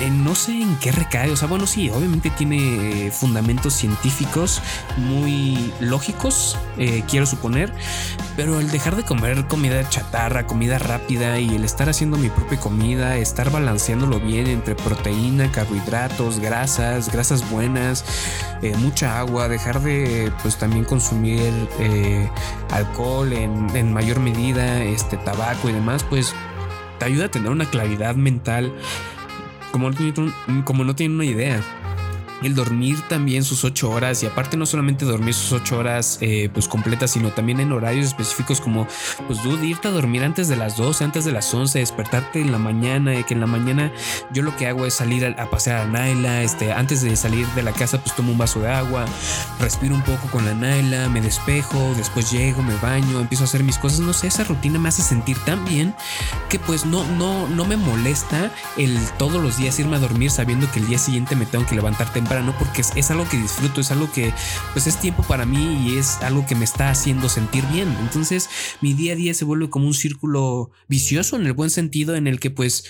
Eh, 0.00 0.10
no 0.10 0.34
sé 0.34 0.52
en 0.52 0.76
qué 0.78 0.92
recae, 0.92 1.30
o 1.30 1.36
sea, 1.36 1.48
bueno, 1.48 1.66
sí, 1.66 1.90
obviamente 1.90 2.30
tiene 2.30 3.06
eh, 3.06 3.10
fundamentos 3.10 3.74
científicos 3.74 4.62
muy 4.96 5.72
lógicos, 5.80 6.56
eh, 6.76 7.02
quiero 7.08 7.26
suponer, 7.26 7.72
pero 8.36 8.60
el 8.60 8.70
dejar 8.70 8.94
de 8.94 9.02
comer 9.02 9.46
comida 9.46 9.88
chatarra, 9.88 10.46
comida 10.46 10.78
rápida 10.78 11.40
y 11.40 11.54
el 11.54 11.64
estar 11.64 11.88
haciendo 11.88 12.16
mi 12.16 12.30
propia 12.30 12.60
comida, 12.60 13.16
estar 13.16 13.50
balanceándolo 13.50 14.20
bien 14.20 14.46
entre 14.46 14.76
proteína, 14.76 15.50
carbohidratos, 15.50 16.38
grasas, 16.38 17.10
grasas 17.10 17.48
buenas, 17.50 18.04
mucha 18.78 19.18
agua, 19.18 19.48
dejar 19.48 19.80
de 19.80 20.32
pues 20.42 20.56
también 20.56 20.84
consumir 20.84 21.52
alcohol 22.70 23.32
en, 23.32 23.74
en 23.76 23.92
mayor 23.92 24.20
medida, 24.20 24.82
este 24.82 25.16
tabaco 25.16 25.68
y 25.68 25.72
demás, 25.72 26.04
pues 26.04 26.34
te 26.98 27.06
ayuda 27.06 27.26
a 27.26 27.30
tener 27.30 27.50
una 27.50 27.64
claridad 27.64 28.14
mental 28.14 28.72
como 29.72 29.90
no 29.90 30.64
como 30.64 30.84
no 30.84 30.94
tienen 30.94 31.16
una 31.16 31.24
idea. 31.24 31.60
El 32.42 32.54
dormir 32.54 33.00
también 33.08 33.44
sus 33.44 33.64
ocho 33.64 33.90
horas 33.90 34.22
y 34.22 34.26
aparte 34.26 34.56
no 34.56 34.66
solamente 34.66 35.04
dormir 35.04 35.34
sus 35.34 35.52
ocho 35.52 35.78
horas 35.78 36.18
eh, 36.20 36.50
pues 36.52 36.68
completas, 36.68 37.10
sino 37.10 37.30
también 37.30 37.60
en 37.60 37.72
horarios 37.72 38.06
específicos 38.06 38.60
como 38.60 38.86
pues 39.26 39.42
dude, 39.42 39.66
irte 39.66 39.88
a 39.88 39.90
dormir 39.90 40.22
antes 40.22 40.48
de 40.48 40.56
las 40.56 40.76
12, 40.76 41.04
antes 41.04 41.24
de 41.24 41.32
las 41.32 41.52
11, 41.52 41.78
despertarte 41.78 42.40
en 42.40 42.52
la 42.52 42.58
mañana, 42.58 43.22
que 43.24 43.34
en 43.34 43.40
la 43.40 43.46
mañana 43.46 43.92
yo 44.32 44.42
lo 44.42 44.56
que 44.56 44.66
hago 44.66 44.86
es 44.86 44.94
salir 44.94 45.24
a, 45.26 45.50
pasear 45.50 45.78
a 45.78 45.86
Naila, 45.86 46.42
este, 46.42 46.72
antes 46.72 47.02
de 47.02 47.16
salir 47.16 47.46
de 47.48 47.62
la 47.62 47.72
casa 47.72 48.00
pues 48.02 48.14
tomo 48.14 48.32
un 48.32 48.38
vaso 48.38 48.60
de 48.60 48.70
agua, 48.70 49.04
respiro 49.60 49.94
un 49.94 50.02
poco 50.02 50.28
con 50.30 50.44
la 50.44 50.54
Naila, 50.54 51.08
me 51.08 51.20
despejo, 51.20 51.94
después 51.96 52.30
llego, 52.30 52.62
me 52.62 52.76
baño, 52.76 53.20
empiezo 53.20 53.44
a 53.44 53.46
hacer 53.46 53.64
mis 53.64 53.78
cosas, 53.78 54.00
no 54.00 54.12
sé, 54.12 54.28
esa 54.28 54.44
rutina 54.44 54.78
me 54.78 54.88
hace 54.88 55.02
sentir 55.02 55.38
tan 55.44 55.64
bien 55.64 55.94
que 56.48 56.58
pues 56.58 56.86
no, 56.86 57.04
no, 57.16 57.48
no 57.48 57.64
me 57.64 57.76
molesta 57.76 58.50
el 58.76 58.98
todos 59.18 59.42
los 59.42 59.56
días 59.56 59.78
irme 59.78 59.96
a 59.96 59.98
dormir 59.98 60.30
sabiendo 60.30 60.70
que 60.70 60.80
el 60.80 60.86
día 60.86 60.98
siguiente 60.98 61.36
me 61.36 61.46
tengo 61.46 61.66
que 61.66 61.74
levantar 61.74 62.12
no 62.42 62.56
porque 62.58 62.82
es, 62.82 63.10
algo 63.10 63.28
que 63.28 63.36
disfruto, 63.36 63.80
es 63.80 63.90
algo 63.90 64.10
que 64.12 64.32
pues 64.72 64.86
es 64.86 65.00
tiempo 65.00 65.22
para 65.22 65.46
mí 65.46 65.86
y 65.86 65.98
es 65.98 66.18
algo 66.22 66.46
que 66.46 66.54
me 66.54 66.64
está 66.64 66.90
haciendo 66.90 67.28
sentir 67.28 67.64
bien. 67.72 67.88
Entonces 68.00 68.48
mi 68.80 68.92
día 68.92 69.14
a 69.14 69.16
día 69.16 69.34
se 69.34 69.44
vuelve 69.44 69.70
como 69.70 69.86
un 69.86 69.94
círculo 69.94 70.70
vicioso 70.88 71.36
en 71.36 71.46
el 71.46 71.52
buen 71.52 71.70
sentido 71.70 72.14
en 72.14 72.26
el 72.26 72.38
que 72.38 72.50
pues 72.50 72.84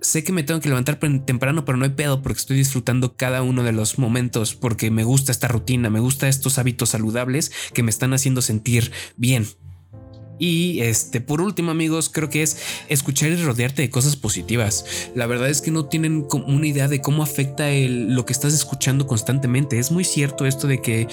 sé 0.00 0.24
que 0.24 0.32
me 0.32 0.42
tengo 0.42 0.60
que 0.60 0.68
levantar 0.68 0.96
temprano, 0.96 1.64
pero 1.64 1.76
no 1.76 1.84
hay 1.84 1.90
pedo 1.90 2.22
porque 2.22 2.38
estoy 2.38 2.56
disfrutando 2.56 3.16
cada 3.16 3.42
uno 3.42 3.62
de 3.62 3.72
los 3.72 3.98
momentos, 3.98 4.54
porque 4.54 4.90
me 4.90 5.04
gusta 5.04 5.32
esta 5.32 5.48
rutina, 5.48 5.90
me 5.90 6.00
gusta 6.00 6.28
estos 6.28 6.58
hábitos 6.58 6.90
saludables 6.90 7.52
que 7.74 7.82
me 7.82 7.90
están 7.90 8.14
haciendo 8.14 8.40
sentir 8.40 8.92
bien. 9.16 9.46
Y 10.38 10.80
este, 10.80 11.20
por 11.20 11.40
último, 11.40 11.70
amigos, 11.70 12.08
creo 12.08 12.28
que 12.28 12.42
es 12.42 12.58
escuchar 12.88 13.30
y 13.30 13.36
rodearte 13.36 13.82
de 13.82 13.90
cosas 13.90 14.16
positivas. 14.16 14.84
La 15.14 15.26
verdad 15.26 15.48
es 15.48 15.60
que 15.60 15.70
no 15.70 15.86
tienen 15.86 16.26
una 16.46 16.66
idea 16.66 16.88
de 16.88 17.00
cómo 17.00 17.22
afecta 17.22 17.70
el, 17.70 18.14
lo 18.14 18.24
que 18.24 18.32
estás 18.32 18.54
escuchando 18.54 19.06
constantemente. 19.06 19.78
Es 19.78 19.90
muy 19.90 20.04
cierto 20.04 20.46
esto 20.46 20.66
de 20.66 20.80
que 20.80 21.08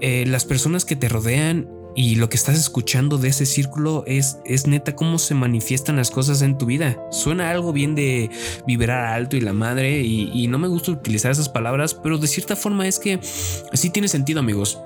eh, 0.00 0.24
las 0.26 0.44
personas 0.44 0.84
que 0.84 0.96
te 0.96 1.08
rodean 1.08 1.68
y 1.96 2.16
lo 2.16 2.28
que 2.28 2.36
estás 2.36 2.58
escuchando 2.58 3.18
de 3.18 3.28
ese 3.28 3.46
círculo 3.46 4.02
es, 4.06 4.38
es 4.44 4.66
neta 4.66 4.96
cómo 4.96 5.18
se 5.18 5.34
manifiestan 5.34 5.96
las 5.96 6.10
cosas 6.10 6.42
en 6.42 6.58
tu 6.58 6.66
vida. 6.66 7.00
Suena 7.10 7.50
algo 7.50 7.72
bien 7.72 7.94
de 7.94 8.30
vibrar 8.66 9.06
alto 9.06 9.36
y 9.36 9.40
la 9.40 9.52
madre 9.52 10.00
y, 10.00 10.30
y 10.34 10.48
no 10.48 10.58
me 10.58 10.68
gusta 10.68 10.90
utilizar 10.90 11.30
esas 11.30 11.48
palabras, 11.48 11.94
pero 11.94 12.18
de 12.18 12.26
cierta 12.26 12.56
forma 12.56 12.88
es 12.88 12.98
que 12.98 13.20
sí 13.22 13.90
tiene 13.90 14.08
sentido 14.08 14.40
amigos 14.40 14.78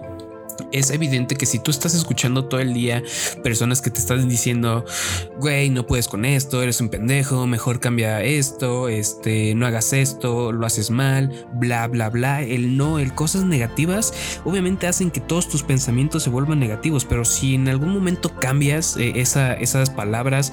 es 0.73 0.91
evidente 0.91 1.37
que 1.37 1.47
si 1.47 1.59
tú 1.59 1.71
estás 1.71 1.95
escuchando 1.95 2.45
todo 2.47 2.61
el 2.61 2.75
día 2.75 3.03
personas 3.43 3.81
que 3.81 3.91
te 3.91 3.99
están 3.99 4.29
diciendo, 4.29 4.85
güey, 5.39 5.71
no 5.71 5.87
puedes 5.87 6.09
con 6.09 6.25
esto, 6.25 6.63
eres 6.63 6.81
un 6.81 6.89
pendejo, 6.89 7.47
mejor 7.47 7.81
cambia 7.81 8.23
esto, 8.23 8.89
este, 8.89 9.55
no 9.55 9.67
hagas 9.67 9.93
esto, 9.93 10.53
lo 10.53 10.67
haces 10.67 10.91
mal, 10.91 11.47
bla, 11.55 11.87
bla, 11.87 12.11
bla, 12.11 12.43
el 12.43 12.77
no, 12.77 12.99
el 12.99 13.15
cosas 13.15 13.45
negativas, 13.45 14.13
obviamente 14.45 14.87
hacen 14.87 15.11
que 15.11 15.21
todos 15.21 15.49
tus 15.49 15.63
pensamientos 15.63 16.23
se 16.23 16.31
vuelvan 16.31 16.59
negativos, 16.59 17.05
pero 17.05 17.25
si 17.25 17.55
en 17.55 17.69
algún 17.69 17.93
momento 17.93 18.35
cambias 18.35 18.97
eh, 18.97 19.13
esas 19.17 19.91
palabras, 19.91 20.53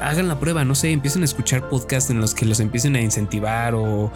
hagan 0.00 0.28
la 0.28 0.38
prueba, 0.38 0.64
no 0.64 0.74
sé, 0.74 0.90
empiecen 0.90 1.22
a 1.22 1.24
escuchar 1.24 1.68
podcasts 1.68 2.10
en 2.10 2.20
los 2.20 2.34
que 2.34 2.46
los 2.46 2.60
empiecen 2.60 2.96
a 2.96 3.00
incentivar 3.00 3.74
o, 3.74 4.12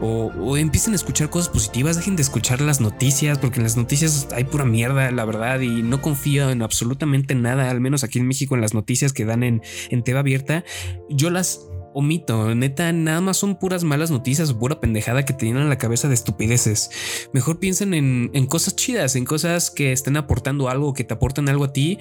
o, 0.00 0.32
o 0.38 0.56
empiecen 0.56 0.92
a 0.92 0.96
escuchar 0.96 1.30
cosas 1.30 1.48
positivas, 1.48 1.96
dejen 1.96 2.16
de 2.16 2.22
escuchar 2.22 2.60
las 2.60 2.80
noticias, 2.80 3.38
porque 3.38 3.58
en 3.58 3.64
las 3.64 3.76
noticias 3.76 4.28
hay 4.32 4.44
pura 4.44 4.61
mierda, 4.64 5.10
la 5.10 5.24
verdad, 5.24 5.60
y 5.60 5.82
no 5.82 6.00
confío 6.00 6.50
en 6.50 6.62
absolutamente 6.62 7.34
nada, 7.34 7.70
al 7.70 7.80
menos 7.80 8.04
aquí 8.04 8.18
en 8.18 8.26
México, 8.26 8.54
en 8.54 8.60
las 8.60 8.74
noticias 8.74 9.12
que 9.12 9.24
dan 9.24 9.42
en, 9.42 9.62
en 9.90 10.02
abierta. 10.16 10.64
Yo 11.08 11.30
las 11.30 11.71
omito, 11.94 12.54
neta, 12.54 12.92
nada 12.92 13.20
más 13.20 13.36
son 13.36 13.56
puras 13.56 13.84
malas 13.84 14.10
noticias 14.10 14.50
o 14.50 14.58
pura 14.58 14.80
pendejada 14.80 15.24
que 15.24 15.32
te 15.32 15.46
llenan 15.46 15.68
la 15.68 15.78
cabeza 15.78 16.08
de 16.08 16.14
estupideces. 16.14 16.90
Mejor 17.32 17.58
piensen 17.58 17.94
en, 17.94 18.30
en, 18.32 18.46
cosas 18.46 18.76
chidas, 18.76 19.16
en 19.16 19.24
cosas 19.24 19.70
que 19.70 19.92
estén 19.92 20.16
aportando 20.16 20.68
algo, 20.68 20.94
que 20.94 21.04
te 21.04 21.14
aportan 21.14 21.48
algo 21.48 21.64
a 21.64 21.72
ti. 21.72 21.98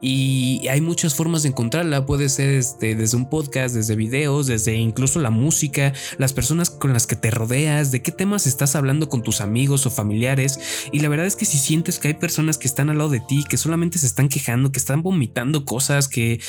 Y 0.00 0.66
hay 0.68 0.80
muchas 0.80 1.14
formas 1.14 1.42
de 1.42 1.50
encontrarla. 1.50 2.06
Puede 2.06 2.28
ser 2.28 2.50
este, 2.50 2.94
desde 2.94 3.16
un 3.16 3.28
podcast, 3.28 3.74
desde 3.74 3.96
videos, 3.96 4.46
desde 4.46 4.74
incluso 4.74 5.20
la 5.20 5.30
música, 5.30 5.92
las 6.18 6.32
personas 6.32 6.70
con 6.70 6.92
las 6.92 7.06
que 7.06 7.16
te 7.16 7.30
rodeas, 7.30 7.90
de 7.90 8.02
qué 8.02 8.12
temas 8.12 8.46
estás 8.46 8.76
hablando 8.76 9.08
con 9.08 9.22
tus 9.22 9.40
amigos 9.40 9.86
o 9.86 9.90
familiares. 9.90 10.60
Y 10.92 11.00
la 11.00 11.08
verdad 11.08 11.26
es 11.26 11.36
que 11.36 11.44
si 11.44 11.58
sientes 11.58 11.98
que 11.98 12.08
hay 12.08 12.14
personas 12.14 12.58
que 12.58 12.68
están 12.68 12.90
al 12.90 12.98
lado 12.98 13.10
de 13.10 13.20
ti, 13.20 13.44
que 13.48 13.56
solamente 13.56 13.98
se 13.98 14.06
están 14.06 14.28
quejando, 14.28 14.72
que 14.72 14.78
están 14.78 15.02
vomitando 15.02 15.64
cosas, 15.64 16.08
que 16.08 16.40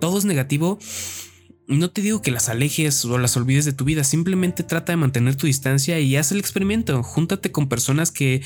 todo 0.00 0.18
es 0.18 0.24
negativo, 0.24 0.78
no 1.68 1.90
te 1.90 2.02
digo 2.02 2.22
que 2.22 2.30
las 2.30 2.48
alejes 2.48 3.04
o 3.04 3.18
las 3.18 3.36
olvides 3.36 3.64
de 3.64 3.72
tu 3.72 3.84
vida, 3.84 4.04
simplemente 4.04 4.62
trata 4.62 4.92
de 4.92 4.96
mantener 4.96 5.36
tu 5.36 5.46
distancia 5.46 6.00
y 6.00 6.16
haz 6.16 6.32
el 6.32 6.38
experimento. 6.38 7.02
Júntate 7.02 7.52
con 7.52 7.68
personas 7.68 8.10
que, 8.10 8.42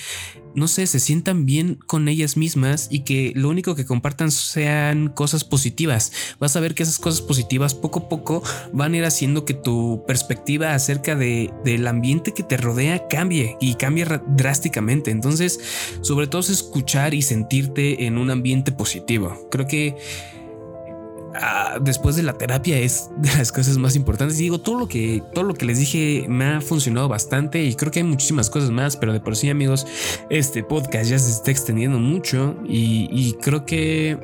no 0.55 0.69
sé, 0.69 0.87
se 0.87 1.01
sientan 1.01 1.47
bien 1.47 1.79
con 1.87 2.09
ellas 2.09 2.37
mismas 2.37 2.89
y 2.91 3.01
que 3.01 3.33
lo 3.35 3.49
único 3.49 3.75
que 3.75 3.87
compartan 3.87 4.31
sean 4.31 5.09
cosas 5.09 5.45
positivas. 5.45 6.13
Vas 6.39 6.57
a 6.57 6.61
ver 6.61 6.75
que 6.75 6.83
esas 6.83 6.99
cosas 6.99 7.23
positivas 7.23 7.75
poco 7.75 8.01
a 8.01 8.09
poco 8.09 8.43
van 8.73 8.93
a 8.93 8.99
ir 8.99 9.05
haciendo 9.05 9.45
que 9.45 9.55
tu 9.55 10.05
perspectiva 10.07 10.75
acerca 10.75 11.17
de, 11.17 11.53
del 11.65 11.87
ambiente 11.87 12.35
que 12.35 12.43
te 12.43 12.59
rodea 12.59 13.09
cambie 13.09 13.57
y 13.61 13.75
cambie 13.77 14.07
drásticamente. 14.29 15.11
Entonces, 15.11 15.59
sobre 16.03 16.27
todo 16.27 16.43
es 16.43 16.51
escuchar 16.51 17.15
y 17.15 17.23
sentirte 17.23 18.05
en 18.07 18.19
un 18.19 18.31
ambiente 18.31 18.73
positivo. 18.73 19.49
Creo 19.51 19.67
que 19.67 19.97
Ah, 21.41 21.79
después 21.81 22.17
de 22.17 22.23
la 22.23 22.35
terapia 22.35 22.79
es 22.79 23.11
de 23.19 23.29
las 23.37 23.53
cosas 23.53 23.77
más 23.79 23.97
importantes. 23.97 24.39
digo, 24.39 24.61
todo 24.61 24.79
lo 24.79 24.89
que 24.89 25.23
todo 25.35 25.45
lo 25.45 25.55
que 25.55 25.67
les 25.67 25.79
dije 25.79 26.27
me 26.29 26.47
ha 26.47 26.61
funcionado 26.61 27.09
bastante 27.09 27.63
y 27.63 27.75
creo 27.75 27.93
que 27.93 28.01
hay 28.01 28.05
muchísimas 28.05 28.51
cosas 28.51 28.71
más, 28.71 28.97
pero 28.97 29.13
de 29.13 29.21
por 29.21 29.37
sí, 29.37 29.51
amigos, 29.51 29.87
este 30.31 30.63
podcast 30.63 31.11
ya 31.11 31.19
se 31.19 31.31
está 31.31 31.51
extendiendo 31.51 31.99
mucho 31.99 32.57
y, 32.67 33.35
creo 33.43 33.67
que 33.67 34.19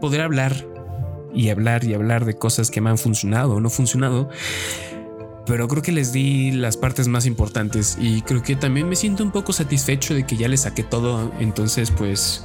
poder 0.00 0.22
hablar 0.22 0.66
y 1.32 1.50
hablar 1.50 1.84
y 1.84 1.94
hablar 1.94 2.24
de 2.24 2.34
cosas 2.34 2.70
que 2.70 2.80
me 2.80 2.90
han 2.90 2.98
funcionado 2.98 3.54
o 3.54 3.60
no 3.60 3.70
funcionado 3.70 4.28
pero 5.46 5.68
creo 5.68 5.82
que 5.82 5.92
les 5.92 6.12
di 6.12 6.52
las 6.52 6.76
partes 6.76 7.08
más 7.08 7.26
importantes 7.26 7.96
y 8.00 8.22
creo 8.22 8.42
que 8.42 8.56
también 8.56 8.88
me 8.88 8.96
siento 8.96 9.24
un 9.24 9.30
poco 9.30 9.52
satisfecho 9.52 10.14
de 10.14 10.24
que 10.24 10.36
ya 10.36 10.46
les 10.46 10.60
saqué 10.60 10.84
todo. 10.84 11.32
Entonces, 11.40 11.90
pues, 11.90 12.44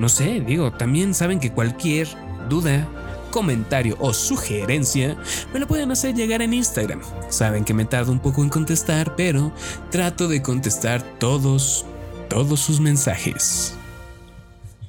no 0.00 0.08
sé, 0.08 0.40
digo, 0.40 0.72
también 0.72 1.14
saben 1.14 1.38
que 1.38 1.52
cualquier 1.52 2.08
duda, 2.48 2.88
comentario 3.32 3.96
o 3.98 4.12
sugerencia, 4.12 5.16
me 5.52 5.58
lo 5.58 5.66
pueden 5.66 5.90
hacer 5.90 6.14
llegar 6.14 6.40
en 6.42 6.54
Instagram. 6.54 7.00
Saben 7.28 7.64
que 7.64 7.74
me 7.74 7.84
tardo 7.84 8.12
un 8.12 8.20
poco 8.20 8.44
en 8.44 8.48
contestar, 8.48 9.16
pero 9.16 9.50
trato 9.90 10.28
de 10.28 10.40
contestar 10.40 11.02
todos, 11.18 11.84
todos 12.28 12.60
sus 12.60 12.78
mensajes. 12.78 13.76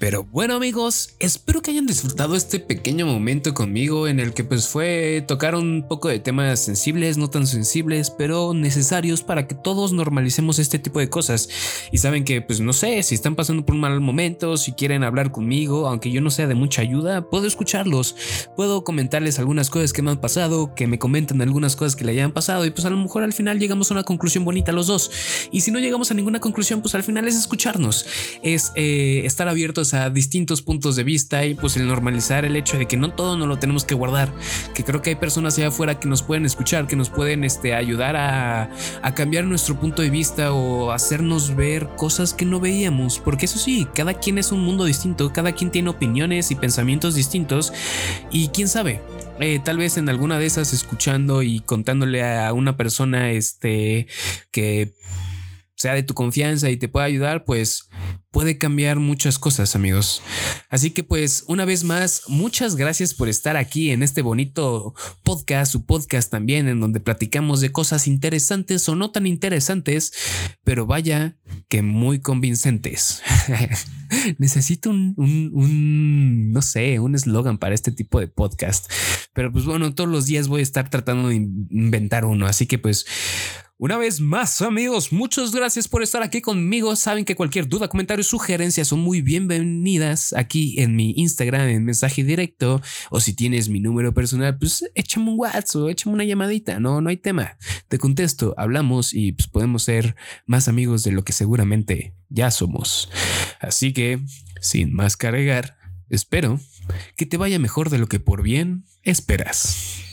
Pero 0.04 0.26
bueno 0.26 0.56
amigos, 0.56 1.16
espero 1.20 1.62
que 1.62 1.72
hayan 1.72 1.86
disfrutado 1.86 2.36
este 2.36 2.60
pequeño 2.60 3.06
momento 3.06 3.54
conmigo 3.54 4.10
en 4.10 4.20
el 4.20 4.34
que 4.34 4.44
pues 4.44 4.68
fue 4.68 5.24
tocar 5.26 5.56
un 5.56 5.86
poco 5.88 6.10
de 6.10 6.20
temas 6.20 6.60
sensibles, 6.60 7.18
no 7.18 7.30
tan 7.30 7.48
sensibles, 7.48 8.10
pero 8.10 8.54
necesarios 8.54 9.24
para 9.24 9.48
que 9.48 9.56
todos 9.56 9.94
normalicemos 9.94 10.60
este 10.60 10.78
tipo 10.78 11.00
de 11.00 11.10
cosas. 11.10 11.48
Y 11.94 12.00
saben 12.00 12.26
que 12.26 12.42
pues 12.42 12.60
no 12.60 12.74
sé, 12.74 13.02
si 13.02 13.16
están 13.16 13.38
pasando 13.38 13.66
por 13.66 13.76
un 13.76 13.80
mal 13.80 14.02
momento, 14.02 14.58
si 14.58 14.74
quieren 14.74 15.06
hablar 15.06 15.32
conmigo, 15.32 15.88
aunque 15.88 16.12
yo 16.12 16.20
no 16.20 16.32
sea 16.32 16.48
de 16.48 16.56
mucha 16.56 16.82
ayuda, 16.82 17.30
puedo 17.30 17.48
escucharlos, 17.48 18.18
puedo 18.58 18.84
comentarles 18.84 19.40
algunas 19.40 19.70
cosas 19.70 19.94
que 19.94 20.02
me 20.02 20.12
han 20.12 20.20
pasado, 20.20 20.76
que 20.76 20.86
me 20.86 21.00
comenten 21.00 21.42
algunas 21.42 21.78
cosas 21.78 21.96
que 21.96 22.04
le 22.04 22.12
hayan 22.12 22.34
pasado 22.34 22.66
y 22.66 22.72
pues 22.72 22.84
a 22.84 22.90
lo 22.90 22.98
mejor 22.98 23.24
al 23.24 23.32
final 23.32 23.58
llegamos 23.58 23.90
a 23.90 23.94
una 23.94 24.04
conclusión 24.04 24.44
bonita 24.44 24.74
los 24.74 24.88
dos. 24.88 25.12
Y 25.54 25.62
si 25.62 25.72
no 25.72 25.80
llegamos 25.80 26.12
a 26.12 26.14
ninguna 26.14 26.42
conclusión, 26.42 26.82
pues 26.82 26.94
al 26.94 27.04
final 27.04 27.26
es 27.26 27.38
escucharnos, 27.38 28.06
es 28.42 28.74
eh, 28.76 29.22
estar 29.24 29.48
abiertos 29.48 29.93
a 29.94 30.10
distintos 30.10 30.62
puntos 30.62 30.96
de 30.96 31.04
vista 31.04 31.46
y 31.46 31.54
pues 31.54 31.78
el 31.78 31.88
normalizar 31.88 32.46
el 32.46 32.56
hecho 32.56 32.78
de 32.78 32.88
que 32.88 32.98
no 32.98 33.14
todo 33.14 33.38
no 33.38 33.48
lo 33.48 33.60
tenemos 33.60 33.86
que 33.86 33.96
guardar, 33.96 34.34
que 34.74 34.84
creo 34.84 35.02
que 35.02 35.12
hay 35.12 35.16
personas 35.16 35.58
allá 35.58 35.68
afuera 35.68 36.00
que 36.00 36.08
nos 36.08 36.24
pueden 36.24 36.46
escuchar, 36.46 36.88
que 36.88 36.96
nos 36.96 37.10
pueden 37.10 37.44
este, 37.44 37.74
ayudar 37.74 38.16
a, 38.16 38.70
cambiar 39.16 39.46
nuestro 39.46 39.80
punto 39.80 40.02
de 40.02 40.10
vista 40.10 40.54
o 40.54 40.92
hacernos 40.92 41.56
ver 41.56 41.88
cosas 41.96 42.34
que 42.34 42.46
no 42.46 42.60
veíamos, 42.60 43.20
porque 43.20 43.46
eso 43.46 43.60
sí, 43.60 43.88
cada 43.94 44.16
quien 44.16 44.38
es 44.38 44.52
un 44.52 44.62
mundo 44.62 44.86
distinto, 44.86 45.32
cada 45.32 45.52
quien 45.52 45.70
tiene 45.70 45.90
opiniones 45.90 46.50
y 46.52 46.56
pensamientos 46.56 47.16
distintos. 47.16 47.74
Y 48.32 48.48
quién 48.50 48.68
sabe, 48.68 49.02
eh, 49.40 49.60
tal 49.64 49.78
vez 49.78 49.98
en 49.98 50.10
alguna 50.10 50.40
de 50.40 50.46
esas 50.46 50.74
escuchando 50.74 51.44
y 51.44 51.60
contándole 51.60 52.24
a 52.24 52.52
una 52.54 52.76
persona 52.78 53.32
este 53.32 54.08
que 54.52 54.94
sea 55.84 55.94
de 55.96 56.04
tu 56.04 56.14
confianza 56.14 56.70
y 56.70 56.78
te 56.78 56.88
pueda 56.88 57.06
ayudar, 57.06 57.44
pues 57.44 57.90
puede 58.32 58.58
cambiar 58.58 59.00
muchas 59.00 59.38
cosas, 59.38 59.76
amigos. 59.76 60.22
Así 60.70 60.92
que 60.92 61.04
pues 61.04 61.44
una 61.48 61.66
vez 61.66 61.84
más, 61.84 62.22
muchas 62.30 62.78
gracias 62.78 63.14
por 63.14 63.28
estar 63.28 63.58
aquí 63.58 63.92
en 63.92 64.02
este 64.02 64.22
bonito 64.22 64.96
podcast, 65.24 65.74
su 65.74 65.86
podcast 65.86 66.32
también, 66.32 66.70
en 66.70 66.80
donde 66.80 67.02
platicamos 67.02 67.60
de 67.60 67.74
cosas 67.74 68.08
interesantes 68.08 68.88
o 68.88 68.96
no 68.96 69.12
tan 69.12 69.28
interesantes, 69.28 70.14
pero 70.64 70.86
vaya 70.86 71.38
que 71.68 71.82
muy 71.82 72.22
convincentes. 72.22 73.22
Necesito 74.38 74.90
un, 74.90 75.16
un, 75.18 76.54
no 76.54 76.62
sé, 76.62 77.00
un 77.00 77.16
eslogan 77.16 77.58
para 77.58 77.76
este 77.76 77.92
tipo 77.92 78.22
de 78.22 78.30
podcast. 78.30 78.90
Pero 79.34 79.52
pues 79.52 79.66
bueno, 79.66 79.94
todos 79.94 80.10
los 80.10 80.28
días 80.28 80.48
voy 80.48 80.62
a 80.62 80.64
estar 80.64 80.90
tratando 80.90 81.28
de 81.28 81.36
inventar 81.36 82.24
uno. 82.24 82.48
Así 82.48 82.68
que 82.68 82.78
pues 82.78 83.06
una 83.84 83.98
vez 83.98 84.22
más, 84.22 84.62
amigos, 84.62 85.12
muchas 85.12 85.52
gracias 85.52 85.90
por 85.90 86.04
estar 86.04 86.24
aquí 86.24 86.40
conmigo. 86.40 86.96
Saben 86.96 87.26
que 87.26 87.36
cualquier 87.36 87.68
duda, 87.68 87.90
comentario, 87.90 88.24
sugerencia 88.24 88.86
son 88.86 89.02
muy 89.02 89.22
bienvenidas 89.22 90.32
aquí 90.32 90.80
en 90.80 90.96
mi 90.96 91.12
Instagram, 91.18 91.68
en 91.68 91.84
mensaje 91.84 92.24
directo. 92.24 92.82
O 93.10 93.20
si 93.20 93.34
tienes 93.34 93.68
mi 93.68 93.82
número 93.82 94.14
personal, 94.14 94.58
pues 94.58 94.90
échame 94.96 95.32
un 95.32 95.38
WhatsApp 95.38 95.90
échame 95.90 96.14
una 96.14 96.24
llamadita. 96.24 96.80
No, 96.80 97.02
no 97.02 97.10
hay 97.10 97.18
tema. 97.18 97.58
Te 97.90 97.98
contesto, 97.98 98.54
hablamos 98.56 99.14
y 99.14 99.34
pues 99.34 99.50
podemos 99.50 99.84
ser 99.84 100.16
más 100.46 100.70
amigos 100.70 101.04
de 101.04 101.12
lo 101.12 101.26
que 101.26 101.34
seguramente 101.34 102.16
ya 102.30 102.52
somos. 102.52 103.10
Así 103.60 103.92
que, 103.92 104.24
sin 104.62 104.94
más 104.94 105.18
cargar, 105.18 105.76
espero 106.08 106.58
que 107.18 107.26
te 107.26 107.36
vaya 107.36 107.60
mejor 107.60 107.90
de 107.90 107.98
lo 107.98 108.08
que 108.08 108.22
por 108.22 108.44
bien 108.44 108.86
esperas. 109.02 110.13